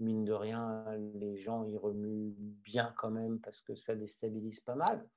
mine 0.02 0.26
de 0.26 0.34
rien, 0.34 0.84
les 1.14 1.38
gens 1.38 1.64
y 1.64 1.78
remuent 1.78 2.34
bien 2.38 2.94
quand 2.98 3.12
même 3.12 3.40
parce 3.40 3.62
que 3.62 3.74
ça 3.74 3.96
déstabilise 3.96 4.60
pas 4.60 4.76
mal. 4.76 5.08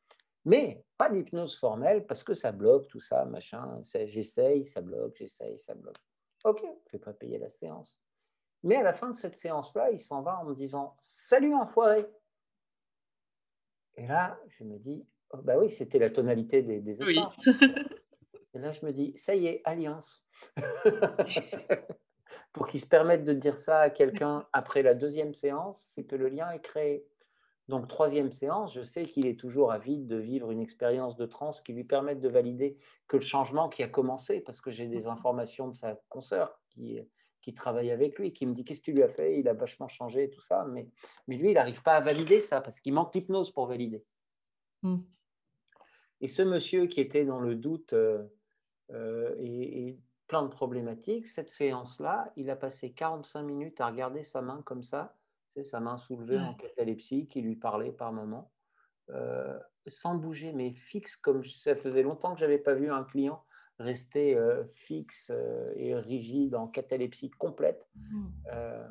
Mais 0.45 0.85
pas 0.97 1.11
d'hypnose 1.11 1.59
formelle 1.59 2.07
parce 2.07 2.23
que 2.23 2.35
ça 2.35 2.53
bloque 2.53 2.87
tout 2.87 3.01
ça, 3.01 3.25
machin. 3.25 3.83
J'essaye, 4.07 4.65
ça 4.69 4.81
bloque, 4.81 5.17
j'essaye, 5.17 5.59
ça 5.59 5.75
bloque. 5.75 5.99
Ok, 6.45 6.63
je 6.93 6.97
ne 6.97 7.03
pas 7.03 7.15
payer 7.15 7.39
la 7.39 7.51
séance. 7.51 8.04
Mais 8.65 8.77
à 8.77 8.83
la 8.83 8.95
fin 8.95 9.11
de 9.11 9.17
cette 9.17 9.37
séance-là, 9.37 9.91
il 9.93 10.01
s'en 10.01 10.23
va 10.23 10.41
en 10.41 10.45
me 10.45 10.55
disant 10.55 10.97
Salut 11.03 11.55
enfoiré 11.55 12.07
Et 13.97 14.07
là, 14.07 14.41
je 14.49 14.65
me 14.65 14.79
dis 14.79 15.07
oh, 15.31 15.37
Bah 15.43 15.59
oui, 15.59 15.71
c'était 15.71 15.99
la 15.99 16.09
tonalité 16.09 16.63
des, 16.63 16.81
des 16.81 16.97
Et 18.55 18.59
là, 18.59 18.73
je 18.73 18.87
me 18.87 18.93
dis 18.93 19.13
Ça 19.17 19.35
y 19.35 19.47
est, 19.47 19.61
alliance. 19.65 20.25
Pour 22.55 22.67
qu'il 22.67 22.81
se 22.81 22.87
permette 22.87 23.25
de 23.25 23.35
dire 23.35 23.59
ça 23.59 23.81
à 23.81 23.91
quelqu'un 23.91 24.47
après 24.53 24.83
la 24.83 24.95
deuxième 24.95 25.35
séance, 25.35 25.85
c'est 25.95 26.05
que 26.05 26.17
le 26.17 26.29
lien 26.29 26.51
est 26.51 26.63
créé. 26.63 27.07
Donc, 27.69 27.89
troisième 27.89 28.31
séance, 28.31 28.73
je 28.75 28.83
sais 28.83 29.05
qu'il 29.05 29.27
est 29.27 29.39
toujours 29.39 29.73
avide 29.73 30.07
de 30.07 30.17
vivre 30.17 30.51
une 30.51 30.61
expérience 30.61 31.17
de 31.17 31.27
transe 31.27 31.61
qui 31.61 31.73
lui 31.73 31.85
permette 31.85 32.21
de 32.21 32.29
valider 32.29 32.79
que 33.09 33.17
le 33.17 33.23
changement 33.23 33.69
qui 33.69 33.83
a 33.83 33.89
commencé, 33.89 34.41
parce 34.41 34.61
que 34.61 34.71
j'ai 34.71 34.87
des 34.87 35.07
informations 35.07 35.69
de 35.69 35.75
sa 35.75 35.99
consoeur 36.09 36.61
qui, 36.69 37.01
qui 37.45 37.53
travaille 37.53 37.91
avec 37.91 38.19
lui, 38.19 38.33
qui 38.33 38.47
me 38.47 38.55
dit 38.55 38.65
qu'est-ce 38.65 38.81
que 38.81 38.87
tu 38.87 38.93
lui 38.93 39.03
as 39.03 39.09
fait, 39.09 39.39
il 39.39 39.47
a 39.49 39.53
vachement 39.53 39.87
changé, 39.87 40.31
tout 40.31 40.41
ça. 40.41 40.65
Mais, 40.65 40.89
mais 41.29 41.37
lui, 41.37 41.51
il 41.51 41.55
n'arrive 41.55 41.83
pas 41.83 41.93
à 41.93 42.01
valider 42.01 42.41
ça 42.41 42.63
parce 42.63 42.81
qu'il 42.81 42.95
manque 42.95 43.15
l'hypnose 43.15 43.51
pour 43.51 43.67
valider. 43.67 44.03
Hmm. 44.83 45.03
Et 46.23 46.27
ce 46.27 46.41
monsieur 46.41 46.87
qui 46.87 47.03
était 47.03 47.27
dans 47.27 47.41
le 47.41 47.55
doute 47.55 47.93
euh, 47.93 48.25
euh, 48.93 49.35
et, 49.39 49.99
plein 50.27 50.43
de 50.43 50.49
problématiques, 50.49 51.27
cette 51.29 51.51
séance-là, 51.51 52.33
il 52.37 52.49
a 52.49 52.57
passé 52.57 52.93
45 52.93 53.43
minutes 53.43 53.79
à 53.83 53.89
regarder 53.89 54.23
sa 54.23 54.41
main 54.41 54.63
comme 54.63 54.83
ça, 54.83 55.15
c'est 55.53 55.65
sa 55.65 55.81
main 55.81 55.99
soulevée 55.99 56.39
en 56.39 56.55
catalepsie 56.55 57.27
qui 57.29 57.43
lui 57.43 57.57
parlait 57.57 57.93
par 57.93 58.11
moment, 58.11 58.51
euh, 59.11 59.59
sans 59.87 60.15
bouger, 60.15 60.55
mais 60.55 60.73
fixe, 60.73 61.15
comme 61.17 61.45
ça 61.45 61.77
faisait 61.77 62.03
longtemps 62.03 62.33
que 62.33 62.41
je 62.41 62.47
n'avais 62.47 62.59
pas 62.59 62.73
vu 62.73 62.91
un 62.91 63.05
client 63.05 63.45
rester 63.79 64.37
euh, 64.37 64.65
fixe 64.67 65.31
euh, 65.31 65.73
et 65.77 65.95
rigide 65.95 66.55
en 66.55 66.69
catalepsie 66.69 67.31
complète. 67.31 67.89
Mmh. 67.97 68.27
Euh, 68.53 68.89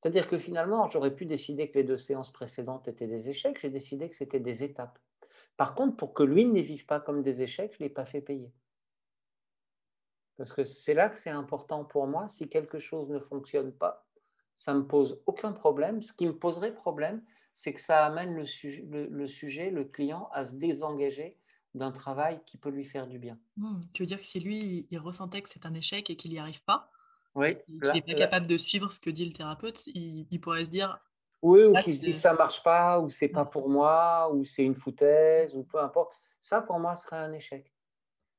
c'est-à-dire 0.00 0.28
que 0.28 0.38
finalement, 0.38 0.88
j'aurais 0.88 1.14
pu 1.14 1.26
décider 1.26 1.70
que 1.70 1.78
les 1.78 1.84
deux 1.84 1.96
séances 1.96 2.32
précédentes 2.32 2.88
étaient 2.88 3.06
des 3.06 3.28
échecs, 3.28 3.58
j'ai 3.60 3.70
décidé 3.70 4.08
que 4.08 4.16
c'était 4.16 4.40
des 4.40 4.62
étapes. 4.62 4.98
Par 5.56 5.74
contre, 5.74 5.96
pour 5.96 6.14
que 6.14 6.22
lui 6.22 6.46
ne 6.46 6.54
les 6.54 6.62
vive 6.62 6.86
pas 6.86 7.00
comme 7.00 7.22
des 7.22 7.42
échecs, 7.42 7.72
je 7.72 7.82
ne 7.82 7.88
l'ai 7.88 7.94
pas 7.94 8.06
fait 8.06 8.22
payer. 8.22 8.50
Parce 10.38 10.54
que 10.54 10.64
c'est 10.64 10.94
là 10.94 11.10
que 11.10 11.18
c'est 11.18 11.28
important 11.28 11.84
pour 11.84 12.06
moi. 12.06 12.28
Si 12.30 12.48
quelque 12.48 12.78
chose 12.78 13.10
ne 13.10 13.18
fonctionne 13.18 13.72
pas, 13.72 14.06
ça 14.58 14.72
ne 14.72 14.78
me 14.78 14.86
pose 14.86 15.22
aucun 15.26 15.52
problème. 15.52 16.00
Ce 16.00 16.14
qui 16.14 16.26
me 16.26 16.34
poserait 16.34 16.74
problème, 16.74 17.22
c'est 17.54 17.74
que 17.74 17.80
ça 17.80 18.06
amène 18.06 18.34
le, 18.34 19.06
le, 19.06 19.26
sujet, 19.26 19.70
le 19.70 19.84
client, 19.84 20.30
à 20.32 20.46
se 20.46 20.54
désengager 20.54 21.38
d'un 21.74 21.92
travail 21.92 22.40
qui 22.46 22.56
peut 22.56 22.70
lui 22.70 22.84
faire 22.84 23.06
du 23.06 23.18
bien. 23.18 23.38
Mmh. 23.56 23.80
Tu 23.92 24.02
veux 24.02 24.06
dire 24.06 24.18
que 24.18 24.24
si 24.24 24.40
lui, 24.40 24.86
il 24.90 24.98
ressentait 24.98 25.42
que 25.42 25.48
c'est 25.48 25.66
un 25.66 25.74
échec 25.74 26.10
et 26.10 26.16
qu'il 26.16 26.32
n'y 26.32 26.38
arrive 26.38 26.64
pas, 26.64 26.90
oui, 27.34 27.56
qu'il 27.66 27.94
n'est 27.94 28.02
pas 28.02 28.14
capable 28.14 28.46
de 28.46 28.56
suivre 28.56 28.90
ce 28.90 28.98
que 28.98 29.10
dit 29.10 29.24
le 29.24 29.32
thérapeute, 29.32 29.86
il, 29.86 30.40
pourrait 30.40 30.64
se 30.64 30.70
dire... 30.70 30.98
Oui, 31.42 31.64
ou 31.64 31.74
qu'il 31.74 31.94
se 31.94 32.00
dit 32.00 32.18
ça 32.18 32.34
marche 32.34 32.62
pas, 32.62 33.00
ou 33.00 33.08
c'est 33.08 33.28
pas 33.28 33.44
mmh. 33.44 33.50
pour 33.50 33.68
moi, 33.68 34.30
ou 34.32 34.44
c'est 34.44 34.64
une 34.64 34.74
foutaise, 34.74 35.54
ou 35.54 35.62
peu 35.62 35.80
importe. 35.80 36.18
Ça, 36.42 36.60
pour 36.60 36.78
moi, 36.78 36.96
serait 36.96 37.18
un 37.18 37.32
échec. 37.32 37.72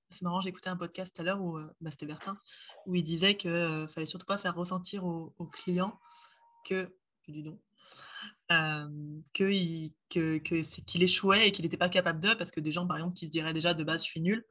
C'est 0.09 0.23
marrant, 0.23 0.41
écouté 0.41 0.69
un 0.69 0.75
podcast 0.75 1.15
tout 1.15 1.21
à 1.21 1.25
l'heure 1.25 1.41
où 1.41 1.57
bah, 1.79 1.89
c'était 1.89 2.05
Bertin, 2.05 2.37
où 2.85 2.95
il 2.95 3.03
disait 3.03 3.35
qu'il 3.35 3.51
ne 3.51 3.87
fallait 3.87 4.05
surtout 4.05 4.25
pas 4.25 4.37
faire 4.37 4.53
ressentir 4.53 5.05
aux, 5.05 5.33
clients 5.53 5.97
que, 6.65 6.93
dis 7.29 7.45
donc, 8.51 9.23
qu'il 9.33 9.91
que, 10.09 10.37
qu'il 10.37 11.03
échouait 11.03 11.47
et 11.47 11.51
qu'il 11.51 11.63
n'était 11.63 11.77
pas 11.77 11.89
capable 11.89 12.19
de, 12.19 12.33
parce 12.33 12.51
que 12.51 12.59
des 12.59 12.71
gens, 12.71 12.85
par 12.85 12.97
exemple, 12.97 13.15
qui 13.15 13.25
se 13.25 13.31
diraient 13.31 13.53
déjà 13.53 13.73
de 13.73 13.83
base, 13.83 14.03
je 14.03 14.09
suis 14.09 14.21
nul, 14.21 14.45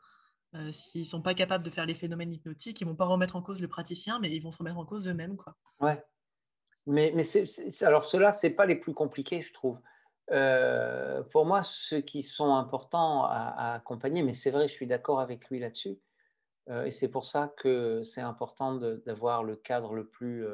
s'ils 0.71 1.03
ne 1.03 1.07
sont 1.07 1.23
pas 1.23 1.35
capables 1.35 1.65
de 1.65 1.71
faire 1.71 1.87
les 1.87 1.95
phénomènes 1.95 2.33
hypnotiques, 2.33 2.81
ils 2.81 2.87
vont 2.87 2.97
pas 2.97 3.05
remettre 3.05 3.37
en 3.37 3.43
cause 3.43 3.61
le 3.61 3.69
praticien, 3.69 4.19
mais 4.21 4.31
ils 4.31 4.43
vont 4.43 4.51
se 4.51 4.59
remettre 4.59 4.79
en 4.79 4.85
cause 4.85 5.09
eux-mêmes. 5.09 5.37
Quoi. 5.37 5.55
Ouais. 5.81 6.03
Mais, 6.87 7.13
mais 7.15 7.25
alors, 7.83 8.05
ceux-là, 8.05 8.33
ce 8.33 8.47
pas 8.49 8.67
les 8.67 8.77
plus 8.77 8.95
compliqués, 8.95 9.43
je 9.43 9.53
trouve. 9.53 9.79
pour 11.31 11.47
moi, 11.47 11.63
ceux 11.63 12.01
qui 12.01 12.23
sont 12.23 12.55
importants 12.55 13.25
à, 13.25 13.75
accompagner, 13.75 14.23
mais 14.23 14.33
c'est 14.33 14.51
vrai, 14.51 14.69
je 14.69 14.73
suis 14.73 14.87
d'accord 14.87 15.21
avec 15.21 15.49
lui 15.51 15.61
là-dessus, 15.61 15.99
et 16.85 16.91
c'est 16.91 17.09
pour 17.09 17.27
ça 17.27 17.53
que 17.59 18.03
c'est 18.05 18.21
important 18.21 18.75
d'avoir 18.77 19.45
le 19.45 19.57
cadre 19.57 19.95
le 19.95 20.07
plus 20.07 20.47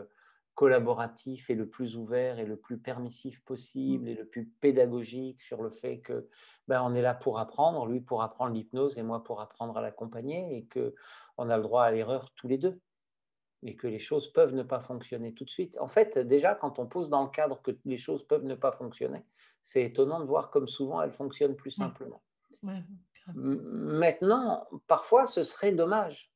collaboratif 0.57 1.51
et 1.51 1.55
le 1.55 1.69
plus 1.69 1.97
ouvert 1.97 2.41
et 2.41 2.47
le 2.47 2.57
plus 2.57 2.79
permissif 2.79 3.45
possible 3.45 4.07
mmh. 4.07 4.09
et 4.09 4.15
le 4.15 4.25
plus 4.27 4.47
pédagogique 4.47 5.43
sur 5.43 5.63
le 5.63 5.71
fait 5.71 6.01
que 6.01 6.29
ben, 6.67 6.83
on 6.83 6.95
est 6.95 7.03
là 7.03 7.15
pour 7.15 7.39
apprendre, 7.39 7.87
lui 7.87 8.01
pour 8.01 8.23
apprendre 8.23 8.55
l'hypnose 8.55 8.99
et 8.99 9.03
moi 9.03 9.23
pour 9.23 9.41
apprendre 9.41 9.77
à 9.77 9.83
l'accompagner 9.83 10.57
et 10.57 10.65
que 10.65 10.95
on 11.37 11.51
a 11.51 11.57
le 11.59 11.63
droit 11.63 11.85
à 11.85 11.91
l'erreur 11.93 12.33
tous 12.35 12.49
les 12.49 12.57
deux 12.57 12.81
et 13.63 13.77
que 13.77 13.87
les 13.87 13.99
choses 13.99 14.33
peuvent 14.33 14.55
ne 14.55 14.63
pas 14.63 14.81
fonctionner 14.81 15.35
tout 15.35 15.45
de 15.45 15.51
suite. 15.51 15.77
En 15.79 15.89
fait, 15.89 16.19
déjà 16.19 16.55
quand 16.55 16.79
on 16.79 16.87
pose 16.87 17.11
dans 17.11 17.25
le 17.25 17.31
cadre 17.31 17.61
que 17.61 17.73
les 17.85 17.99
choses 17.99 18.27
peuvent 18.27 18.45
ne 18.45 18.55
pas 18.55 18.73
fonctionner, 18.73 19.25
c'est 19.63 19.83
étonnant 19.83 20.21
de 20.21 20.25
voir 20.25 20.51
comme 20.51 20.69
souvent 20.69 21.03
elles 21.03 21.13
fonctionnent 21.13 21.57
plus 21.57 21.73
simplement. 21.73 22.23
Maintenant, 23.35 24.67
parfois 24.87 25.27
ce 25.27 25.43
serait 25.43 25.73
dommage 25.73 26.33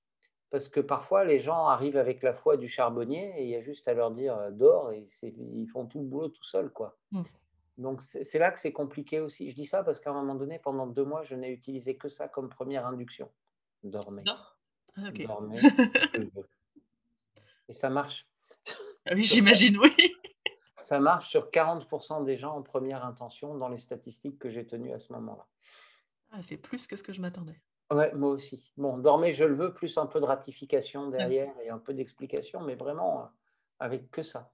parce 0.51 0.69
que 0.69 0.81
parfois 0.81 1.25
les 1.25 1.39
gens 1.39 1.67
arrivent 1.67 1.97
avec 1.97 2.23
la 2.23 2.35
foi 2.35 2.57
du 2.57 2.69
charbonnier 2.69 3.33
et 3.39 3.45
il 3.45 3.49
y 3.49 3.57
a 3.57 3.61
juste 3.61 3.87
à 3.89 3.95
leur 3.95 4.11
dire 4.11 4.37
euh, 4.37 4.51
dors 4.51 4.93
et 4.93 5.07
ils 5.23 5.69
font 5.69 5.87
tout 5.87 6.01
le 6.01 6.07
boulot 6.07 6.29
tout 6.29 6.45
seuls. 6.45 6.71
Quoi. 6.71 6.97
Mmh. 7.13 7.23
Donc 7.79 8.03
c'est 8.03 8.39
là 8.39 8.51
que 8.51 8.61
c'est 8.61 8.73
compliqué 8.73 9.21
aussi. 9.21 9.49
Je 9.49 9.55
dis 9.55 9.65
ça 9.65 9.83
parce 9.83 10.01
qu'à 10.01 10.11
un 10.11 10.15
moment 10.15 10.35
donné, 10.35 10.59
pendant 10.59 10.87
deux 10.87 11.05
mois, 11.05 11.23
je 11.23 11.35
n'ai 11.35 11.51
utilisé 11.51 11.97
que 11.97 12.09
ça 12.09 12.29
comme 12.29 12.49
première 12.49 12.87
induction. 12.87 13.31
Dormez. 13.83 14.25
Ah, 14.29 15.11
Dormez. 15.13 15.61
et 17.69 17.73
ça 17.73 17.89
marche. 17.89 18.27
Ah 19.07 19.13
oui, 19.15 19.23
j'imagine, 19.23 19.79
oui. 19.79 19.95
Ça 20.83 20.99
marche 20.99 21.29
sur 21.29 21.51
40% 21.51 22.25
des 22.25 22.35
gens 22.35 22.57
en 22.57 22.63
première 22.63 23.05
intention 23.05 23.55
dans 23.55 23.69
les 23.69 23.79
statistiques 23.79 24.41
que 24.41 24.51
j'ai 24.51 24.67
tenues 24.67 24.93
à 24.93 24.99
ce 24.99 25.13
moment-là. 25.13 25.47
Ah, 26.33 26.43
c'est 26.43 26.57
plus 26.57 26.89
que 26.89 26.97
ce 26.97 27.05
que 27.05 27.13
je 27.13 27.21
m'attendais. 27.21 27.61
Ouais, 27.91 28.13
moi 28.15 28.31
aussi. 28.31 28.73
Bon, 28.77 28.99
dormez, 28.99 29.33
je 29.33 29.45
le 29.45 29.55
veux, 29.55 29.75
plus 29.75 29.99
un 29.99 30.07
peu 30.07 30.21
de 30.21 30.25
ratification 30.25 31.09
derrière 31.09 31.53
et 31.65 31.71
un 31.71 31.79
peu 31.79 31.93
d'explication, 31.93 32.61
mais 32.61 32.77
vraiment 32.77 33.23
euh, 33.23 33.27
avec 33.81 34.11
que 34.11 34.23
ça. 34.23 34.53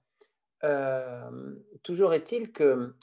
toujours 1.83 2.13
est-il 2.13 2.51
que, 2.51 2.95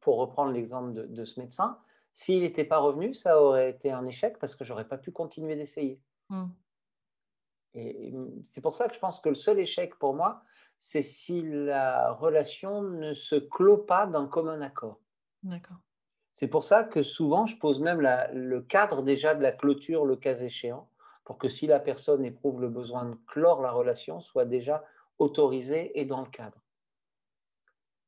pour 0.00 0.18
reprendre 0.18 0.52
l'exemple 0.52 0.92
de, 0.92 1.24
ce 1.24 1.40
médecin, 1.40 1.78
s'il 2.14 2.40
n'était 2.40 2.64
pas 2.64 2.78
revenu, 2.78 3.14
ça 3.14 3.42
aurait 3.42 3.70
été 3.70 3.90
un 3.90 4.06
échec 4.06 4.38
parce 4.38 4.54
que 4.54 4.64
j'aurais 4.64 4.88
pas 4.88 4.98
pu 4.98 5.10
continuer 5.10 5.56
d'essayer. 5.56 6.02
Mmh. 6.28 6.46
Et, 7.74 8.14
c'est 8.48 8.60
pour 8.60 8.74
ça 8.74 8.88
que 8.88 8.94
je 8.94 9.00
pense 9.00 9.20
que 9.20 9.30
le 9.30 9.34
seul 9.34 9.58
échec 9.58 9.94
pour 9.98 10.14
moi, 10.14 10.42
c'est 10.80 11.02
si 11.02 11.42
la 11.42 12.12
relation 12.12 12.82
ne 12.82 13.14
se 13.14 13.36
clôt 13.36 13.78
pas 13.78 14.06
d'un 14.06 14.26
commun 14.26 14.60
accord. 14.60 15.00
D'accord. 15.42 15.78
C'est 16.34 16.48
pour 16.48 16.64
ça 16.64 16.84
que 16.84 17.02
souvent, 17.02 17.46
je 17.46 17.56
pose 17.56 17.80
même 17.80 18.00
le 18.32 18.60
cadre 18.62 19.02
déjà 19.02 19.34
de 19.34 19.42
la 19.42 19.52
clôture, 19.52 20.04
le 20.06 20.16
cas 20.16 20.38
échéant, 20.38 20.88
pour 21.24 21.38
que 21.38 21.48
si 21.48 21.66
la 21.66 21.80
personne 21.80 22.24
éprouve 22.24 22.60
le 22.60 22.68
besoin 22.68 23.04
de 23.04 23.16
clore 23.26 23.60
la 23.60 23.70
relation, 23.70 24.20
soit 24.20 24.44
déjà 24.44 24.84
autorisé 25.18 25.98
et 26.00 26.04
dans 26.04 26.22
le 26.22 26.28
cadre. 26.28 26.58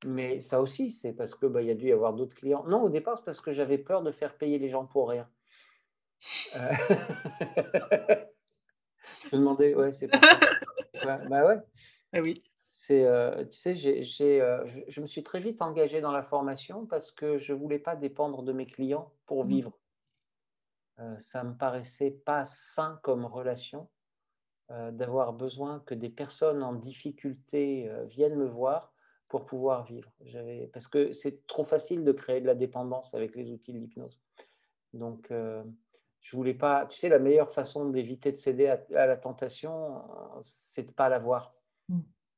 Mais 0.05 0.41
ça 0.41 0.61
aussi, 0.61 0.91
c'est 0.91 1.13
parce 1.13 1.35
qu'il 1.35 1.49
bah, 1.49 1.63
y 1.63 1.71
a 1.71 1.75
dû 1.75 1.89
y 1.89 1.93
avoir 1.93 2.15
d'autres 2.15 2.35
clients. 2.35 2.65
Non, 2.65 2.83
au 2.83 2.89
départ, 2.89 3.19
c'est 3.19 3.25
parce 3.25 3.41
que 3.41 3.53
j'avais 3.53 3.79
peur 3.79 4.03
de 4.03 4.11
faire 4.11 4.35
payer 4.35 4.59
les 4.59 4.69
gens 4.69 4.87
pour 4.87 5.09
rien. 5.09 5.29
Euh, 6.57 6.59
je 9.05 9.37
me 9.37 9.39
demandais, 9.39 9.75
ouais, 9.75 9.93
c'est 9.93 10.09
pas 10.09 10.21
ça. 10.95 11.19
bah 11.29 11.47
ouais. 11.47 11.59
Ah 12.13 12.21
oui. 12.21 12.43
Euh, 13.01 13.45
tu 13.47 13.59
sais, 13.59 13.75
j'ai, 13.75 14.41
euh, 14.41 14.67
je, 14.89 15.01
me 15.01 15.07
suis 15.07 15.23
très 15.23 15.41
vite 15.41 15.63
engagé 15.63 16.01
dans 16.01 16.13
la 16.13 16.23
formation 16.23 16.87
parce 16.87 17.11
que 17.11 17.39
je 17.39 17.53
ne 17.53 17.59
voulais 17.59 17.79
pas 17.79 17.97
dépendre 17.97 18.43
de 18.43 18.53
mes 18.53 18.67
clients 18.67 19.13
pour 19.27 19.45
mmh. 19.45 19.49
vivre. 19.49 19.79
Euh, 20.99 21.19
ça 21.19 21.43
me 21.45 21.57
paraissait 21.57 22.11
pas 22.11 22.45
sain 22.45 23.01
comme 23.03 23.25
relation 23.25 23.89
d'avoir 24.93 25.35
besoin 25.35 25.81
que 25.81 25.93
des 25.93 26.09
personnes 26.09 26.63
en 26.63 26.73
difficulté 26.73 27.93
viennent 28.07 28.37
me 28.37 28.47
voir 28.47 28.95
pour 29.29 29.45
pouvoir 29.45 29.85
vivre. 29.85 30.11
J'avais, 30.23 30.71
parce 30.73 30.89
que 30.89 31.13
c'est 31.13 31.47
trop 31.47 31.65
facile 31.65 32.05
de 32.05 32.13
créer 32.13 32.41
de 32.41 32.47
la 32.47 32.55
dépendance 32.55 33.13
avec 33.13 33.37
les 33.37 33.51
outils 33.51 33.75
de 33.75 33.79
l'hypnose. 33.79 34.19
Donc, 34.95 35.31
je 35.31 36.37
voulais 36.37 36.55
pas. 36.55 36.87
Tu 36.87 36.99
sais, 36.99 37.11
la 37.11 37.19
meilleure 37.19 37.53
façon 37.53 37.91
d'éviter 37.91 38.33
de 38.33 38.39
céder 38.39 38.69
à, 38.69 39.07
la 39.07 39.19
tentation, 39.19 40.01
c'est 40.41 40.85
de 40.85 40.89
ne 40.89 40.95
pas 40.95 41.11
l'avoir. 41.11 41.53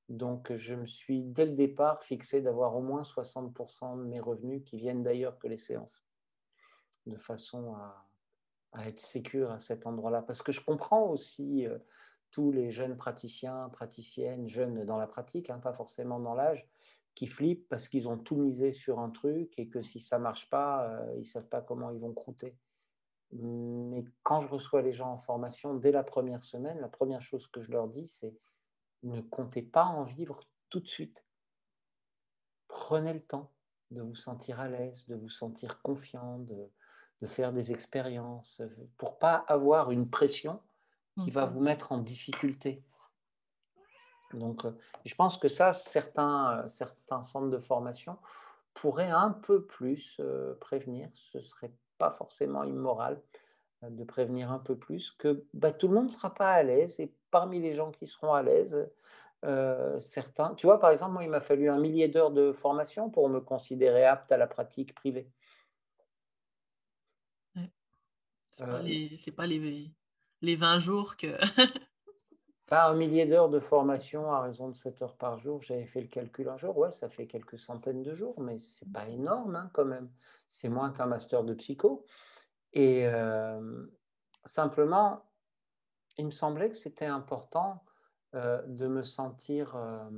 Donc, 0.09 0.55
je 0.55 0.75
me 0.75 0.87
suis 0.87 1.23
dès 1.23 1.47
le 1.47 1.53
départ 1.53 2.03
fixé 2.03 2.43
d'avoir 2.43 2.77
au 2.77 2.83
moins 2.83 3.03
60% 3.03 3.99
de 3.99 4.05
mes 4.05 4.21
revenus 4.21 4.63
qui 4.65 4.77
viennent 4.77 5.03
d'ailleurs 5.03 5.39
que 5.39 5.49
les 5.49 5.57
séances, 5.57 6.05
de 7.07 7.17
façon 7.17 7.75
à, 7.75 8.07
être 8.87 9.01
sécure 9.01 9.51
à 9.51 9.61
cet 9.61 9.87
endroit-là. 9.87 10.23
Parce 10.23 10.43
que 10.43 10.53
je 10.53 10.63
comprends 10.63 11.09
aussi 11.09 11.67
euh, 11.67 11.79
tous 12.33 12.51
les 12.51 12.71
jeunes 12.71 12.97
praticiens, 12.97 13.71
praticiennes, 13.71 14.49
jeunes 14.49 14.85
dans 14.85 14.99
la 14.99 15.07
pratique, 15.07 15.49
hein, 15.49 15.59
pas 15.59 15.73
forcément 15.73 16.19
dans 16.19 16.35
l'âge, 16.35 16.69
qui 17.15 17.27
flippent 17.27 17.69
parce 17.69 17.89
qu'ils 17.89 18.09
ont 18.09 18.19
tout 18.19 18.37
misé 18.37 18.73
sur 18.73 18.99
un 18.99 19.11
truc 19.11 19.53
et 19.57 19.69
que 19.69 19.83
si 19.83 20.01
ça 20.01 20.19
marche 20.19 20.51
pas, 20.51 20.89
euh, 20.89 21.15
ils 21.19 21.27
savent 21.27 21.49
pas 21.49 21.63
comment 21.63 21.91
ils 21.91 22.01
vont 22.01 22.13
croûter. 22.13 22.57
Mais 23.31 24.05
quand 24.23 24.41
je 24.41 24.49
reçois 24.49 24.83
les 24.83 24.93
gens 24.93 25.13
en 25.13 25.19
formation, 25.19 25.75
dès 25.75 25.93
la 25.93 26.05
première 26.05 26.43
semaine, 26.43 26.81
la 26.81 26.89
première 26.89 27.23
chose 27.23 27.47
que 27.49 27.63
je 27.63 27.71
leur 27.71 27.89
dis, 27.89 28.09
c'est 28.09 28.35
ne 29.05 29.21
comptez 29.21 29.63
pas 29.63 29.85
en 29.85 30.05
vivre 30.05 30.41
tout 30.71 30.81
de 30.81 30.89
suite. 30.89 31.25
Prenez 32.69 33.13
le 33.13 33.23
temps 33.23 33.53
de 33.91 34.03
vous 34.03 34.15
sentir 34.15 34.61
à 34.61 34.69
l'aise, 34.69 35.07
de 35.07 35.15
vous 35.15 35.29
sentir 35.29 35.81
confiant, 35.83 36.39
de, 36.41 36.71
faire 37.27 37.55
des 37.55 37.73
expériences, 37.73 38.61
pour 38.99 39.19
pas 39.19 39.37
avoir 39.49 39.91
une 39.91 40.11
pression 40.11 40.61
qui 41.23 41.31
va 41.31 41.47
vous 41.47 41.61
mettre 41.61 41.91
en 41.93 41.97
difficulté. 41.97 42.85
Donc, 44.35 44.67
euh, 44.67 44.77
je 45.07 45.15
pense 45.15 45.39
que 45.39 45.49
ça, 45.49 45.73
certains, 45.73 46.69
certains 46.69 47.23
centres 47.23 47.49
de 47.49 47.59
formation 47.59 48.19
pourraient 48.75 49.11
un 49.11 49.31
peu 49.31 49.65
plus 49.65 50.17
euh, 50.21 50.55
prévenir. 50.61 51.09
Ce 51.15 51.41
serait 51.41 51.73
pas 51.99 52.11
forcément 52.11 52.65
immoral 52.65 53.23
euh, 53.85 53.91
de 53.91 54.05
prévenir 54.05 54.51
un 54.51 54.59
peu 54.59 54.77
plus 54.77 55.13
que 55.13 55.45
bah, 55.55 55.73
tout 55.73 55.89
le 55.89 55.95
monde 55.95 56.07
ne 56.07 56.11
sera 56.11 56.35
pas 56.35 56.53
à 56.53 56.63
l'aise 56.63 56.99
et 56.99 57.15
parmi 57.35 57.59
les 57.59 57.75
gens 57.75 57.91
qui 57.91 58.07
seront 58.07 58.33
à 58.33 58.45
l'aise, 58.45 58.89
euh, 59.45 59.99
certains. 59.99 60.55
Tu 60.55 60.67
vois, 60.67 60.79
par 60.79 60.91
exemple, 60.91 61.15
moi, 61.15 61.25
il 61.25 61.31
m'a 61.31 61.41
fallu 61.41 61.69
un 61.69 61.81
millier 61.81 62.07
d'heures 62.07 62.31
de 62.31 62.53
formation 62.53 63.11
pour 63.11 63.29
me 63.29 63.41
considérer 63.41 64.05
apte 64.05 64.31
à 64.31 64.37
la 64.37 64.47
pratique 64.47 64.95
privée. 64.95 65.29
Ce 68.53 68.63
n'est 68.63 68.71
pas, 68.71 68.79
les, 68.83 69.17
pas 69.37 69.47
les, 70.43 70.55
20 70.55 70.79
jours 70.79 71.17
que. 71.17 71.27
pas 72.69 72.89
un 72.89 72.95
millier 72.95 73.27
d'heures 73.27 73.49
de 73.49 73.59
formation 73.59 74.33
à 74.33 74.41
raison 74.43 74.69
de 74.69 74.77
7 74.77 75.03
heures 75.03 75.17
par 75.17 75.37
jour. 75.41 75.61
J'avais 75.61 75.87
fait 75.87 76.03
le 76.03 76.07
calcul 76.07 76.49
un 76.49 76.57
jour. 76.57 76.79
Ouais, 76.79 76.93
ça 76.93 77.09
fait 77.09 77.27
quelques 77.27 77.59
centaines 77.59 78.05
de 78.05 78.15
jours, 78.15 78.41
mais 78.41 78.61
c'est 78.61 78.93
pas 78.93 79.09
énorme 79.09 79.57
hein, 79.57 79.71
quand 79.73 79.85
même. 79.85 80.09
C'est 80.51 80.69
moins 80.69 80.93
qu'un 80.93 81.07
master 81.07 81.43
de 81.43 81.55
psycho. 81.55 82.07
Et 82.75 83.09
euh, 83.09 83.89
simplement, 84.45 85.25
il 86.17 86.27
me 86.27 86.31
semblait 86.31 86.71
que 86.71 86.77
c'était 86.77 87.07
important 87.07 87.85
euh, 88.35 88.63
de 88.67 88.87
me 88.87 89.03
sentir, 89.03 89.77
euh, 89.77 90.11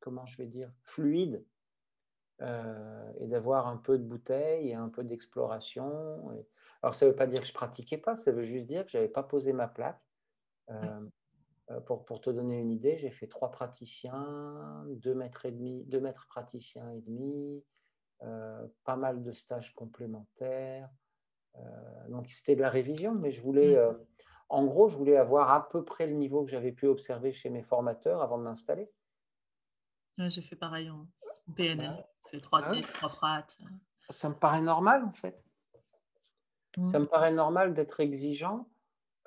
comment 0.00 0.26
je 0.26 0.36
vais 0.38 0.46
dire, 0.46 0.70
fluide 0.84 1.44
euh, 2.40 3.12
et 3.20 3.26
d'avoir 3.26 3.66
un 3.66 3.76
peu 3.76 3.98
de 3.98 4.04
bouteille 4.04 4.70
et 4.70 4.74
un 4.74 4.88
peu 4.88 5.04
d'exploration. 5.04 6.30
Alors, 6.82 6.94
ça 6.94 7.06
ne 7.06 7.10
veut 7.10 7.16
pas 7.16 7.26
dire 7.26 7.40
que 7.40 7.46
je 7.46 7.52
pratiquais 7.52 7.98
pas, 7.98 8.16
ça 8.16 8.32
veut 8.32 8.44
juste 8.44 8.66
dire 8.66 8.84
que 8.84 8.90
je 8.90 8.96
n'avais 8.96 9.10
pas 9.10 9.22
posé 9.22 9.52
ma 9.52 9.68
plaque. 9.68 10.00
pour, 11.86 12.04
pour, 12.04 12.20
te 12.20 12.30
donner 12.30 12.58
une 12.58 12.70
idée, 12.70 12.98
j'ai 12.98 13.10
fait 13.10 13.28
trois 13.28 13.50
praticiens, 13.50 14.84
deux 14.88 15.14
mètres 15.14 15.46
et 15.46 15.52
demi, 15.52 15.84
deux 15.84 16.00
mètres 16.00 16.26
praticiens 16.26 16.90
et 16.90 17.00
demi, 17.00 17.62
pas 18.84 18.96
mal 18.96 19.22
de 19.22 19.32
stages 19.32 19.74
complémentaires. 19.74 20.90
donc 22.08 22.28
c'était 22.28 22.56
de 22.56 22.62
la 22.62 22.70
révision, 22.70 23.14
mais 23.14 23.30
je 23.30 23.42
voulais, 23.42 23.78
en 24.52 24.66
gros, 24.66 24.88
je 24.88 24.96
voulais 24.96 25.16
avoir 25.16 25.50
à 25.50 25.66
peu 25.70 25.82
près 25.82 26.06
le 26.06 26.12
niveau 26.12 26.44
que 26.44 26.50
j'avais 26.50 26.72
pu 26.72 26.86
observer 26.86 27.32
chez 27.32 27.48
mes 27.48 27.62
formateurs 27.62 28.20
avant 28.20 28.36
de 28.36 28.42
m'installer. 28.42 28.92
j'ai 30.18 30.42
fait 30.42 30.56
pareil 30.56 30.90
en 30.90 31.08
PNL. 31.56 32.04
J'ai 32.30 32.38
fait 32.38 32.46
3T, 32.46 32.82
3 32.92 33.08
frat. 33.08 33.46
Ça 34.10 34.28
me 34.28 34.34
paraît 34.34 34.60
normal, 34.60 35.04
en 35.04 35.12
fait. 35.12 35.42
Ça 36.90 36.98
me 36.98 37.06
paraît 37.06 37.32
normal 37.32 37.72
d'être 37.72 38.00
exigeant 38.00 38.68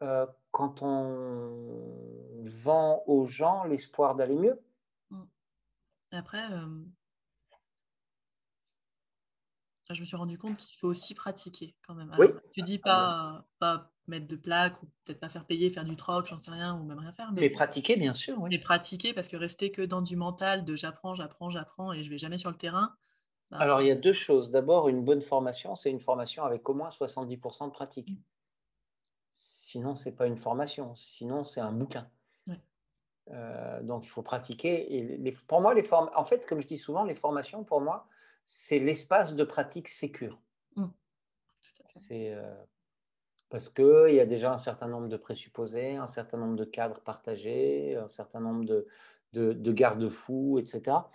euh, 0.04 0.28
quand 0.52 0.84
on 0.84 2.44
vend 2.46 3.04
aux 3.08 3.26
gens 3.26 3.64
l'espoir 3.64 4.14
d'aller 4.16 4.36
mieux. 4.36 4.64
Mmh. 5.10 5.24
Après, 6.12 6.48
je 9.90 10.00
me 10.00 10.06
suis 10.06 10.18
rendu 10.18 10.38
compte 10.38 10.58
qu'il 10.58 10.78
faut 10.78 10.88
aussi 10.88 11.16
pratiquer 11.16 11.76
quand 11.86 11.96
même. 11.96 12.12
Oui. 12.20 12.28
tu 12.54 12.62
dis 12.62 12.80
Ah, 12.84 13.44
pas, 13.60 13.76
pas 13.78 13.95
mettre 14.08 14.28
de 14.28 14.36
plaques 14.36 14.82
ou 14.84 14.88
peut-être 15.04 15.20
pas 15.20 15.30
faire 15.30 15.46
payer, 15.46 15.70
faire 15.70 15.84
du 15.84 15.96
troc, 15.96 16.28
j'en 16.28 16.40
sais 16.40 16.52
rien, 16.52 16.76
ou 16.80 16.84
même 16.84 17.00
rien 17.00 17.12
faire, 17.14 17.32
Mais 17.34 17.50
pratiquer, 17.50 17.96
bien 17.96 18.14
sûr, 18.14 18.38
oui. 18.40 18.58
pratiquer 18.60 19.14
parce 19.14 19.28
que 19.28 19.38
rester 19.38 19.72
que 19.72 19.82
dans 19.82 20.02
du 20.02 20.16
mental 20.16 20.64
de 20.64 20.76
j'apprends, 20.76 21.16
j'apprends, 21.16 21.50
j'apprends 21.50 21.94
et 21.94 22.04
je 22.04 22.10
vais 22.10 22.18
jamais 22.18 22.38
sur 22.38 22.50
le 22.50 22.58
terrain, 22.58 22.96
bah, 23.52 23.58
Alors, 23.60 23.82
il 23.82 23.88
y 23.88 23.92
a 23.92 23.96
deux 23.96 24.14
choses. 24.14 24.52
D'abord, 24.52 24.90
une 24.90 25.04
bonne 25.04 25.22
formation, 25.22 25.76
c'est 25.76 25.92
une 25.92 26.00
formation 26.00 26.44
avec 26.44 26.68
au 26.68 26.74
moins 26.74 26.90
70% 26.90 27.68
de 27.68 27.72
pratique. 27.72 28.10
Mmh. 28.10 28.16
Sinon, 29.34 29.96
c'est 29.96 30.12
pas 30.12 30.28
une 30.28 30.38
formation, 30.38 30.96
sinon 30.96 31.44
c'est 31.44 31.60
un 31.60 31.72
bouquin. 31.72 32.08
Ouais. 32.48 32.62
Heu, 33.32 33.84
donc 33.84 34.06
il 34.06 34.10
faut 34.10 34.22
pratiquer 34.22 34.96
et 34.96 35.18
les 35.18 35.32
pour 35.32 35.62
moi, 35.62 35.74
les 35.74 35.84
form 35.84 36.10
en 36.16 36.26
fait, 36.26 36.46
comme 36.46 36.62
je 36.62 36.68
dis 36.68 36.78
souvent, 36.78 37.04
les 37.04 37.16
formations, 37.16 37.64
pour 37.64 37.82
moi, 37.82 38.08
c'est 38.46 38.80
l'espace 38.80 39.36
de 39.36 39.44
pratique 39.44 39.90
sécure. 39.90 40.40
Mmh. 40.76 40.86
Fait. 41.62 42.00
C'est, 42.08 42.34
heu, 42.34 42.44
parce 43.56 43.70
qu'il 43.70 44.14
y 44.14 44.20
a 44.20 44.26
déjà 44.26 44.54
un 44.54 44.58
certain 44.58 44.90
nombre 44.90 45.08
de 45.08 45.16
présupposés, 45.16 45.96
un 45.96 46.08
certain 46.10 46.38
nombre 46.38 46.58
de 46.58 46.66
cadres 46.66 47.00
partagés, 47.00 47.96
un 47.96 48.10
certain 48.10 48.42
nombre 48.42 48.66
de 48.66 48.86
de 49.32 49.54
de 49.54 49.72
garde-fous 49.72 50.60
et 50.60 50.66
cetera. 50.68 51.10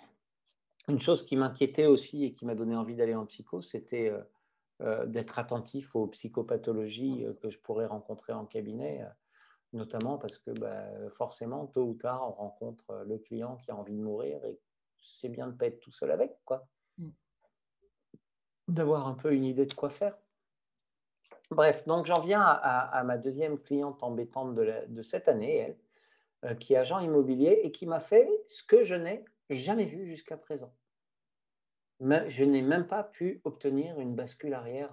Une 0.89 1.01
chose 1.01 1.25
qui 1.27 1.37
m'inquiétait 1.37 1.87
aussi 1.87 2.25
et 2.25 2.33
qui 2.33 2.47
m'a 2.47 2.55
donné 2.55 2.77
envie 2.77 2.97
d'aller 2.97 3.15
en 3.15 3.27
psycho, 3.27 3.61
c'était, 3.63 4.09
heu 4.11 4.25
heu, 4.83 5.07
d'être 5.07 5.39
attentif 5.39 5.95
aux 5.97 6.07
psychopathologies, 6.09 7.25
heu, 7.27 7.35
que 7.43 7.51
je 7.51 7.59
pourrais 7.61 7.87
rencontrer 7.87 8.33
en 8.33 8.47
cabinet, 8.47 9.05
notamment 9.75 10.19
parce 10.19 10.39
que, 10.39 10.53
bah, 10.53 10.87
forcément, 11.11 11.67
tôt 11.67 11.85
ou 11.85 11.95
tard, 11.95 12.29
on 12.29 12.33
rencontre, 12.33 13.05
le 13.07 13.19
client 13.19 13.57
qui 13.59 13.71
a 13.71 13.77
envie 13.77 13.95
de 13.95 14.03
mourir 14.03 14.45
et 14.47 14.59
c'est 15.03 15.29
bien 15.29 15.49
de 15.49 15.55
pas 15.57 15.67
être 15.67 15.81
tout 15.81 15.93
seul 15.93 16.11
avec, 16.11 16.39
quoi. 16.47 16.69
Mmh. 16.99 17.11
D'avoir 18.69 19.07
un 19.07 19.15
peu 19.15 19.35
une 19.35 19.45
idée 19.45 19.67
de 19.67 19.75
quoi 19.75 19.91
faire. 19.91 20.17
Bref, 21.53 21.85
donc 21.87 22.07
j'en 22.07 22.21
viens 22.21 22.41
à 22.43 22.51
à 22.53 22.99
à 22.99 23.05
ma 23.05 23.17
2e 23.17 23.59
cliente 23.61 24.03
embêtante 24.03 24.55
de 24.57 24.63
la 24.63 24.87
de 24.87 25.03
cette 25.03 25.29
année, 25.29 25.57
elle, 25.57 25.79
heu, 26.53 26.55
qui 26.57 26.75
est 26.75 26.79
agent 26.79 27.01
immobilier 27.01 27.61
et 27.65 27.73
qui 27.73 27.87
m'a 27.87 28.01
fait 28.01 28.29
ce 28.49 28.63
que 28.65 28.83
je 28.85 28.95
n'ai 28.97 29.25
jamais 29.51 29.87
vu 29.87 30.07
jusqu'à 30.07 30.37
présent. 30.37 30.75
Mais 32.01 32.29
je 32.29 32.43
n'ai 32.45 32.63
même 32.63 32.89
pas 32.89 33.05
pu 33.05 33.41
obtenir 33.45 34.01
une 34.01 34.17
bascule 34.17 34.55
arrière, 34.55 34.93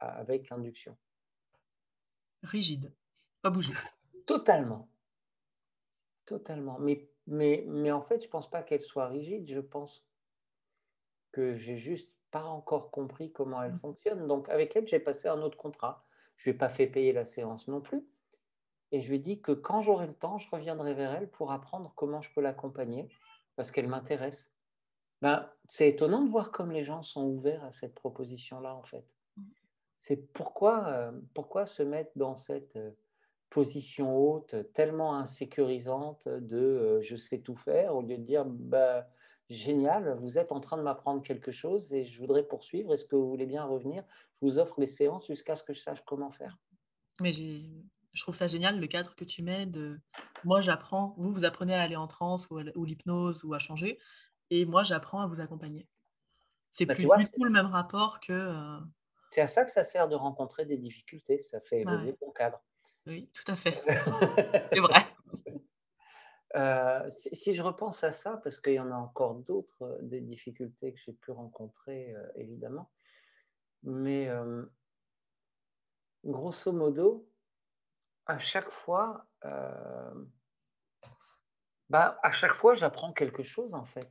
a 0.00 0.08
avec 0.18 0.50
induction. 0.52 0.96
Rigide, 2.42 2.94
pas 3.42 3.50
bouger. 3.50 3.74
Totalement, 4.26 4.88
totalement. 6.24 6.78
Mais 6.78 7.10
mais 7.26 7.64
mais 7.68 7.92
en 7.92 8.00
fait, 8.00 8.22
je 8.24 8.28
pense 8.28 8.48
pas 8.50 8.62
qu'elle 8.62 8.80
soit 8.82 9.08
rigide, 9.08 9.46
je 9.48 9.60
pense 9.60 10.08
que 11.32 11.56
j'ai 11.56 11.76
juste 11.76 12.14
pas 12.30 12.44
encore 12.44 12.90
compris 12.90 13.32
comment 13.32 13.62
elle 13.62 13.72
Mmh. 13.72 13.80
fonctionne. 13.80 14.26
Donc 14.28 14.48
avec 14.48 14.76
elle, 14.76 14.86
j'ai 14.88 15.00
passé 15.00 15.28
un 15.28 15.42
autre 15.42 15.58
contrat. 15.58 16.04
Je 16.36 16.44
lui 16.44 16.50
ai 16.52 16.58
pas 16.58 16.68
fait 16.70 16.86
payer 16.86 17.12
la 17.12 17.24
séance 17.24 17.68
non 17.68 17.80
plus 17.80 18.08
et 18.92 19.00
je 19.00 19.08
lui 19.10 19.16
ai 19.16 19.20
dit 19.20 19.42
que 19.42 19.52
quand 19.52 19.80
j'aurai 19.80 20.06
le 20.06 20.14
temps, 20.14 20.38
je 20.38 20.50
reviendrai 20.50 20.94
vers 20.94 21.12
elle 21.14 21.30
pour 21.30 21.52
apprendre 21.52 21.92
comment 21.96 22.20
je 22.22 22.32
peux 22.34 22.40
l'accompagner 22.40 23.10
parce 23.56 23.70
qu'elle 23.72 23.88
m'intéresse. 23.88 24.52
Ben, 25.22 25.50
c'est 25.68 25.88
étonnant 25.90 26.24
de 26.24 26.30
voir 26.30 26.52
comme 26.52 26.72
les 26.72 26.84
gens 26.84 27.02
sont 27.02 27.26
ouverts 27.26 27.64
à 27.64 27.72
cette 27.72 27.94
proposition-là, 27.94 28.74
en 28.74 28.84
fait. 28.84 29.06
Mmh. 29.36 29.50
C'est 29.98 30.32
pourquoi, 30.32 31.10
heu, 31.12 31.28
pourquoi 31.34 31.66
se 31.66 31.82
mettre 31.82 32.12
dans 32.16 32.36
cette, 32.36 32.76
heu, 32.76 32.96
position 33.50 34.16
haute, 34.16 34.56
tellement 34.74 35.16
insécurisante 35.16 36.26
de, 36.28 36.58
heu, 36.58 37.00
je 37.02 37.16
sais 37.16 37.40
tout 37.42 37.56
faire, 37.56 37.96
au 37.96 38.02
lieu 38.02 38.18
de 38.18 38.24
dire: 38.24 38.44
«Bah, 38.46 39.08
génial, 39.50 40.16
vous 40.18 40.38
êtes 40.38 40.50
en 40.50 40.60
train 40.60 40.78
de 40.78 40.82
m'apprendre 40.82 41.22
quelque 41.22 41.50
chose 41.52 41.92
et 41.92 42.06
je 42.06 42.18
voudrais 42.18 42.42
poursuivre. 42.48 42.94
Est-ce 42.94 43.04
que 43.04 43.16
vous 43.16 43.28
voulez 43.28 43.44
bien 43.44 43.64
revenir? 43.64 44.04
Je 44.40 44.46
vous 44.46 44.58
offre 44.58 44.80
les 44.80 44.86
séances 44.86 45.26
jusqu'à 45.26 45.56
ce 45.56 45.62
que 45.64 45.74
je 45.74 45.80
sache 45.82 46.02
comment 46.06 46.30
faire». 46.32 46.58
Mais 47.20 47.32
je 47.32 48.22
trouve 48.22 48.34
ça 48.34 48.46
génial 48.48 48.80
le 48.80 48.86
cadre 48.86 49.14
que 49.14 49.24
tu 49.24 49.42
mets 49.42 49.66
de 49.66 50.00
moi 50.44 50.60
j'apprends, 50.60 51.14
vous, 51.18 51.32
vous 51.32 51.44
apprenez 51.44 51.74
à 51.74 51.82
aller 51.82 51.96
en 51.96 52.06
transe 52.06 52.48
ou 52.50 52.56
à 52.58 52.62
l 52.62 52.72
ou 52.76 52.84
l'hypnose 52.84 53.44
ou 53.44 53.52
à 53.54 53.58
changer 53.58 53.98
et 54.50 54.64
moi 54.66 54.82
j'apprends 54.82 55.20
à 55.20 55.26
vous 55.26 55.40
accompagner. 55.40 55.88
C'est 56.70 56.86
Bah, 56.86 56.94
plus 56.94 57.06
vois, 57.06 57.18
du 57.18 57.26
tout 57.30 57.44
le 57.44 57.50
même 57.52 57.66
rapport 57.66 58.20
que, 58.20 58.32
heu 58.34 58.80
c'est 59.32 59.40
à 59.40 59.48
ça 59.48 59.64
que 59.64 59.72
ça 59.72 59.82
sert 59.82 60.06
de 60.08 60.14
rencontrer 60.14 60.64
des 60.66 60.76
difficultés, 60.76 61.42
ça 61.42 61.60
fait 61.60 61.80
bah, 61.82 61.96
ouais, 62.04 62.06
évoluer 62.06 62.14
ton 62.16 62.30
cadre. 62.30 62.62
oui, 63.06 63.30
tout 63.34 63.50
à 63.52 63.56
fait, 63.56 63.84
c'est 64.74 64.80
vrai. 64.80 65.09
Heu, 66.54 67.08
si 67.10 67.54
je 67.54 67.62
repense 67.62 68.02
à 68.04 68.12
ça, 68.12 68.38
parce 68.42 68.60
qu'il 68.60 68.74
y 68.74 68.80
en 68.80 68.90
a 68.90 68.96
encore 68.96 69.36
d'autres, 69.36 69.84
heu, 69.84 69.98
des 70.02 70.20
difficultés 70.20 70.92
que 70.94 71.00
j'ai 71.04 71.12
pu 71.12 71.30
rencontrer, 71.32 72.12
heu, 72.14 72.32
évidemment. 72.36 72.90
Mais, 73.84 74.28
grosso 76.24 76.72
modo, 76.72 77.28
à 78.26 78.38
chaque 78.38 78.70
fois, 78.70 79.26
bah, 81.90 82.18
à 82.22 82.32
chaque 82.32 82.54
fois, 82.54 82.74
j'apprends 82.74 83.12
quelque 83.12 83.42
chose, 83.42 83.74
en 83.74 83.84
fait. 83.84 84.08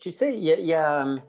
Tu 0.00 0.12
sais, 0.12 0.34
il 0.36 0.44
y 0.44 0.52
a 0.52 0.58
y 0.60 1.20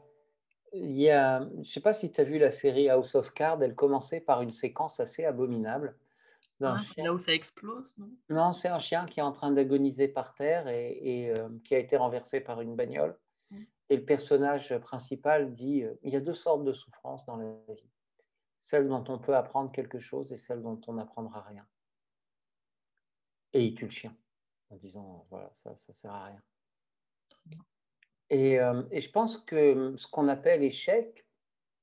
il 0.74 0.98
y 1.02 1.10
a 1.10 1.48
je 1.64 1.70
sais 1.72 1.82
pas 1.82 1.94
si 1.94 2.12
tu 2.12 2.22
as 2.22 2.26
vu 2.26 2.40
la 2.40 2.52
série 2.52 2.90
House 2.90 3.16
of 3.16 3.34
Cards, 3.34 3.64
elle 3.64 3.76
commençait 3.76 4.22
par 4.22 4.42
une 4.42 4.54
séquence 4.54 5.00
assez 5.00 5.26
abominable 5.26 5.98
Ah, 6.62 6.84
chien 6.84 7.04
là 7.04 7.14
où 7.14 7.20
ça 7.20 7.34
explose, 7.34 7.98
non? 7.98 8.16
non, 8.30 8.54
c'est 8.54 8.68
un 8.70 8.80
chien 8.80 9.06
qui 9.06 9.20
est 9.20 9.24
en 9.24 9.32
train 9.34 9.52
d'agoniser 9.52 10.08
par 10.08 10.34
terre 10.34 10.68
et 10.68 10.92
et 10.92 11.24
hem, 11.28 11.62
qui 11.62 11.76
a 11.76 11.80
été 11.80 11.98
renversé 11.98 12.40
par 12.42 12.62
une 12.62 12.76
bagnole. 12.76 13.20
Mmh. 13.52 13.68
Et 13.90 13.98
le 13.98 14.06
personnage 14.06 14.78
principal 14.80 15.54
dit, 15.56 15.84
heu: 15.84 16.00
«Il 16.04 16.14
y 16.14 16.18
a 16.18 16.22
2 16.22 16.34
sortes 16.36 16.64
de 16.66 16.74
souffrances 16.74 17.26
dans 17.26 17.38
la 17.38 17.54
vie, 17.76 17.92
celle 18.62 18.88
dont 18.90 19.04
on 19.10 19.20
peut 19.20 19.36
apprendre 19.36 19.72
quelque 19.72 20.00
chose 20.00 20.32
et 20.34 20.38
celle 20.38 20.64
dont 20.64 20.82
on 20.88 20.94
n'apprendra 20.96 21.42
rien». 21.44 21.68
Et 23.52 23.66
il 23.66 23.76
tue 23.76 23.84
le 23.84 23.92
chien 23.92 24.16
en 24.70 24.78
disant: 24.78 25.28
«Voilà, 25.30 25.52
ça 25.56 25.76
ça 25.78 25.94
sert 25.94 26.12
à 26.14 26.26
rien». 26.28 26.44
Et 28.30 28.56
et 28.92 29.02
je 29.02 29.12
pense 29.12 29.38
que, 29.38 29.96
ce 29.98 30.08
qu'on 30.08 30.28
appelle 30.30 30.64
échec, 30.64 31.28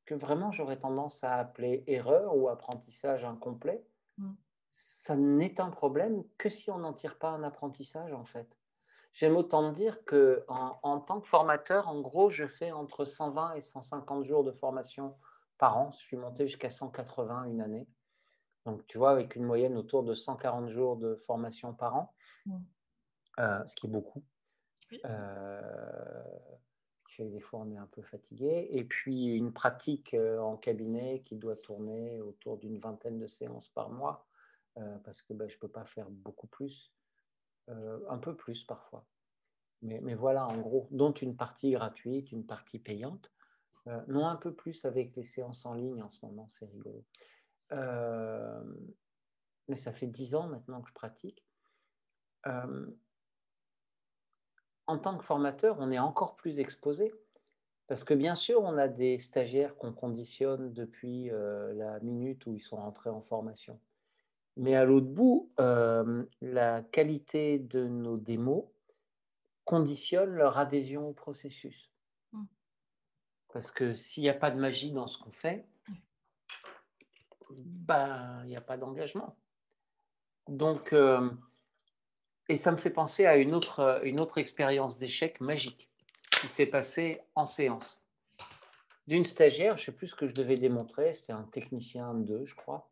que 0.07 0.14
vraiment 0.14 0.53
j'aurais 0.53 0.79
tendance 0.79 1.25
à 1.25 1.37
appeler 1.37 1.85
erreur 1.89 2.37
ou 2.37 2.49
apprentissage 2.49 3.25
incomplet, 3.25 3.87
Mmh. 4.18 4.35
Ça 4.75 5.16
n'est 5.16 5.61
un 5.61 5.70
problème 5.70 6.25
que 6.39 6.49
si 6.49 6.70
on 6.70 6.79
n'en 6.79 6.93
tire 6.93 7.18
pas 7.18 7.31
un 7.31 7.43
apprentissage, 7.43 8.12
en 8.12 8.25
fait. 8.25 8.59
J'aime 9.12 9.37
autant 9.37 9.70
dire 9.70 10.05
qu'en 10.05 10.81
en 10.83 11.01
tant 11.01 11.20
que 11.20 11.29
formateur, 11.29 11.89
en 11.89 12.01
gros, 12.01 12.31
je 12.31 12.47
fais 12.47 12.72
entre 12.72 13.05
120 13.05 13.55
et 13.55 13.61
150 13.61 14.25
jours 14.25 14.43
de 14.43 14.51
formation 14.51 15.16
par 15.57 15.79
an. 15.79 15.93
Je 15.93 15.99
suis 15.99 16.16
monté 16.16 16.49
jusqu'à 16.49 16.70
180 16.70 17.45
une 17.45 17.61
année. 17.61 17.87
Donc, 18.66 18.87
tu 18.89 18.99
vois, 18.99 19.11
avec 19.12 19.37
une 19.37 19.45
moyenne 19.45 19.77
autour 19.77 20.03
de 20.03 20.14
140 20.14 20.68
jours 20.68 20.97
de 20.97 21.14
formation 21.14 21.75
par 21.75 21.97
an, 21.97 22.14
Mmh. 22.47 22.59
heu, 23.39 23.64
ce 23.68 23.75
qui 23.77 23.87
est 23.87 23.91
beaucoup. 23.91 24.25
Oui. 24.93 25.01
Que 27.16 27.22
des 27.22 27.41
fois, 27.41 27.61
on 27.61 27.70
est 27.70 27.77
un 27.77 27.87
peu 27.87 28.03
fatigué 28.03 28.66
et 28.72 28.83
puis 28.83 29.37
une 29.37 29.53
pratique, 29.53 30.14
heu, 30.14 30.41
en 30.41 30.57
cabinet 30.57 31.22
qui 31.25 31.37
doit 31.37 31.55
tourner 31.55 32.20
autour 32.20 32.59
d'une 32.59 32.79
vingtaine 32.79 33.20
de 33.20 33.29
séances 33.29 33.68
par 33.68 33.91
mois, 33.91 34.27
heu, 34.79 35.01
parce 35.05 35.22
que, 35.22 35.33
bah, 35.33 35.49
je 35.49 35.59
peux 35.59 35.68
pas 35.68 35.85
faire 35.85 36.11
beaucoup 36.11 36.47
plus, 36.47 36.93
heu, 37.68 38.05
un 38.09 38.18
peu 38.18 38.37
plus 38.37 38.64
parfois. 38.64 39.07
Mais 39.83 40.14
voilà, 40.14 40.47
en 40.47 40.59
gros, 40.59 40.89
dont 40.93 41.12
une 41.12 41.37
partie 41.37 41.72
gratuite, 41.72 42.33
une 42.33 42.47
partie 42.47 42.79
payante. 42.79 43.31
Heu, 43.87 44.01
non, 44.09 44.27
un 44.27 44.37
peu 44.37 44.55
plus 44.55 44.85
avec 44.87 45.14
les 45.14 45.25
séances 45.25 45.66
en 45.66 45.75
ligne 45.75 46.03
en 46.03 46.09
ce 46.11 46.25
moment, 46.25 46.49
c'est 46.49 46.66
rigolo. 46.66 47.05
Mais 49.68 49.77
ça 49.77 49.93
fait 49.93 50.07
10 50.07 50.35
ans 50.35 50.47
maintenant 50.49 50.81
que 50.83 50.89
je 50.89 50.95
pratique. 50.95 51.45
En 54.87 54.99
tant 54.99 55.18
que 55.18 55.25
formateur, 55.25 55.77
on 55.81 55.91
est 55.91 55.99
encore 55.99 56.37
plus 56.37 56.59
exposé 56.59 57.12
parce 57.87 58.05
que 58.05 58.14
bien 58.14 58.35
sûr, 58.35 58.62
on 58.62 58.79
a 58.79 58.89
des 58.89 59.18
stagiaires 59.18 59.77
qu'on 59.77 59.93
conditionne 59.93 60.72
depuis, 60.72 61.31
la 61.31 62.01
minute 62.01 62.47
où 62.47 62.55
ils 62.55 62.61
sont 62.61 62.77
rentrés 62.77 63.11
en 63.11 63.20
formation. 63.22 63.79
Mais 64.57 64.75
à 64.77 64.85
l'autre 64.85 65.07
bout, 65.07 65.51
hem, 65.59 66.27
la 66.41 66.83
qualité 66.83 67.59
de 67.59 67.87
nos 67.87 68.17
démos 68.17 68.65
conditionne 69.65 70.31
leur 70.31 70.59
adhésion 70.59 71.09
au 71.09 71.13
processus. 71.13 71.91
Mmh. 72.33 72.45
Parce 73.53 73.71
que 73.71 73.95
s'il 73.95 74.23
y 74.23 74.29
a 74.29 74.35
pas 74.35 74.51
de 74.51 74.59
magie 74.59 74.93
dans 74.93 75.07
ce 75.07 75.19
qu'on 75.19 75.33
fait, 75.33 75.67
ben, 77.51 78.43
il 78.45 78.51
y 78.51 78.57
a 78.57 78.61
pas 78.61 78.77
d'engagement. 78.77 79.37
Donc, 80.49 80.93
hem 80.93 81.39
et 82.49 82.57
ça 82.57 82.73
me 82.73 82.77
fait 82.77 82.91
penser 82.91 83.27
à 83.27 83.37
une 83.37 83.55
autre, 83.55 83.81
heu, 83.81 84.07
une 84.07 84.21
autre 84.21 84.39
expérience 84.39 84.99
d'échec 84.99 85.41
magique 85.41 85.89
qui 86.41 86.47
s'est 86.47 86.67
passée 86.67 87.21
en 87.35 87.47
séance. 87.47 88.03
D'une 89.07 89.25
stagiaire, 89.25 89.77
je 89.77 89.85
sais 89.85 89.93
plus 89.93 90.09
ce 90.09 90.15
que 90.15 90.27
je 90.27 90.35
devais 90.35 90.57
démontrer, 90.57 91.13
c'était 91.15 91.33
un 91.33 91.45
technicien 91.45 92.15
2, 92.15 92.45
je 92.45 92.55
crois. 92.55 92.91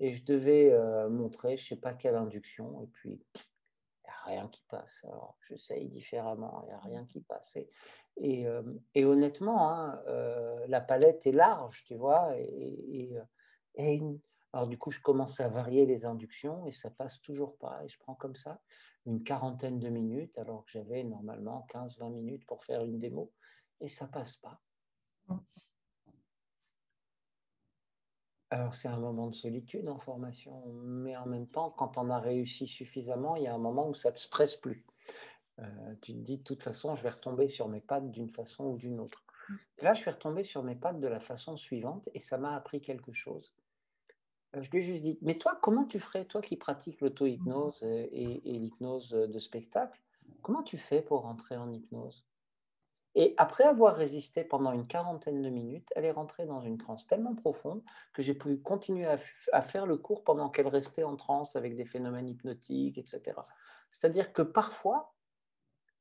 Et 0.00 0.12
je 0.12 0.24
devais 0.24 0.72
euh, 0.72 1.08
montrer 1.08 1.56
je 1.56 1.64
ne 1.64 1.68
sais 1.68 1.80
pas 1.80 1.94
quelle 1.94 2.16
induction, 2.16 2.82
et 2.82 2.86
puis 2.86 3.10
il 3.10 3.40
n'y 4.04 4.10
a 4.10 4.38
rien 4.38 4.48
qui 4.48 4.62
passe. 4.68 4.92
Alors 5.04 5.36
j'essaye 5.48 5.88
différemment, 5.88 6.62
il 6.64 6.66
n'y 6.68 6.74
a 6.74 6.80
rien 6.80 7.04
qui 7.06 7.20
passe. 7.20 7.56
Et, 8.18 8.46
euh, 8.46 8.62
et, 8.94 9.04
honnêtement, 9.04 9.70
hein, 9.70 10.02
euh, 10.06 10.64
la 10.68 10.80
palette 10.80 11.26
est 11.26 11.32
large, 11.32 11.84
tu 11.84 11.96
vois, 11.96 12.34
et, 12.38 13.12
et 13.78 14.00
alors 14.52 14.68
du 14.68 14.78
coup, 14.78 14.90
je 14.90 15.00
commence 15.00 15.38
à 15.40 15.48
varier 15.48 15.84
les 15.84 16.06
inductions 16.06 16.66
et 16.66 16.72
ça 16.72 16.90
passe 16.90 17.20
toujours 17.20 17.58
pas. 17.58 17.84
Et 17.84 17.88
je 17.88 17.98
prends 17.98 18.14
comme 18.14 18.36
ça 18.36 18.60
une 19.04 19.22
quarantaine 19.22 19.78
de 19.78 19.90
minutes 19.90 20.38
alors 20.38 20.64
que 20.64 20.70
j'avais 20.70 21.04
normalement 21.04 21.66
15-20 21.70 22.10
minutes 22.10 22.46
pour 22.46 22.64
faire 22.64 22.82
une 22.82 22.98
démo 22.98 23.32
et 23.80 23.88
ça 23.88 24.06
passe 24.06 24.36
pas. 24.36 24.58
Alors 28.56 28.74
c'est 28.74 28.88
un 28.88 28.96
moment 28.96 29.26
de 29.26 29.34
solitude 29.34 29.86
en 29.86 29.98
formation, 29.98 30.64
mais 30.82 31.14
en 31.14 31.26
même 31.26 31.46
temps, 31.46 31.68
quand 31.68 31.98
on 31.98 32.08
a 32.08 32.18
réussi 32.18 32.66
suffisamment, 32.66 33.36
il 33.36 33.42
y 33.42 33.46
a 33.46 33.54
un 33.54 33.58
moment 33.58 33.86
où 33.86 33.94
ça 33.94 34.08
ne 34.08 34.14
te 34.14 34.18
stresse 34.18 34.56
plus. 34.56 34.86
Euh, 35.58 35.94
tu 36.00 36.14
te 36.14 36.18
dis 36.18 36.38
de 36.38 36.42
toute 36.42 36.62
façon, 36.62 36.94
je 36.94 37.02
vais 37.02 37.10
retomber 37.10 37.50
sur 37.50 37.68
mes 37.68 37.82
pattes 37.82 38.10
d'une 38.10 38.30
façon 38.30 38.64
ou 38.64 38.78
d'une 38.78 38.98
autre. 38.98 39.22
Là, 39.82 39.92
je 39.92 40.00
suis 40.00 40.10
retombé 40.10 40.42
sur 40.42 40.62
mes 40.62 40.74
pattes 40.74 41.00
de 41.00 41.06
la 41.06 41.20
façon 41.20 41.58
suivante 41.58 42.08
et 42.14 42.20
ça 42.20 42.38
m'a 42.38 42.56
appris 42.56 42.80
quelque 42.80 43.12
chose. 43.12 43.52
Euh, 44.54 44.62
je 44.62 44.70
lui 44.70 44.78
ai 44.78 44.82
juste 44.82 45.02
dit, 45.02 45.18
mais 45.20 45.36
toi, 45.36 45.58
comment 45.60 45.84
tu 45.84 46.00
ferais, 46.00 46.24
toi 46.24 46.40
qui 46.40 46.56
pratiques 46.56 47.02
l'auto-hypnose 47.02 47.82
et, 47.82 48.40
et 48.42 48.58
l'hypnose 48.58 49.10
de 49.10 49.38
spectacle, 49.38 50.00
comment 50.40 50.62
tu 50.62 50.78
fais 50.78 51.02
pour 51.02 51.20
rentrer 51.22 51.58
en 51.58 51.70
hypnose? 51.70 52.24
Et 53.18 53.34
après 53.38 53.64
avoir 53.64 53.96
résisté 53.96 54.44
pendant 54.44 54.72
une 54.72 54.86
quarantaine 54.86 55.40
de 55.40 55.48
minutes, 55.48 55.88
elle 55.96 56.04
est 56.04 56.12
rentrée 56.12 56.44
dans 56.44 56.60
une 56.60 56.76
transe 56.76 57.06
tellement 57.06 57.34
profonde 57.34 57.82
que 58.12 58.20
j'ai 58.20 58.34
pu 58.34 58.58
continuer 58.58 59.06
à, 59.06 59.62
faire 59.62 59.86
le 59.86 59.96
cours 59.96 60.22
pendant 60.22 60.50
qu'elle 60.50 60.68
restait 60.68 61.02
en 61.02 61.16
transe 61.16 61.56
avec 61.56 61.76
des 61.76 61.86
phénomènes 61.86 62.28
hypnotiques, 62.28 62.98
etc. 62.98 63.40
C'est-à-dire 63.90 64.34
que 64.34 64.42
parfois, 64.42 65.14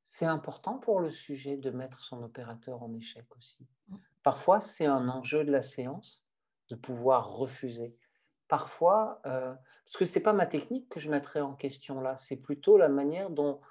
c'est 0.04 0.26
important 0.26 0.78
pour 0.78 1.00
le 1.00 1.10
sujet 1.10 1.56
de 1.56 1.72
mettre 1.72 2.02
son 2.02 2.22
opérateur 2.22 2.84
en 2.84 2.94
échec 2.94 3.26
aussi. 3.38 3.66
Mmh. 3.88 3.96
Parfois, 4.22 4.60
c'est 4.60 4.86
un 4.86 5.08
enjeu 5.08 5.46
de 5.46 5.52
la 5.52 5.64
séance 5.64 6.22
de 6.68 6.76
pouvoir 6.76 7.32
refuser. 7.32 7.96
Parfois, 8.50 9.22
euh, 9.26 9.54
parce 9.86 9.98
que 9.98 10.04
ce 10.04 10.20
n'est 10.20 10.24
pas 10.24 10.34
ma 10.34 10.48
technique 10.48 10.90
que 10.90 11.00
je 11.00 11.10
mettrais 11.10 11.40
en 11.40 11.54
question 11.54 12.02
là, 12.02 12.18
c'est 12.18 12.36
plutôt 12.36 12.78
la 12.78 12.90
manière 12.90 13.30
dont 13.30 13.62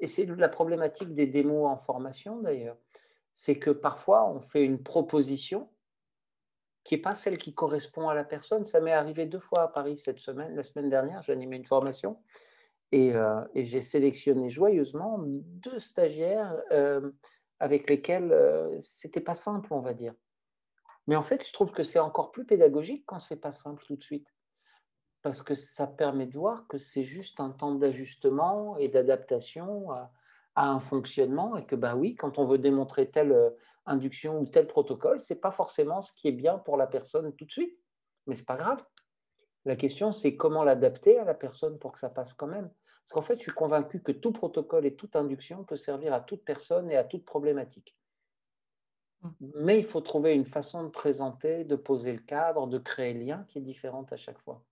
et 0.00 0.06
c'est 0.06 0.26
la 0.26 0.48
problématique 0.48 1.14
des 1.14 1.26
démos 1.26 1.66
en 1.66 1.76
formation 1.76 2.40
d'ailleurs. 2.40 2.76
C'est 3.34 3.58
que 3.58 3.70
parfois, 3.70 4.28
on 4.28 4.40
fait 4.40 4.64
une 4.64 4.82
proposition 4.82 5.70
qui 6.84 6.96
n'est 6.96 7.00
pas 7.00 7.14
celle 7.14 7.38
qui 7.38 7.54
correspond 7.54 8.08
à 8.08 8.14
la 8.14 8.24
personne. 8.24 8.66
Ça 8.66 8.80
m'est 8.80 8.92
arrivé 8.92 9.24
deux 9.26 9.38
fois 9.38 9.62
à 9.62 9.68
Paris 9.68 9.98
cette 9.98 10.18
semaine. 10.18 10.54
La 10.56 10.64
semaine 10.64 10.90
dernière, 10.90 11.22
animé 11.30 11.56
une 11.56 11.64
formation 11.64 12.18
et, 12.90 13.14
euh, 13.14 13.40
j'ai 13.54 13.80
sélectionné 13.80 14.48
joyeusement 14.48 15.18
deux 15.22 15.78
stagiaires 15.78 16.60
euh, 16.72 17.10
avec 17.58 17.88
lesquels 17.88 18.36
c'était 18.80 19.20
pas 19.20 19.34
simple, 19.36 19.72
on 19.72 19.80
va 19.80 19.94
dire. 19.94 20.14
Mais 21.06 21.16
en 21.16 21.22
fait, 21.22 21.46
je 21.46 21.52
trouve 21.52 21.72
que 21.72 21.82
c'est 21.82 21.98
encore 21.98 22.30
plus 22.32 22.44
pédagogique 22.44 23.04
quand 23.06 23.18
c'est 23.18 23.36
pas 23.36 23.52
simple 23.52 23.82
tout 23.86 23.96
de 23.96 24.02
suite 24.02 24.26
parce 25.22 25.40
que 25.40 25.54
ça 25.54 25.86
permet 25.86 26.26
de 26.26 26.36
voir 26.36 26.66
que 26.66 26.78
c'est 26.78 27.04
juste 27.04 27.40
un 27.40 27.50
temps 27.50 27.74
d'ajustement 27.74 28.76
et 28.76 28.88
d'adaptation 28.88 29.90
à, 29.92 30.10
un 30.54 30.80
fonctionnement 30.80 31.56
et 31.56 31.64
que 31.64 31.76
bah 31.76 31.96
oui, 31.96 32.14
quand 32.14 32.38
on 32.38 32.44
veut 32.44 32.58
démontrer 32.58 33.08
telle 33.08 33.32
euh, 33.32 33.50
induction 33.86 34.38
ou 34.38 34.46
tel 34.46 34.66
protocole, 34.66 35.18
c'est 35.20 35.40
pas 35.40 35.50
forcément 35.50 36.02
ce 36.02 36.12
qui 36.12 36.28
est 36.28 36.32
bien 36.32 36.58
pour 36.58 36.76
la 36.76 36.86
personne 36.86 37.32
tout 37.34 37.46
de 37.46 37.50
suite, 37.50 37.74
mais 38.26 38.34
c'est 38.34 38.44
pas 38.44 38.56
grave. 38.56 38.84
La 39.64 39.76
question 39.76 40.12
c'est 40.12 40.36
comment 40.36 40.62
l'adapter 40.62 41.18
à 41.18 41.24
la 41.24 41.32
personne 41.32 41.78
pour 41.78 41.92
que 41.92 41.98
ça 41.98 42.10
passe 42.10 42.34
quand 42.34 42.48
même. 42.48 42.70
Parce 43.02 43.12
qu'en 43.14 43.22
fait, 43.22 43.36
je 43.36 43.42
suis 43.42 43.52
convaincu 43.52 44.02
que 44.02 44.12
tout 44.12 44.32
protocole 44.32 44.86
et 44.86 44.94
toute 44.94 45.16
induction 45.16 45.64
peut 45.64 45.76
servir 45.76 46.12
à 46.12 46.20
toute 46.20 46.44
personne 46.44 46.90
et 46.90 46.96
à 46.96 47.04
toute 47.04 47.24
problématique. 47.24 47.96
Mmh. 49.22 49.28
Mais 49.56 49.78
il 49.78 49.84
faut 49.84 50.00
trouver 50.00 50.34
une 50.34 50.44
façon 50.44 50.84
de 50.84 50.88
présenter, 50.88 51.64
de 51.64 51.76
poser 51.76 52.12
le 52.12 52.20
cadre, 52.20 52.66
de 52.66 52.78
créer 52.78 53.14
le 53.14 53.20
lien 53.20 53.44
qui 53.48 53.58
est 53.58 53.62
différente 53.62 54.12
à 54.12 54.16
chaque 54.16 54.38
fois. 54.40 54.62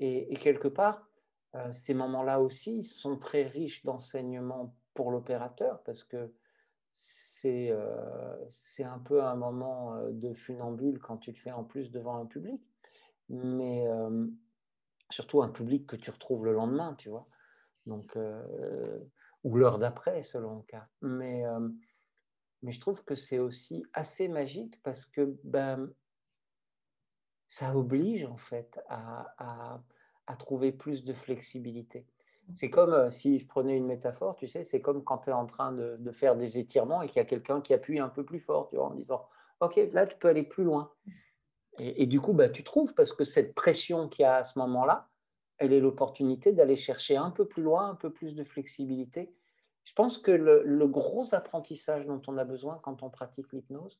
Et, 0.00 0.34
quelque 0.36 0.68
part, 0.68 1.08
euh, 1.54 1.72
ces 1.72 1.94
moments-là 1.94 2.40
aussi 2.40 2.84
sont 2.84 3.16
très 3.18 3.44
riches 3.44 3.84
d'enseignements 3.84 4.74
pour 4.94 5.10
l'opérateur 5.10 5.82
parce 5.82 6.04
que 6.04 6.32
c'est 6.92 7.70
euh, 7.70 8.36
un 8.80 8.98
peu 8.98 9.22
un 9.22 9.34
moment 9.34 9.94
euh, 9.94 10.10
de 10.12 10.34
funambule 10.34 10.98
quand 10.98 11.18
tu 11.18 11.30
le 11.30 11.36
fais 11.36 11.50
en 11.50 11.64
plus 11.64 11.90
devant 11.90 12.16
un 12.16 12.26
public, 12.26 12.62
mais 13.28 13.86
surtout 15.10 15.42
un 15.42 15.48
public 15.48 15.86
que 15.86 15.96
tu 15.96 16.10
retrouves 16.10 16.44
le 16.44 16.52
lendemain, 16.52 16.94
tu 16.94 17.08
vois. 17.08 17.28
Donc, 17.86 18.16
ou 19.44 19.56
l'heure 19.56 19.78
d'après, 19.78 20.22
selon 20.22 20.56
le 20.56 20.62
cas. 20.62 20.86
Mais, 21.02 21.44
mais 22.62 22.72
je 22.72 22.80
trouve 22.80 23.04
que 23.04 23.14
c'est 23.14 23.38
aussi 23.38 23.84
assez 23.92 24.28
magique 24.28 24.80
parce 24.82 25.04
que 25.04 25.38
ben, 25.44 25.92
ça 27.48 27.74
oblige 27.74 28.24
en 28.24 28.36
fait 28.36 28.78
à, 28.88 29.80
à, 30.26 30.36
trouver 30.36 30.70
plus 30.70 31.04
de 31.04 31.14
flexibilité. 31.14 32.00
Mmh. 32.00 32.52
C'est 32.58 32.70
comme 32.70 32.92
euh, 32.92 33.10
si 33.10 33.38
je 33.38 33.46
prenais 33.46 33.76
une 33.76 33.86
métaphore, 33.86 34.36
tu 34.36 34.46
sais, 34.46 34.62
c'est 34.62 34.82
comme 34.82 35.02
quand 35.02 35.18
tu 35.18 35.30
es 35.30 35.32
en 35.32 35.46
train 35.46 35.72
de, 35.72 35.96
de, 35.98 36.12
faire 36.12 36.36
des 36.36 36.58
étirements 36.58 37.02
et 37.02 37.08
qu'il 37.08 37.16
y 37.16 37.20
a 37.20 37.24
quelqu'un 37.24 37.62
qui 37.62 37.72
appuie 37.72 37.98
un 37.98 38.10
peu 38.10 38.24
plus 38.24 38.40
fort, 38.40 38.68
tu 38.68 38.76
vois, 38.76 38.86
en 38.86 38.94
disant, 38.94 39.26
OK, 39.60 39.80
là, 39.92 40.06
tu 40.06 40.16
peux 40.18 40.28
aller 40.28 40.42
plus 40.42 40.64
loin. 40.64 40.92
Mmh. 41.06 41.10
Et, 41.80 42.02
et 42.02 42.06
du 42.06 42.20
coup, 42.20 42.34
bah, 42.34 42.50
tu 42.50 42.62
trouves, 42.62 42.92
parce 42.94 43.14
que 43.14 43.24
cette 43.24 43.54
pression 43.54 44.08
qu'il 44.08 44.24
y 44.24 44.26
a 44.26 44.36
à 44.36 44.44
ce 44.44 44.58
moment-là, 44.58 45.08
elle 45.56 45.72
est 45.72 45.80
l'opportunité 45.80 46.52
d'aller 46.52 46.76
chercher 46.76 47.16
un 47.16 47.30
peu 47.30 47.46
plus 47.46 47.62
loin, 47.62 47.88
un 47.88 47.94
peu 47.94 48.10
plus 48.10 48.34
de 48.34 48.44
flexibilité. 48.44 49.34
Je 49.84 49.94
pense 49.94 50.18
que 50.18 50.30
le, 50.30 50.62
le 50.64 50.86
gros 50.86 51.34
apprentissage 51.34 52.06
dont 52.06 52.20
on 52.28 52.36
a 52.36 52.44
besoin 52.44 52.78
quand 52.82 53.02
on 53.02 53.08
pratique 53.08 53.50
l'hypnose, 53.52 53.98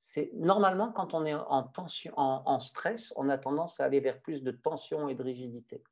c'est 0.00 0.30
normalement 0.34 0.92
quand 0.92 1.14
on 1.14 1.24
est 1.26 1.34
en 1.34 1.62
tension, 1.64 2.12
en, 2.16 2.58
stress, 2.60 3.12
on 3.16 3.28
a 3.28 3.38
tendance 3.38 3.80
à 3.80 3.84
aller 3.84 4.00
vers 4.00 4.20
plus 4.20 4.42
de 4.42 4.50
tension 4.50 5.08
et 5.08 5.14
de 5.14 5.22
rigidité. 5.22 5.82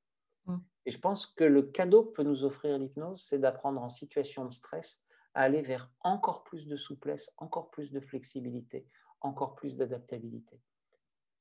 Mmh. 0.47 0.57
Et 0.87 0.91
je 0.91 0.99
pense 0.99 1.27
que 1.27 1.45
le 1.45 1.63
cadeau 1.63 2.05
que 2.05 2.13
peut 2.13 2.23
nous 2.23 2.45
offrir 2.45 2.79
l'hypnose, 2.79 3.25
c'est 3.29 3.39
d'apprendre 3.39 3.83
en 3.83 3.89
situation 3.89 4.45
de 4.45 4.53
stress 4.53 4.99
à 5.35 5.43
aller 5.43 5.61
vers 5.61 5.91
encore 6.01 6.45
plus 6.45 6.67
de 6.67 6.77
souplesse, 6.77 7.31
encore 7.37 7.71
plus 7.71 7.93
de 7.93 8.01
flexibilité, 8.01 8.89
encore 9.21 9.55
plus 9.55 9.77
d'adaptabilité. 9.77 10.61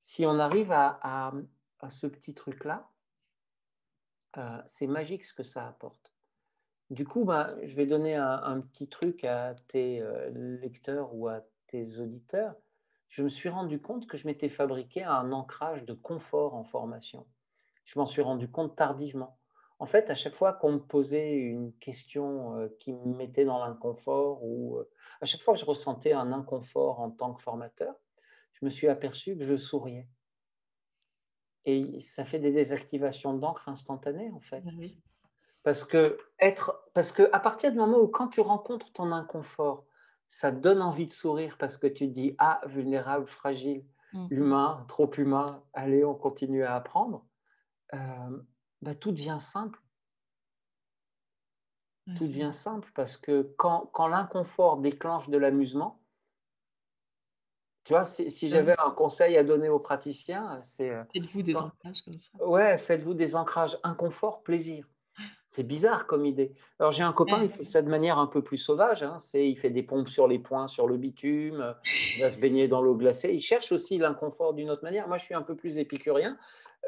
Si 0.04 0.26
on 0.26 0.40
arrive 0.40 0.72
à, 0.72 1.32
ce 1.90 2.08
petit 2.08 2.34
truc-là, 2.34 2.90
euh, 4.38 4.62
c'est 4.68 4.88
magique 4.88 5.24
ce 5.24 5.34
que 5.34 5.44
ça 5.44 5.68
apporte. 5.68 6.12
Du 6.90 7.06
coup, 7.06 7.26
bah, 7.26 7.56
je 7.64 7.76
vais 7.76 7.86
donner 7.86 8.16
un, 8.16 8.60
petit 8.62 8.88
truc 8.88 9.24
à 9.24 9.56
tes 9.70 10.02
euh, 10.02 10.30
lecteurs 10.62 11.14
ou 11.14 11.28
à 11.28 11.42
tes 11.68 12.00
auditeurs, 12.00 12.56
je 13.10 13.24
me 13.24 13.30
suis 13.30 13.50
rendu 13.50 13.80
compte 13.80 14.08
que 14.08 14.18
je 14.18 14.28
m'étais 14.28 14.50
fabriqué 14.50 15.04
un 15.04 15.32
ancrage 15.32 15.86
de 15.86 15.94
confort 15.94 16.56
en 16.56 16.64
formation. 16.64 17.26
Je 17.86 18.00
m'en 18.00 18.06
suis 18.06 18.22
rendu 18.22 18.50
compte 18.50 18.76
tardivement. 18.76 19.38
En 19.80 19.86
fait, 19.86 20.10
à 20.10 20.16
chaque 20.16 20.36
fois 20.36 20.54
qu'on 20.54 20.74
me 20.74 20.80
posait 20.80 21.34
une 21.34 21.74
question 21.74 22.58
euh, 22.58 22.70
qui 22.80 22.94
me 22.94 23.16
mettait 23.16 23.46
dans 23.46 23.64
l'inconfort, 23.64 24.44
ou 24.44 24.78
euh, 24.78 24.90
à 25.22 25.26
chaque 25.26 25.42
fois 25.42 25.54
que 25.54 25.60
je 25.60 25.66
ressentais 25.66 26.14
un 26.14 26.32
inconfort 26.32 27.00
en 27.00 27.12
tant 27.12 27.34
que 27.34 27.42
formateur, 27.42 27.94
je 28.54 28.66
me 28.66 28.70
suis 28.70 28.88
aperçu 28.88 29.38
que 29.38 29.44
je 29.44 29.58
souriais. 29.58 30.08
Et 31.66 32.00
ça 32.00 32.26
fait 32.26 32.40
des 32.40 32.52
désactivations 32.52 33.34
d'encre 33.34 33.68
instantanées, 33.68 34.32
en 34.32 34.40
fait. 34.40 34.64
Ah 34.66 34.72
parce 35.64 35.84
que 35.84 36.18
être, 36.40 36.84
parce 36.94 37.12
que 37.12 37.28
à 37.34 37.40
partir 37.40 37.72
du 37.72 37.78
moment 37.78 37.98
où 37.98 38.08
quand 38.08 38.28
tu 38.28 38.40
rencontres 38.40 38.94
ton 38.94 39.12
inconfort, 39.12 39.84
ça 40.30 40.52
donne 40.52 40.82
envie 40.82 41.08
de 41.08 41.14
sourire 41.14 41.58
parce 41.58 41.78
que 41.78 41.88
tu 41.88 42.08
te 42.08 42.14
dis 42.14 42.36
Ah, 42.38 42.62
vulnérable, 42.66 43.28
fragile, 43.28 43.86
mmh. 44.14 44.28
humain, 44.32 44.86
trop 44.88 45.12
humain, 45.18 45.64
allez, 45.74 46.04
on 46.04 46.16
continue 46.16 46.64
à 46.64 46.76
apprendre. 46.76 47.26
Euh, 47.94 48.40
bah, 48.82 48.96
tout 48.96 49.12
devient 49.12 49.38
simple. 49.40 49.80
tout 52.06 52.24
devient 52.24 52.52
simple 52.54 52.92
parce 52.94 53.18
que 53.18 53.54
quand, 53.58 53.90
quand 53.92 54.08
l'inconfort 54.08 54.78
déclenche 54.78 55.28
de 55.30 55.38
l'amusement, 55.38 56.02
tu 57.86 57.94
vois, 57.94 58.04
si, 58.04 58.32
si 58.32 58.50
j'avais 58.50 58.76
un 58.80 58.90
conseil 58.92 59.38
à 59.38 59.44
donner 59.44 59.70
aux 59.70 59.80
praticiens, 59.80 60.60
c'est. 60.64 60.90
Euh, 60.90 61.04
faites-vous 61.14 61.44
des 61.44 61.56
ancrages 61.56 62.02
comme 62.02 62.18
ça. 62.18 62.32
Ouais, 62.44 62.80
faites-vous 62.80 63.14
des 63.14 63.36
ancrages. 63.36 63.78
Inconfort, 63.84 64.42
plaisir. 64.42 64.90
C'est 65.56 65.64
bizarre 65.64 66.06
comme 66.06 66.26
idée. 66.26 66.54
Alors 66.80 66.92
j'ai 66.92 67.04
un 67.04 67.14
copain, 67.14 67.42
il 67.42 67.50
fait 67.50 67.64
ça 67.64 67.82
de 67.82 67.88
manière 67.90 68.18
un 68.18 68.28
peu 68.28 68.42
plus 68.42 68.58
sauvage. 68.58 69.04
Hein. 69.04 69.20
C'est, 69.22 69.50
il 69.50 69.58
fait 69.58 69.70
des 69.70 69.84
pompes 69.84 70.10
sur 70.10 70.28
les 70.28 70.38
points, 70.38 70.68
sur 70.68 70.86
le 70.86 70.98
bitume, 70.98 71.62
euh, 71.62 71.72
il 72.18 72.22
va 72.22 72.30
se 72.30 72.38
baigner 72.38 72.68
dans 72.68 72.82
l'eau 72.82 72.96
glacée. 72.96 73.32
Il 73.34 73.40
cherche 73.40 73.72
aussi 73.72 73.98
l'inconfort 73.98 74.54
d'une 74.54 74.70
autre 74.70 74.84
manière. 74.84 75.08
Moi, 75.08 75.18
je 75.18 75.24
suis 75.24 75.34
un 75.34 75.44
peu 75.44 75.56
plus 75.56 75.78
épicurien, 75.78 76.38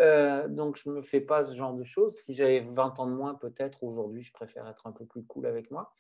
euh, 0.01 0.49
donc 0.49 0.77
je 0.83 0.89
ne 0.89 0.95
me 0.95 1.01
fais 1.01 1.21
pas 1.21 1.45
ce 1.45 1.53
genre 1.53 1.73
de 1.73 1.85
choses. 1.85 2.13
Si 2.25 2.33
j'avais 2.33 2.59
20 2.59 2.99
ans 2.99 3.07
de 3.07 3.13
moins, 3.13 3.35
peut-être 3.35 3.83
aujourd'hui, 3.85 4.21
je 4.21 4.33
préfère 4.33 4.67
être 4.67 4.85
un 4.85 4.91
peu 4.91 5.05
plus 5.05 5.23
cool 5.23 5.45
avec 5.45 5.71
moi. 5.71 5.93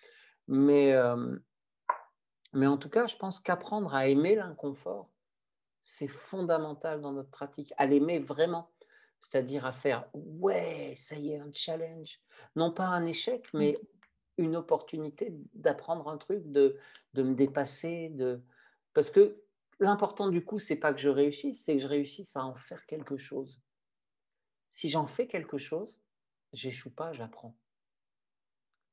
Mais, 0.49 0.91
euh, 0.91 1.37
mais 2.51 2.67
en 2.67 2.77
tout 2.77 2.89
cas, 2.89 3.07
je 3.07 3.15
pense 3.15 3.39
qu'apprendre 3.39 3.95
à 3.95 4.09
aimer 4.09 4.35
l'inconfort, 4.35 5.09
c'est 5.79 6.09
fondamental 6.09 6.99
dans 6.99 7.13
notre 7.13 7.31
pratique, 7.31 7.73
à 7.77 7.85
l'aimer 7.85 8.19
vraiment. 8.19 8.69
C'est-à-dire 9.27 9.65
à 9.65 9.71
faire 9.71 10.07
ouais, 10.13 10.93
ça 10.95 11.15
y 11.17 11.31
est, 11.31 11.39
un 11.39 11.51
challenge, 11.53 12.19
non 12.55 12.71
pas 12.71 12.85
un 12.87 13.05
échec, 13.05 13.53
mmh. 13.53 13.57
mais 13.57 13.77
une 14.37 14.55
opportunité 14.55 15.33
d'apprendre 15.53 16.07
un 16.07 16.17
truc, 16.17 16.49
de, 16.51 16.77
de 17.13 17.23
me 17.23 17.35
dépasser, 17.35 18.09
de 18.09 18.41
parce 18.93 19.11
que 19.11 19.43
l'important 19.79 20.29
du 20.29 20.43
coup, 20.43 20.59
c'est 20.59 20.75
pas 20.75 20.93
que 20.93 20.99
je 20.99 21.09
réussisse, 21.09 21.63
c'est 21.63 21.75
que 21.75 21.81
je 21.81 21.87
réussisse 21.87 22.35
à 22.35 22.45
en 22.45 22.55
faire 22.55 22.85
quelque 22.85 23.17
chose. 23.17 23.59
Si 24.71 24.89
j'en 24.89 25.07
fais 25.07 25.27
quelque 25.27 25.57
chose, 25.57 25.89
j'échoue 26.53 26.93
pas, 26.93 27.13
j'apprends. 27.13 27.55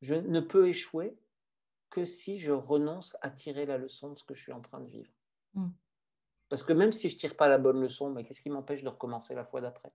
Je 0.03 0.15
ne 0.15 0.41
peux 0.41 0.69
échouer 0.69 1.17
que 1.91 2.05
si 2.05 2.39
je 2.39 2.53
renonce 2.53 3.17
à 3.21 3.31
tirer 3.31 3.67
la 3.67 3.79
leçon 3.79 4.13
de 4.13 4.19
ce 4.19 4.25
que 4.25 4.35
je 4.35 4.43
suis 4.43 4.53
en 4.53 4.61
train 4.61 4.81
de 4.81 4.89
vivre. 4.91 5.13
Mmh. 5.55 5.69
Parce 6.49 6.63
que 6.63 6.73
même 6.73 6.93
si 6.93 7.09
je 7.09 7.17
tire 7.17 7.37
pas 7.37 7.49
la 7.49 7.59
bonne 7.59 7.81
leçon, 7.81 8.11
mais 8.11 8.25
qu'est-ce 8.25 8.41
qui 8.41 8.51
m'empêche 8.51 8.83
de 8.83 8.89
recommencer 8.89 9.35
la 9.35 9.45
fois 9.45 9.61
d'après? 9.61 9.93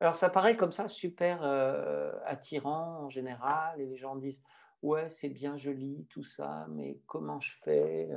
Alors 0.00 0.16
ça 0.16 0.28
paraît 0.28 0.56
comme 0.56 0.72
ça 0.72 0.88
super 0.88 1.40
euh, 1.42 2.12
attirant 2.26 3.04
en 3.04 3.10
général, 3.10 3.80
et 3.80 3.86
les 3.86 3.96
gens 3.96 4.16
disent 4.16 4.42
ouais 4.82 5.08
c'est 5.08 5.28
bien 5.28 5.56
joli 5.56 6.06
tout 6.10 6.24
ça, 6.24 6.66
mais 6.70 6.98
comment 7.06 7.40
je 7.40 7.52
fais 7.62 8.10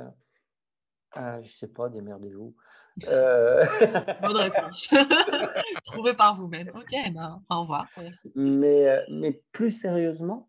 ah, 1.12 1.40
Je 1.42 1.50
sais 1.50 1.68
pas, 1.68 1.88
démerdez-vous. 1.88 2.54
Euh... 3.06 3.64
Bonne 4.22 4.36
réponse. 4.36 4.88
Trouvez 5.84 6.14
par 6.14 6.34
vous-même. 6.34 6.70
Ok, 6.74 6.92
ben, 7.12 7.42
au 7.50 7.60
revoir. 7.60 7.86
Mais, 8.34 8.88
euh, 8.88 9.02
mais 9.10 9.42
plus 9.52 9.70
sérieusement, 9.70 10.48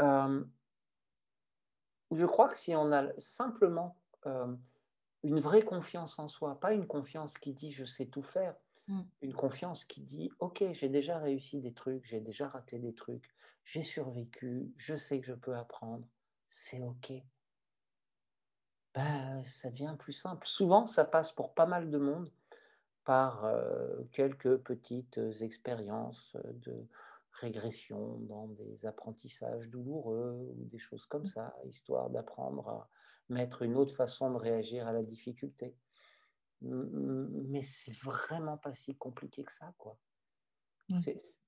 euh, 0.00 0.42
je 2.10 2.26
crois 2.26 2.48
que 2.48 2.56
si 2.56 2.74
on 2.74 2.92
a 2.92 3.08
simplement 3.18 3.96
euh, 4.26 4.46
une 5.22 5.40
vraie 5.40 5.62
confiance 5.62 6.18
en 6.18 6.28
soi, 6.28 6.58
pas 6.58 6.72
une 6.72 6.86
confiance 6.86 7.36
qui 7.38 7.52
dit 7.52 7.72
je 7.72 7.84
sais 7.84 8.06
tout 8.06 8.22
faire, 8.22 8.54
mmh. 8.92 9.04
une 9.22 9.34
confiance 9.34 9.84
qui 9.84 10.02
dit 10.02 10.30
ok, 10.38 10.64
j'ai 10.72 10.88
déjà 10.88 11.18
réussi 11.18 11.60
des 11.60 11.72
trucs, 11.72 12.04
j'ai 12.04 12.20
déjà 12.20 12.48
raté 12.48 12.78
des 12.78 12.94
trucs, 12.94 13.28
j'ai 13.64 13.82
survécu, 13.82 14.72
je 14.76 14.96
sais 14.96 15.20
que 15.20 15.26
je 15.26 15.34
peux 15.34 15.56
apprendre, 15.56 16.06
c'est 16.48 16.82
ok. 16.82 17.12
Ben, 18.94 19.42
ça 19.44 19.70
devient 19.70 19.96
plus 19.98 20.12
simple. 20.12 20.46
Souvent, 20.46 20.84
ça 20.84 21.04
passe 21.04 21.32
pour 21.32 21.54
pas 21.54 21.64
mal 21.64 21.90
de 21.90 21.98
monde 21.98 22.30
par 23.04 23.44
euh, 23.46 24.02
quelques 24.12 24.58
petites 24.58 25.18
expériences 25.40 26.36
de 26.44 26.86
régression 27.32 28.18
dans 28.20 28.48
des 28.48 28.84
apprentissages 28.84 29.68
douloureux 29.68 30.38
ou 30.50 30.64
des 30.66 30.78
choses 30.78 31.06
comme 31.06 31.22
mmh. 31.22 31.34
ça, 31.34 31.56
histoire 31.64 32.10
d'apprendre 32.10 32.68
à 32.68 32.88
mettre 33.28 33.62
une 33.62 33.76
autre 33.76 33.96
façon 33.96 34.30
de 34.30 34.36
réagir 34.36 34.86
à 34.86 34.92
la 34.92 35.02
difficulté. 35.02 35.74
Mais 36.62 37.62
c'est 37.62 37.96
vraiment 37.98 38.56
pas 38.56 38.74
si 38.74 38.96
compliqué 38.96 39.44
que 39.44 39.52
ça, 39.52 39.72
quoi. 39.78 39.98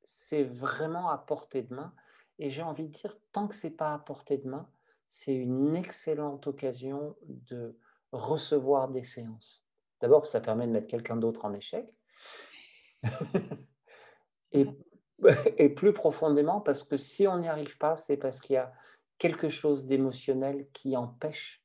C'est 0.07 0.45
vraiment 0.45 1.11
à 1.11 1.19
portée 1.19 1.63
de 1.63 1.75
main. 1.75 1.95
Et 2.39 2.51
j'ai 2.51 2.63
envie 2.63 2.89
de 2.89 2.93
dire, 2.93 3.17
tant 3.33 3.47
que 3.47 3.55
c'est 3.55 3.71
pas 3.71 3.95
à 3.95 3.99
portée 3.99 4.39
de 4.39 4.49
main, 4.49 4.69
c'est 5.09 5.35
une 5.35 5.77
excellente 5.77 6.47
occasion 6.47 7.17
de 7.29 7.79
recevoir 8.11 8.89
des 8.89 9.05
séances. 9.05 9.63
D'abord, 10.01 10.27
ça 10.27 10.41
permet 10.41 10.67
de 10.67 10.73
mettre 10.73 10.89
quelqu'un 10.89 11.17
d'autre 11.17 11.45
en 11.45 11.53
échec. 11.53 11.89
et 14.53 14.67
et 15.59 15.69
plus 15.69 15.93
profondément, 15.93 16.61
parce 16.61 16.83
que 16.83 16.97
si 16.97 17.27
on 17.27 17.39
n'y 17.39 17.49
arrive 17.49 17.79
pas, 17.79 17.97
c'est 17.97 18.17
parce 18.17 18.41
qu'il 18.41 18.55
y 18.55 18.59
a 18.59 18.73
quelque 19.19 19.49
chose 19.49 19.87
d'émotionnel 19.87 20.67
qui 20.73 20.97
empêche 20.97 21.63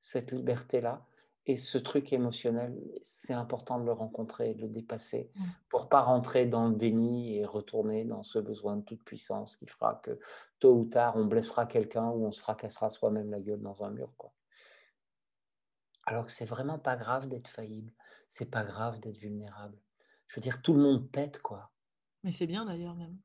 cette 0.00 0.30
liberté-là. 0.32 1.04
Et 1.46 1.58
ce 1.58 1.76
truc 1.76 2.12
émotionnel, 2.12 2.74
c'est 3.04 3.34
important 3.34 3.78
de 3.78 3.84
le 3.84 3.92
rencontrer, 3.92 4.54
de 4.54 4.62
le 4.62 4.68
dépasser, 4.68 5.30
mmh. 5.34 5.44
pour 5.68 5.88
pas 5.90 6.00
rentrer 6.00 6.46
dans 6.46 6.68
le 6.68 6.74
déni 6.74 7.36
et 7.36 7.44
retourner 7.44 8.04
dans 8.04 8.22
ce 8.22 8.38
besoin 8.38 8.76
de 8.76 8.82
toute 8.82 9.04
puissance 9.04 9.56
qui 9.56 9.66
fera 9.66 10.00
que 10.02 10.18
tôt 10.58 10.74
ou 10.74 10.84
tard, 10.86 11.16
on 11.16 11.26
blessera 11.26 11.66
quelqu'un 11.66 12.08
ou 12.08 12.26
on 12.26 12.32
se 12.32 12.40
fracassera 12.40 12.88
soi-même 12.88 13.30
la 13.30 13.40
gueule 13.40 13.60
dans 13.60 13.82
un 13.84 13.90
mur. 13.90 14.14
Quoi. 14.16 14.32
Alors 16.06 16.26
que 16.26 16.32
c'est 16.32 16.44
vraiment 16.44 16.78
pas 16.78 16.96
grave 16.96 17.28
d'être 17.28 17.48
faillible, 17.48 17.92
c'est 18.30 18.50
pas 18.50 18.64
grave 18.64 19.00
d'être 19.00 19.18
vulnérable. 19.18 19.78
Je 20.28 20.36
veux 20.36 20.42
dire, 20.42 20.62
tout 20.62 20.72
le 20.72 20.80
monde 20.80 21.10
pète, 21.10 21.40
quoi. 21.40 21.70
Mais 22.22 22.32
c'est 22.32 22.46
bien 22.46 22.64
d'ailleurs 22.64 22.94
même. 22.94 23.18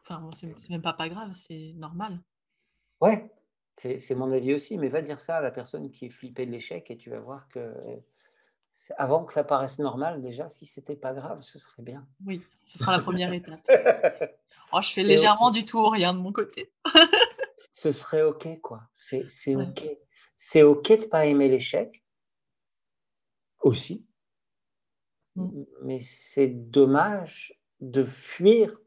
Enfin, 0.00 0.20
bon, 0.20 0.30
c'est 0.32 0.70
même 0.70 0.82
pas 0.82 0.92
pas 0.92 1.08
grave, 1.08 1.30
c'est 1.32 1.72
normal. 1.76 2.20
Ouais, 3.00 3.33
c'est 3.76 4.14
mon 4.14 4.30
avis 4.32 4.54
aussi, 4.54 4.78
mais 4.78 4.88
va 4.88 5.02
dire 5.02 5.20
ça 5.20 5.36
à 5.36 5.40
la 5.40 5.50
personne 5.50 5.90
qui 5.90 6.06
est 6.06 6.10
flippée 6.10 6.46
de 6.46 6.52
l'échec 6.52 6.90
et 6.90 6.96
tu 6.96 7.10
vas 7.10 7.20
voir 7.20 7.48
que 7.48 7.74
avant 8.98 9.24
que 9.24 9.32
ça 9.32 9.44
paraisse 9.44 9.78
normal, 9.78 10.20
déjà, 10.20 10.48
si 10.48 10.66
c'était 10.66 10.96
pas 10.96 11.14
grave, 11.14 11.40
ce 11.42 11.58
serait 11.58 11.82
bien. 11.82 12.06
Oui, 12.26 12.42
ce 12.62 12.78
sera 12.78 12.92
la 12.92 13.02
première 13.02 13.32
étape. 13.32 13.60
Oh, 14.72 14.80
je 14.80 14.90
fais 14.90 15.04
légèrement 15.04 15.50
du 15.50 15.64
tout 15.64 15.88
rien 15.88 16.12
de 16.12 16.18
mon 16.18 16.32
côté. 16.32 16.72
ce 17.74 17.92
serait 17.92 18.22
OK, 18.22 18.60
quoi. 18.60 18.82
C'est 18.92 19.54
OK. 19.54 19.84
C'est 20.36 20.62
OK 20.62 20.88
de 20.88 21.06
pas 21.06 21.26
aimer 21.26 21.48
l'échec 21.48 22.02
aussi. 23.60 24.04
Mmh. 25.36 25.62
Mais 25.82 26.00
c'est 26.00 26.48
dommage 26.48 27.56
de 27.80 28.02
fuir 28.02 28.80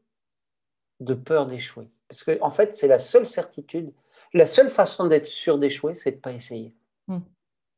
de 1.00 1.14
peur 1.14 1.46
d'échouer. 1.46 1.88
Parce 2.08 2.22
qu'en 2.22 2.36
en 2.42 2.50
fait, 2.50 2.74
c'est 2.74 2.88
la 2.88 2.98
seule 2.98 3.26
certitude, 3.26 3.94
la 4.32 4.46
seule 4.46 4.70
façon 4.70 5.06
d'être 5.06 5.26
sûr 5.26 5.58
d'échouer, 5.58 5.94
c'est 5.94 6.12
de 6.12 6.16
ne 6.16 6.20
pas 6.20 6.32
essayer. 6.32 6.74
Hmm. 7.06 7.20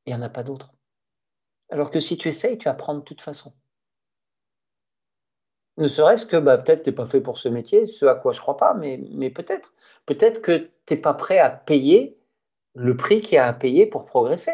Il 0.07 0.15
n'y 0.15 0.19
en 0.19 0.23
a 0.23 0.29
pas 0.29 0.43
d'autre. 0.43 0.73
Alors 1.71 1.91
que 1.91 2.01
si 2.01 2.17
tu 2.19 2.29
essayes, 2.29 2.59
tu 2.59 2.69
apprends 2.69 2.95
de 2.95 3.01
toute 3.01 3.21
façon. 3.21 3.53
Ne 5.77 5.89
serait-ce 5.89 6.27
que 6.27 6.37
bah, 6.37 6.59
peut-être 6.59 6.83
tu 6.83 6.91
n'es 6.91 6.97
pas 6.97 7.07
fait 7.07 7.21
pour 7.21 7.39
ce 7.39 7.49
métier, 7.49 7.87
ce 7.87 8.05
à 8.07 8.15
quoi 8.15 8.33
je 8.33 8.39
ne 8.39 8.43
crois 8.43 8.57
pas, 8.57 8.75
mais, 8.75 9.01
mais 9.13 9.31
peut-être. 9.31 9.73
Peut-être 10.05 10.43
que 10.43 10.71
tu 10.87 10.95
n'es 10.95 11.01
pas 11.01 11.15
prêt 11.15 11.39
à 11.39 11.51
payer 11.51 12.19
le 12.75 12.97
prix 12.97 13.21
qu'il 13.21 13.35
y 13.35 13.39
a 13.39 13.47
à 13.47 13.53
payer 13.53 13.87
pour 13.87 14.05
progresser. 14.05 14.53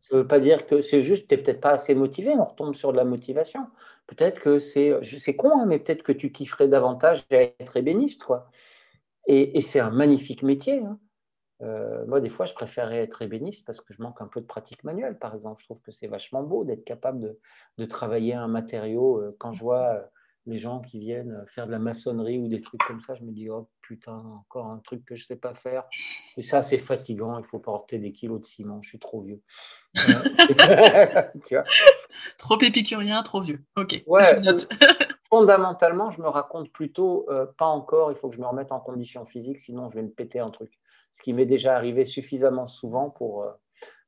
Ça 0.00 0.16
ne 0.16 0.18
veut 0.18 0.26
pas 0.26 0.40
dire 0.40 0.66
que 0.66 0.82
c'est 0.82 1.00
juste, 1.00 1.28
tu 1.28 1.34
n'es 1.34 1.42
peut-être 1.42 1.60
pas 1.60 1.70
assez 1.70 1.94
motivé, 1.94 2.30
on 2.30 2.44
retombe 2.44 2.74
sur 2.74 2.92
de 2.92 2.98
la 2.98 3.04
motivation. 3.04 3.66
Peut-être 4.06 4.40
que 4.40 4.58
c'est, 4.58 4.92
c'est 5.02 5.36
con, 5.36 5.50
hein, 5.58 5.66
mais 5.66 5.78
peut-être 5.78 6.02
que 6.02 6.12
tu 6.12 6.32
kifferais 6.32 6.68
davantage 6.68 7.24
à 7.30 7.36
être 7.36 7.76
ébéniste, 7.76 8.22
quoi. 8.22 8.50
Et, 9.26 9.60
c'est 9.60 9.80
un 9.80 9.90
magnifique 9.90 10.42
métier. 10.42 10.80
Hein. 10.80 10.98
Euh, 11.62 12.06
moi, 12.06 12.20
des 12.20 12.28
fois, 12.30 12.46
je 12.46 12.54
préférerais 12.54 12.98
être 12.98 13.22
ébéniste 13.22 13.66
parce 13.66 13.80
que 13.80 13.92
je 13.92 14.02
manque 14.02 14.20
un 14.20 14.26
peu 14.26 14.40
de 14.40 14.46
pratique 14.46 14.84
manuelle, 14.84 15.18
par 15.18 15.34
exemple. 15.34 15.60
Je 15.60 15.66
trouve 15.66 15.80
que 15.80 15.92
c'est 15.92 16.06
vachement 16.06 16.42
beau 16.42 16.64
d'être 16.64 16.84
capable 16.84 17.20
de, 17.20 17.38
de, 17.78 17.84
travailler 17.84 18.34
un 18.34 18.48
matériau. 18.48 19.20
Euh, 19.20 19.36
quand 19.38 19.52
je 19.52 19.60
vois 19.60 19.94
euh, 19.94 20.02
les 20.46 20.58
gens 20.58 20.80
qui 20.80 20.98
viennent 20.98 21.44
faire 21.48 21.66
de 21.66 21.72
la 21.72 21.78
maçonnerie 21.78 22.38
ou 22.38 22.48
des 22.48 22.60
trucs 22.60 22.82
comme 22.86 23.00
ça, 23.00 23.14
je 23.14 23.22
me 23.24 23.30
dis, 23.30 23.50
oh 23.50 23.68
putain, 23.82 24.16
encore 24.16 24.66
un 24.66 24.78
truc 24.78 25.04
que 25.04 25.14
je 25.14 25.24
ne 25.24 25.26
sais 25.26 25.36
pas 25.36 25.54
faire. 25.54 25.84
Et 26.36 26.42
ça, 26.42 26.62
c'est 26.62 26.78
fatigant, 26.78 27.38
il 27.38 27.44
faut 27.44 27.58
porter 27.58 27.98
des 27.98 28.12
kilos 28.12 28.40
de 28.40 28.46
ciment, 28.46 28.80
je 28.82 28.88
suis 28.88 28.98
trop 28.98 29.20
vieux. 29.20 29.42
trop 32.38 32.58
épicurien, 32.60 33.22
trop 33.22 33.42
vieux. 33.42 33.62
Ok, 33.76 34.02
fondamentalement, 35.30 36.10
je 36.10 36.20
me 36.20 36.28
raconte 36.28 36.72
plutôt, 36.72 37.26
euh, 37.30 37.46
pas 37.58 37.66
encore, 37.66 38.10
il 38.10 38.16
faut 38.16 38.28
que 38.28 38.34
je 38.34 38.40
me 38.40 38.46
remette 38.46 38.72
en 38.72 38.80
condition 38.80 39.24
physique, 39.24 39.60
sinon 39.60 39.88
je 39.88 39.94
vais 39.94 40.02
me 40.02 40.10
péter 40.10 40.40
un 40.40 40.50
truc. 40.50 40.79
Ce 41.12 41.22
qui 41.22 41.32
m'est 41.32 41.46
déjà 41.46 41.76
arrivé 41.76 42.04
suffisamment 42.04 42.66
souvent 42.66 43.10
pour, 43.10 43.42
euh, 43.42 43.52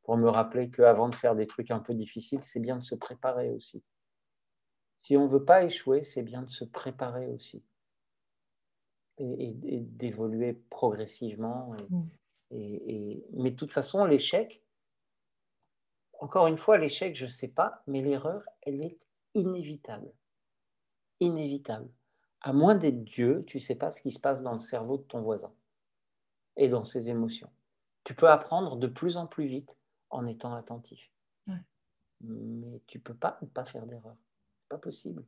pour 0.02 0.16
me 0.16 0.28
rappeler 0.28 0.70
qu'avant 0.70 1.08
de 1.08 1.14
faire 1.14 1.34
des 1.34 1.46
trucs 1.46 1.70
un 1.70 1.80
peu 1.80 1.94
difficiles, 1.94 2.42
c'est 2.42 2.60
bien 2.60 2.76
de 2.76 2.84
se 2.84 2.94
préparer 2.94 3.50
aussi. 3.50 3.82
Si 5.02 5.16
on 5.16 5.26
ne 5.26 5.32
veut 5.32 5.44
pas 5.44 5.64
échouer, 5.64 6.04
c'est 6.04 6.22
bien 6.22 6.42
de 6.42 6.50
se 6.50 6.64
préparer 6.64 7.26
aussi 7.28 7.64
et, 9.18 9.80
d'évoluer 9.80 10.54
progressivement. 10.70 11.74
Mm. 11.90 12.02
Et, 12.50 13.24
mais 13.32 13.50
de 13.50 13.56
toute 13.56 13.72
façon, 13.72 14.04
l'échec, 14.04 14.62
encore 16.20 16.46
une 16.46 16.58
fois, 16.58 16.78
l'échec, 16.78 17.16
je 17.16 17.24
ne 17.24 17.30
sais 17.30 17.48
pas, 17.48 17.82
mais 17.86 18.02
l'erreur, 18.02 18.42
elle 18.62 18.82
est 18.82 18.98
inévitable. 19.34 20.12
Inévitable. 21.20 21.88
À 22.40 22.52
moins 22.52 22.74
d'être 22.74 23.04
Dieu, 23.04 23.44
tu 23.46 23.58
ne 23.58 23.62
sais 23.62 23.74
pas 23.74 23.92
ce 23.92 24.02
qui 24.02 24.10
se 24.10 24.18
passe 24.18 24.42
dans 24.42 24.52
le 24.52 24.58
cerveau 24.58 24.98
de 24.98 25.02
ton 25.04 25.22
voisin 25.22 25.52
et 26.56 26.68
dans 26.68 26.84
ses 26.84 27.08
émotions. 27.08 27.50
Tu 28.04 28.14
peux 28.14 28.28
apprendre 28.28 28.76
de 28.76 28.86
plus 28.86 29.16
en 29.16 29.26
plus 29.26 29.46
vite 29.46 29.76
en 30.10 30.26
étant 30.26 30.54
attentif. 30.54 31.10
Mais 32.24 32.80
tu 32.86 32.98
ne 32.98 33.02
peux 33.02 33.14
pas 33.14 33.38
ne 33.42 33.48
pas 33.48 33.64
faire 33.64 33.84
d'erreur 33.86 34.14
pas 34.72 34.78
possible. 34.78 35.22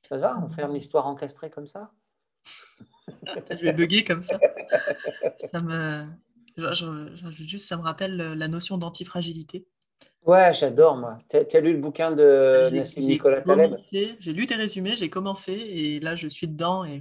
Ça 0.00 0.16
va, 0.16 0.36
on 0.42 0.50
ferme 0.50 0.74
l'histoire 0.74 1.06
encastrée 1.06 1.48
comme 1.48 1.66
ça 1.66 1.92
Je 3.50 3.62
vais 3.62 3.72
bugger 3.72 4.04
comme 4.04 4.22
ça. 4.22 4.38
Ça 5.52 5.62
me... 5.62 6.06
juste, 7.30 7.68
ça 7.68 7.76
me 7.76 7.82
rappelle 7.82 8.16
la 8.16 8.48
notion 8.48 8.78
d'antifragilité. 8.78 9.66
Ouais, 10.26 10.52
j'adore, 10.54 10.96
moi. 10.96 11.18
Tu 11.28 11.36
as, 11.36 11.60
lu 11.60 11.74
le 11.74 11.78
bouquin 11.78 12.10
de 12.10 12.68
Nicolas 12.98 13.42
Taleb? 13.42 13.76
J'ai 13.92 14.32
lu 14.32 14.46
tes 14.46 14.56
résumés, 14.56 14.96
j'ai 14.96 15.08
commencé 15.08 15.52
et 15.52 16.00
là, 16.00 16.16
je 16.16 16.26
suis 16.26 16.48
dedans. 16.48 16.84
et 16.84 17.00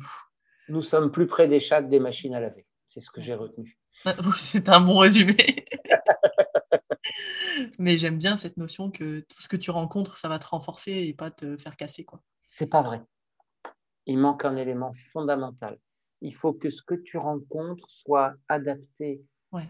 Nous 0.70 0.82
sommes 0.82 1.12
plus 1.12 1.28
près 1.28 1.48
des 1.48 1.60
chats 1.60 1.82
que 1.82 1.90
des 1.90 2.00
machines 2.00 2.34
à 2.34 2.40
laver. 2.40 2.66
C'est 2.88 3.00
ce 3.00 3.12
que 3.12 3.22
j'ai 3.22 3.34
retenu. 3.34 3.78
C'est 4.36 4.70
un 4.70 4.82
bon 4.82 4.98
résumé. 4.98 5.36
Mais 7.80 7.98
j'aime 7.98 8.18
bien 8.18 8.38
cette 8.38 8.58
notion 8.58 8.90
que 8.90 9.20
tout 9.20 9.42
ce 9.42 9.48
que 9.48 9.58
tu 9.58 9.72
rencontres, 9.72 10.18
ça 10.18 10.30
va 10.30 10.40
te 10.40 10.48
renforcer 10.48 10.92
et 10.92 11.14
pas 11.14 11.32
te 11.32 11.58
faire 11.58 11.76
casser. 11.76 12.06
quoi. 12.06 12.22
C'est 12.48 12.68
pas 12.68 12.82
vrai. 12.82 13.02
Il 14.06 14.18
manque 14.18 14.46
un 14.46 14.56
élément 14.56 14.94
fondamental. 15.12 15.78
Il 16.22 16.36
faut 16.36 16.54
que 16.54 16.70
ce 16.70 16.82
que 16.82 16.96
tu 16.96 17.18
rencontres 17.18 17.90
soit 17.90 18.34
adapté 18.48 19.22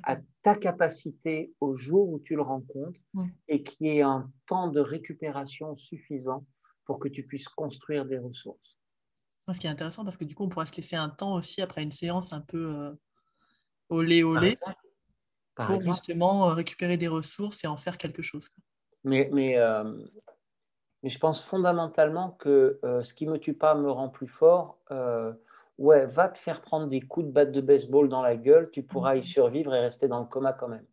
à 0.04 0.18
ta 0.42 0.56
capacité 0.56 1.52
au 1.60 1.76
jour 1.76 2.10
où 2.10 2.20
tu 2.20 2.36
le 2.36 2.42
rencontres 2.42 3.00
et 3.48 3.64
qu'il 3.64 3.88
y 3.88 3.98
ait 3.98 4.02
un 4.02 4.32
temps 4.46 4.70
de 4.70 4.80
récupération 4.80 5.76
suffisant 5.76 6.46
pour 6.86 7.00
que 7.00 7.10
tu 7.10 7.24
puisses 7.24 7.50
construire 7.50 8.06
des 8.06 8.18
ressources. 8.18 8.78
Ce 9.52 9.60
qui 9.60 9.68
est 9.68 9.70
intéressant 9.70 10.06
parce 10.06 10.16
que 10.16 10.24
du 10.24 10.36
coup, 10.36 10.46
on 10.46 10.50
pourra 10.50 10.66
se 10.66 10.76
laisser 10.76 10.96
un 10.96 11.10
temps 11.10 11.34
aussi 11.34 11.62
après 11.62 11.84
une 11.84 11.92
séance 11.92 12.32
un 12.32 12.40
peu 12.40 12.76
euh, 12.76 12.92
olé 13.90 14.24
olé 14.24 14.58
pour 15.56 15.82
justement 15.82 16.50
euh, 16.50 16.54
récupérer 16.54 16.98
des 16.98 17.08
ressources 17.08 17.64
et 17.64 17.68
en 17.68 17.78
faire 17.78 17.98
quelque 17.98 18.22
chose. 18.22 18.50
Mais, 19.04 19.30
mais, 19.32 19.58
euh, 19.58 19.84
mais 21.04 21.10
je 21.10 21.20
pense 21.20 21.44
fondamentalement 21.44 22.32
que 22.32 22.80
euh, 22.84 23.04
ce 23.04 23.14
qui 23.14 23.28
me 23.28 23.38
tue 23.38 23.54
pas 23.54 23.76
me 23.76 23.92
rend 23.92 24.10
plus 24.10 24.28
fort. 24.28 24.80
ouais, 25.78 26.06
va 26.06 26.30
te 26.30 26.38
faire 26.38 26.62
prendre 26.62 26.88
des 26.88 27.02
coups 27.02 27.26
de 27.28 27.32
batte 27.32 27.52
de 27.52 27.62
baseball 27.62 28.08
dans 28.08 28.22
la 28.22 28.36
gueule, 28.36 28.70
tu 28.72 28.84
pourras 28.84 29.16
y 29.16 29.20
mmh. 29.20 29.24
survivre 29.24 29.74
et 29.74 29.80
rester 29.80 30.08
dans 30.08 30.20
le 30.20 30.26
coma 30.26 30.54
quand 30.54 30.68
même. 30.68 30.86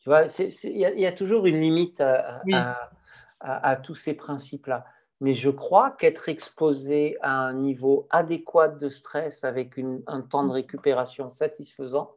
Tu 0.00 0.08
vois, 0.08 0.26
il 0.64 0.76
y, 0.76 1.06
a 1.06 1.12
toujours 1.12 1.46
une 1.46 1.60
limite 1.60 2.00
à, 2.00 2.42
à 3.40 3.76
tous 3.76 3.94
ces 3.94 4.14
principes-là. 4.14 4.84
Mais 5.22 5.34
je 5.34 5.50
crois 5.50 5.92
qu'être 5.92 6.28
exposé 6.28 7.16
à 7.20 7.38
un 7.38 7.52
niveau 7.52 8.08
adéquat 8.10 8.66
de 8.66 8.88
stress 8.88 9.44
avec 9.44 9.78
un 10.08 10.20
temps 10.20 10.44
de 10.44 10.50
récupération 10.50 11.30
satisfaisant 11.30 12.16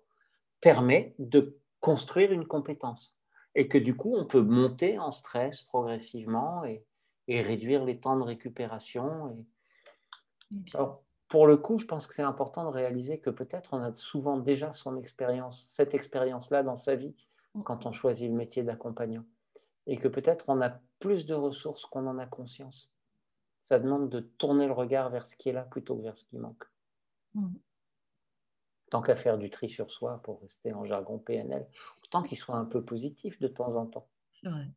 permet 0.59 1.13
de 1.19 1.55
construire 1.81 2.31
une 2.31 2.47
compétence. 2.47 3.15
Et 3.53 3.67
que 3.67 3.77
du 3.77 3.95
coup, 3.95 4.15
on 4.15 4.25
peut 4.25 4.41
monter 4.41 4.97
en 4.97 5.11
stress 5.11 5.61
progressivement 5.61 6.63
et, 6.65 6.83
réduire 7.27 7.85
les 7.85 7.99
temps 7.99 8.17
de 8.17 8.23
récupération. 8.23 9.37
Et... 10.55 10.77
pour 11.27 11.45
le 11.45 11.57
coup, 11.57 11.77
je 11.77 11.85
pense 11.85 12.07
que 12.07 12.15
c'est 12.15 12.23
important 12.23 12.63
de 12.63 12.69
réaliser 12.69 13.19
que 13.19 13.29
peut-être 13.29 13.75
on 13.75 13.81
a 13.81 13.93
souvent 13.93 14.39
déjà 14.39 14.71
son 14.71 14.97
expérience, 14.97 15.67
cette 15.69 15.93
expérience-là 15.93 16.63
dans 16.63 16.75
sa 16.75 16.95
vie 16.95 17.13
mmh. 17.53 17.61
quand 17.61 17.85
on 17.85 17.91
choisit 17.91 18.31
le 18.31 18.35
métier 18.35 18.63
d'accompagnant. 18.63 19.25
Et 19.85 19.97
que 19.97 20.07
peut-être 20.07 20.45
on 20.47 20.59
a 20.59 20.79
plus 20.99 21.27
de 21.27 21.35
ressources 21.35 21.85
qu'on 21.85 22.07
en 22.07 22.17
a 22.17 22.25
conscience 22.25 22.94
ça 23.65 23.79
demande 23.79 24.09
de 24.09 24.19
tourner 24.19 24.67
le 24.67 24.73
regard 24.73 25.09
vers 25.09 25.27
ce 25.27 25.35
qui 25.35 25.49
est 25.49 25.53
là 25.53 25.63
plutôt 25.63 25.95
que 25.97 26.03
vers 26.03 26.17
ce 26.17 26.23
qui 26.23 26.37
manque. 26.37 26.63
Mm. 27.33 27.55
Tant 28.91 29.01
qu'à 29.01 29.15
faire 29.15 29.37
du 29.37 29.49
tri 29.49 29.69
sur 29.69 29.91
soi 29.91 30.21
pour 30.23 30.41
rester 30.41 30.71
en 30.71 30.85
jargon 30.85 31.17
PNL, 31.17 31.67
autant 32.03 32.23
qu'il 32.23 32.37
soit 32.37 32.55
un 32.55 32.65
peu 32.65 32.83
positif 32.83 33.39
de 33.39 33.47
temps 33.47 33.75
en 33.75 33.87
temps. 33.87 34.07
C'est 34.33 34.49
vrai. 34.49 34.71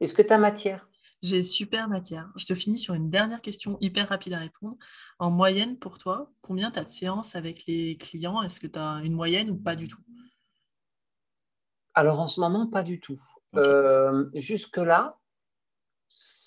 Est-ce 0.00 0.14
que 0.14 0.22
tu 0.22 0.32
as 0.32 0.38
matière? 0.38 0.88
J'ai 1.22 1.42
super 1.42 1.88
matière. 1.88 2.30
Je 2.36 2.44
te 2.44 2.54
finis 2.54 2.78
sur 2.78 2.94
une 2.94 3.10
dernière 3.10 3.40
question 3.40 3.78
hyper 3.80 4.08
rapide 4.08 4.34
à 4.34 4.38
répondre. 4.38 4.76
En 5.18 5.30
moyenne, 5.30 5.78
pour 5.78 5.98
toi, 5.98 6.30
combien 6.42 6.70
tu 6.70 6.78
as 6.78 6.84
de 6.84 6.90
séances 6.90 7.34
avec 7.34 7.66
les 7.66 7.96
clients? 7.96 8.42
Est-ce 8.42 8.60
que 8.60 8.66
tu 8.66 8.78
as 8.78 9.00
une 9.02 9.14
moyenne 9.14 9.50
ou 9.50 9.56
pas 9.56 9.74
du 9.74 9.88
tout? 9.88 10.02
Alors 11.94 12.20
en 12.20 12.28
ce 12.28 12.38
moment, 12.38 12.66
pas 12.66 12.82
du 12.82 13.00
tout. 13.00 13.20
Euh, 13.56 14.28
jusque-là, 14.34 15.18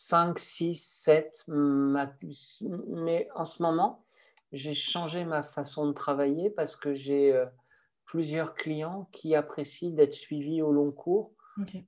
5, 0.10 0.40
6, 0.40 0.74
7, 1.04 1.44
mais 1.48 3.30
en 3.36 3.46
ce 3.46 3.62
moment, 3.62 4.04
j'ai 4.52 4.74
changé 4.74 5.24
ma 5.24 5.44
façon 5.44 5.86
de 5.86 5.92
travailler 5.92 6.50
parce 6.50 6.76
que 6.76 6.94
j'ai 6.94 7.32
euh, 7.32 7.46
plusieurs 8.06 8.56
clients 8.56 9.08
qui 9.12 9.36
apprécient 9.36 9.92
d'être 9.92 10.16
suivis 10.16 10.64
au 10.64 10.72
long 10.72 10.92
cours. 10.92 11.32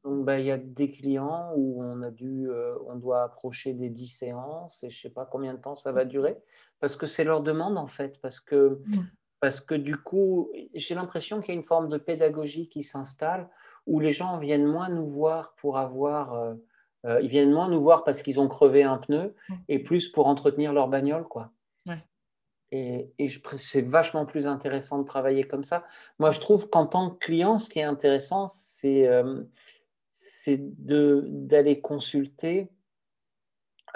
Donc, 0.04 0.24
bah, 0.26 0.38
il 0.38 0.46
y 0.46 0.52
a 0.52 0.58
des 0.60 0.92
clients 0.92 1.52
où 1.56 1.82
on, 1.82 2.04
a 2.04 2.12
dû, 2.12 2.48
euh, 2.48 2.76
on 2.86 2.96
doit 2.96 3.24
approcher 3.24 3.74
des 3.74 3.90
10 3.90 4.08
séances 4.08 4.84
et 4.84 4.92
je 4.92 5.00
ne 5.00 5.02
sais 5.02 5.14
pas 5.14 5.26
combien 5.26 5.56
de 5.56 5.60
temps 5.60 5.76
ça 5.76 5.92
va 5.92 6.06
durer 6.06 6.38
parce 6.80 6.96
que 6.96 7.08
c'est 7.08 7.24
leur 7.24 7.42
demande 7.42 7.80
en 7.80 7.88
fait. 7.88 8.22
Parce 8.22 8.40
que, 8.40 8.82
parce 9.40 9.62
que 9.62 9.74
du 9.74 9.98
coup, 9.98 10.52
j'ai 10.76 10.94
l'impression 10.94 11.42
qu'il 11.42 11.56
y 11.56 11.58
a 11.58 11.60
une 11.60 11.66
forme 11.66 11.88
de 11.88 11.98
pédagogie 11.98 12.70
qui 12.70 12.84
s'installe 12.84 13.50
où 13.88 14.00
les 14.00 14.12
gens 14.12 14.38
viennent 14.38 14.68
moins 14.68 14.90
nous 14.90 15.10
voir 15.10 15.56
pour 15.56 15.80
avoir. 15.80 16.36
Euh, 16.36 16.54
euh, 17.06 17.20
ils 17.22 17.30
viennent 17.30 17.52
moins 17.52 17.68
nous 17.68 17.82
voir 17.82 18.04
parce 18.04 18.22
qu'ils 18.22 18.40
ont 18.40 18.48
crevé 18.48 18.84
un 18.84 18.98
pneu 18.98 19.36
et 19.68 19.80
plus 19.80 20.10
pour 20.10 20.28
entretenir 20.28 20.72
leur 20.74 20.88
bagnole. 20.88 21.24
Quoi. 21.24 21.52
Et, 22.74 23.12
et 23.20 23.28
c'est 23.58 23.82
vachement 23.82 24.26
plus 24.26 24.48
intéressant 24.48 25.00
de 25.00 25.04
travailler 25.04 25.44
comme 25.44 25.64
ça. 25.64 25.84
Moi, 26.20 26.32
je 26.32 26.40
trouve 26.40 26.70
qu'en 26.70 26.86
tant 26.86 27.10
que 27.10 27.18
client, 27.18 27.60
ce 27.60 27.70
qui 27.70 27.80
est 27.80 27.84
intéressant, 27.84 28.48
c'est 28.48 29.08
euh, 29.08 29.44
d'aller 30.48 31.82
consulter 31.82 32.70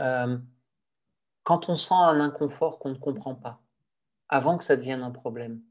euh, 0.02 0.38
quand 1.44 1.70
on 1.70 1.76
sent 1.78 1.94
un 1.94 2.20
inconfort 2.20 2.80
qu'on 2.80 2.90
ne 2.90 2.98
comprend 2.98 3.36
pas, 3.36 3.62
avant 4.28 4.58
que 4.58 4.66
ça 4.66 4.76
devienne 4.76 5.04
un 5.04 5.12
problème. 5.12 5.62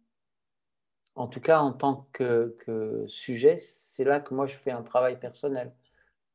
En 1.15 1.27
tout 1.29 1.41
cas, 1.41 1.61
en 1.61 1.73
tant 1.73 2.09
que, 2.13 2.57
que 2.61 3.05
sujet, 3.07 3.59
c'est 3.59 4.05
là 4.05 4.21
que 4.21 4.33
moi, 4.33 4.47
je 4.47 4.55
fais 4.55 4.71
un 4.71 4.83
travail 4.83 5.19
personnel 5.19 5.75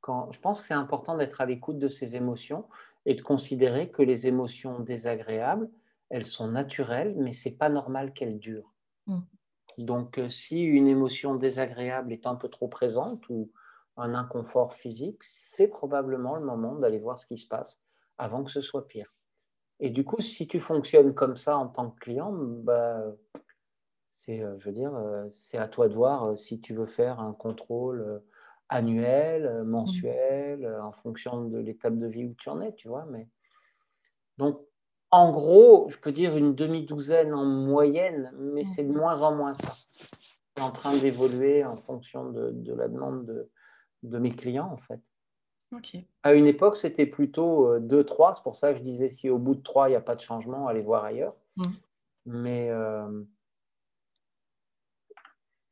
je 0.08 0.40
pense 0.40 0.62
que 0.62 0.68
c'est 0.68 0.74
important 0.74 1.18
d'être 1.18 1.42
à 1.42 1.46
l'écoute 1.46 1.80
de 1.80 1.90
ses 1.90 2.16
émotions 2.16 2.66
et 3.06 3.16
de 3.16 3.22
considérer 3.22 3.90
que 3.90 4.02
les 4.02 4.28
émotions 4.28 4.80
désagréables, 4.80 5.70
elles 6.10 6.26
sont 6.26 6.48
naturelles, 6.48 7.16
mais 7.18 7.34
c'est 7.34 7.52
pas 7.52 7.70
normal 7.70 8.14
qu'elles 8.14 8.40
durent. 8.40 8.74
Mm. 9.08 9.20
Donc, 9.78 10.20
euh, 10.20 10.30
si 10.30 10.62
une 10.62 10.88
émotion 10.88 11.36
désagréable 11.36 12.12
est 12.12 12.28
un 12.28 12.36
peu 12.36 12.50
trop 12.50 12.68
présente 12.68 13.28
ou 13.30 13.52
un 13.96 14.14
inconfort 14.14 14.76
physique, 14.76 15.22
c'est 15.24 15.68
probablement 15.68 16.36
le 16.36 16.46
moment 16.46 16.76
d'aller 16.76 17.00
voir 17.00 17.20
ce 17.20 17.26
qui 17.26 17.38
se 17.38 17.48
passe 17.48 17.80
avant 18.18 18.44
que 18.44 18.52
ce 18.52 18.62
soit 18.62 18.88
pire. 18.88 19.14
Et 19.80 19.90
du 19.90 20.04
coup, 20.04 20.20
si 20.22 20.48
tu 20.48 20.60
fonctionnes 20.60 21.14
comme 21.14 21.38
ça 21.38 21.58
en 21.58 21.68
tant 21.68 21.92
que 21.92 22.00
client, 22.00 22.34
bah, 22.34 23.02
c'est, 24.12 24.42
euh, 24.42 24.58
je 24.60 24.66
veux 24.66 24.76
dire, 24.76 24.94
euh, 24.96 25.28
c'est 25.32 25.58
à 25.58 25.68
toi 25.68 25.88
de 25.88 25.94
voir 25.94 26.38
si 26.38 26.60
tu 26.60 26.74
veux 26.74 26.86
faire 26.86 27.22
un 27.22 27.34
contrôle 27.34 28.22
annuel, 28.70 29.46
euh, 29.46 29.64
mensuel, 29.64 30.64
euh, 30.64 30.82
en 30.84 30.92
fonction 30.92 31.46
de 31.46 31.58
l'étape 31.58 31.98
de 31.98 32.08
vie 32.08 32.26
où 32.26 32.36
tu 32.38 32.50
en 32.50 32.62
es, 32.62 32.74
tu 32.74 32.88
vois. 32.88 33.06
Mais... 33.10 33.28
Donc, 34.38 34.62
en 35.12 35.32
gros, 35.32 35.90
je 35.90 35.98
peux 35.98 36.12
dire 36.12 36.38
une 36.38 36.54
demi-douzaine 36.54 37.34
en 37.34 37.46
moyenne, 37.46 38.32
mais 38.38 38.64
c'est 38.64 38.84
de 38.84 38.94
moins 38.94 39.22
en 39.22 39.36
moins 39.36 39.56
ça. 39.56 39.72
C'est 40.56 40.62
en 40.62 40.72
train 40.72 40.96
d'évoluer 40.96 41.66
en 41.66 41.72
fonction 41.72 42.32
de, 42.32 42.74
la 42.74 42.88
demande 42.88 43.48
de, 44.04 44.18
mes 44.20 44.32
clients, 44.32 44.70
en 44.72 44.78
fait. 44.78 45.02
À 46.24 46.34
une 46.34 46.46
époque, 46.46 46.78
c'était 46.78 47.06
plutôt 47.06 47.80
2-3. 47.80 48.32
Euh, 48.32 48.34
c'est 48.36 48.44
pour 48.44 48.56
ça 48.56 48.72
que 48.72 48.80
je 48.80 48.84
disais 48.84 49.10
si 49.10 49.30
au 49.30 49.40
bout 49.40 49.56
de 49.56 49.62
3, 49.62 49.90
il 49.90 49.92
n'y 49.92 49.96
a 49.96 50.02
pas 50.02 50.16
de 50.16 50.22
changement, 50.22 50.68
allez 50.68 50.82
voir 50.82 51.04
ailleurs. 51.04 51.36
Mmh. 51.58 51.64
Mais 52.26 52.70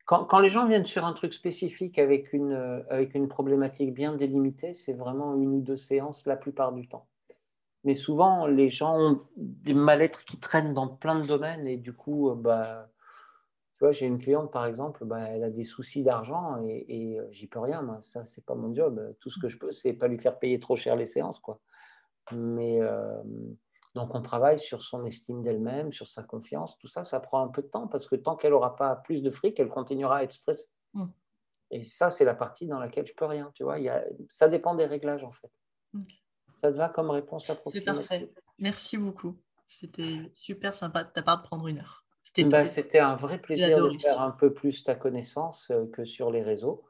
quand, 0.08 0.38
les 0.38 0.48
gens 0.48 0.66
viennent 0.66 0.86
sur 0.86 1.04
un 1.04 1.12
truc 1.12 1.34
spécifique 1.34 1.98
avec 1.98 2.32
une, 2.32 2.54
euh, 2.54 2.80
avec 2.88 3.14
une 3.14 3.28
problématique 3.28 3.92
bien 3.92 4.16
délimitée, 4.16 4.72
c'est 4.72 4.94
vraiment 4.94 5.36
une 5.36 5.56
ou 5.56 5.60
deux 5.60 5.76
séances 5.76 6.24
la 6.24 6.36
plupart 6.36 6.72
du 6.72 6.88
temps. 6.88 7.06
Mais 7.84 7.94
souvent, 7.94 8.46
les 8.46 8.70
gens 8.70 8.98
ont 8.98 9.20
des 9.36 9.74
mal-être 9.74 10.24
qui 10.24 10.40
traînent 10.40 10.72
dans 10.72 10.88
plein 10.88 11.20
de 11.20 11.26
domaines 11.26 11.68
et 11.68 11.76
du 11.76 11.92
coup, 11.92 12.30
euh, 12.30 12.34
bah, 12.34 12.88
tu 13.76 13.80
vois, 13.84 13.92
j'ai 13.92 14.06
une 14.06 14.18
cliente 14.18 14.50
par 14.50 14.64
exemple, 14.64 15.04
bah, 15.04 15.20
elle 15.28 15.44
a 15.44 15.50
des 15.50 15.64
soucis 15.64 16.02
d'argent 16.02 16.56
et, 16.64 16.86
et 16.88 17.20
euh, 17.20 17.28
j'y 17.30 17.46
peux 17.46 17.60
rien, 17.60 17.82
moi. 17.82 17.98
ça, 18.00 18.24
c'est 18.24 18.44
pas 18.46 18.54
mon 18.54 18.74
job. 18.74 19.14
Tout 19.20 19.28
ce 19.28 19.38
que 19.38 19.48
je 19.48 19.58
peux, 19.58 19.72
c'est 19.72 19.92
pas 19.92 20.08
lui 20.08 20.18
faire 20.18 20.38
payer 20.38 20.58
trop 20.58 20.76
cher 20.76 20.96
les 20.96 21.06
séances, 21.06 21.38
quoi. 21.38 21.60
Mais 22.32 22.80
donc, 23.94 24.14
on 24.14 24.22
travaille 24.22 24.58
sur 24.58 24.82
son 24.82 25.04
estime 25.06 25.42
d'elle-même, 25.42 25.92
sur 25.92 26.08
sa 26.08 26.22
confiance. 26.22 26.78
Tout 26.78 26.88
ça, 26.88 27.04
ça 27.04 27.20
prend 27.20 27.42
un 27.42 27.48
peu 27.48 27.62
de 27.62 27.68
temps 27.68 27.88
parce 27.88 28.06
que 28.06 28.16
tant 28.16 28.36
qu'elle 28.36 28.52
n'aura 28.52 28.76
pas 28.76 28.96
plus 28.96 29.22
de 29.22 29.30
fric, 29.30 29.58
elle 29.58 29.68
continuera 29.68 30.18
à 30.18 30.22
être 30.24 30.34
stressée. 30.34 30.68
Mm. 30.94 31.06
Et 31.70 31.82
ça, 31.84 32.10
c'est 32.10 32.24
la 32.24 32.34
partie 32.34 32.66
dans 32.66 32.78
laquelle 32.78 33.06
je 33.06 33.14
peux 33.14 33.24
rien. 33.24 33.50
Tu 33.54 33.62
vois, 33.62 33.76
ça 34.30 34.48
dépend 34.48 34.74
des 34.74 34.86
réglages 34.86 35.24
en 35.24 35.32
fait. 35.32 35.50
Ça 36.56 36.72
te 36.72 36.76
va 36.76 36.88
comme 36.88 37.10
réponse 37.10 37.48
à 37.50 37.56
C'est 37.70 37.84
parfait. 37.84 38.32
Merci 38.58 38.98
beaucoup. 38.98 39.36
C'était 39.66 40.30
super 40.32 40.74
sympa 40.74 41.04
de 41.04 41.10
ta 41.10 41.22
part 41.22 41.38
de 41.38 41.46
prendre 41.46 41.66
une 41.68 41.78
heure. 41.78 42.04
C'était 42.22 42.44
bah, 42.44 42.64
un 43.08 43.16
vrai 43.16 43.38
plaisir 43.38 43.90
de 43.90 43.98
faire 43.98 44.20
un 44.20 44.32
peu 44.32 44.52
plus 44.52 44.82
ta 44.82 44.94
connaissance 44.94 45.68
euh, 45.70 45.86
que 45.92 46.04
sur 46.04 46.30
les 46.30 46.42
réseaux. 46.42 46.84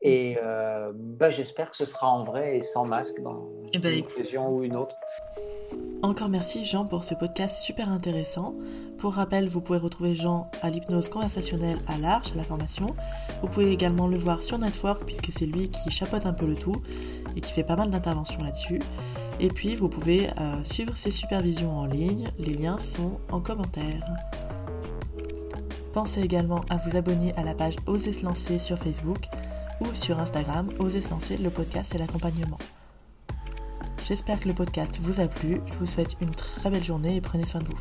Et 0.00 0.38
euh, 0.42 0.92
bah, 0.94 1.30
j'espère 1.30 1.70
que 1.70 1.76
ce 1.76 1.84
sera 1.84 2.08
en 2.08 2.22
vrai 2.22 2.58
et 2.58 2.62
sans 2.62 2.84
masque 2.84 3.20
dans 3.20 3.50
eh 3.72 3.78
ben, 3.78 3.98
une 3.98 4.04
occasion 4.04 4.48
ou 4.50 4.62
une 4.62 4.76
autre. 4.76 4.94
Encore 6.02 6.28
merci 6.28 6.64
Jean 6.64 6.86
pour 6.86 7.02
ce 7.02 7.14
podcast 7.14 7.56
super 7.56 7.88
intéressant. 7.88 8.54
Pour 8.98 9.14
rappel, 9.14 9.48
vous 9.48 9.60
pouvez 9.60 9.80
retrouver 9.80 10.14
Jean 10.14 10.48
à 10.62 10.70
l'hypnose 10.70 11.08
conversationnelle 11.08 11.80
à 11.88 11.98
l'Arche, 11.98 12.30
à 12.32 12.36
la 12.36 12.44
formation. 12.44 12.94
Vous 13.42 13.48
pouvez 13.48 13.72
également 13.72 14.06
le 14.06 14.16
voir 14.16 14.40
sur 14.40 14.58
Network 14.58 15.04
puisque 15.04 15.32
c'est 15.32 15.46
lui 15.46 15.68
qui 15.68 15.90
chapeaute 15.90 16.24
un 16.26 16.32
peu 16.32 16.46
le 16.46 16.54
tout 16.54 16.80
et 17.34 17.40
qui 17.40 17.52
fait 17.52 17.64
pas 17.64 17.74
mal 17.74 17.90
d'interventions 17.90 18.40
là-dessus. 18.44 18.78
Et 19.40 19.48
puis 19.48 19.74
vous 19.74 19.88
pouvez 19.88 20.28
euh, 20.28 20.62
suivre 20.62 20.96
ses 20.96 21.10
supervisions 21.10 21.76
en 21.76 21.86
ligne, 21.86 22.30
les 22.38 22.54
liens 22.54 22.78
sont 22.78 23.18
en 23.32 23.40
commentaire. 23.40 24.04
Pensez 25.92 26.22
également 26.22 26.64
à 26.70 26.76
vous 26.76 26.96
abonner 26.96 27.34
à 27.34 27.42
la 27.42 27.54
page 27.54 27.74
Oser 27.86 28.12
se 28.12 28.24
lancer 28.24 28.58
sur 28.58 28.78
Facebook 28.78 29.26
ou 29.80 29.86
sur 29.94 30.20
Instagram, 30.20 30.68
Osez 30.78 31.02
se 31.02 31.10
lancer, 31.10 31.36
le 31.36 31.50
podcast 31.50 31.92
et 31.96 31.98
l'accompagnement. 31.98 32.58
J'espère 34.08 34.40
que 34.40 34.48
le 34.48 34.54
podcast 34.54 34.98
vous 35.02 35.20
a 35.20 35.28
plu, 35.28 35.60
je 35.66 35.74
vous 35.74 35.84
souhaite 35.84 36.16
une 36.22 36.30
très 36.30 36.70
belle 36.70 36.82
journée 36.82 37.16
et 37.16 37.20
prenez 37.20 37.44
soin 37.44 37.60
de 37.60 37.66
vous. 37.66 37.76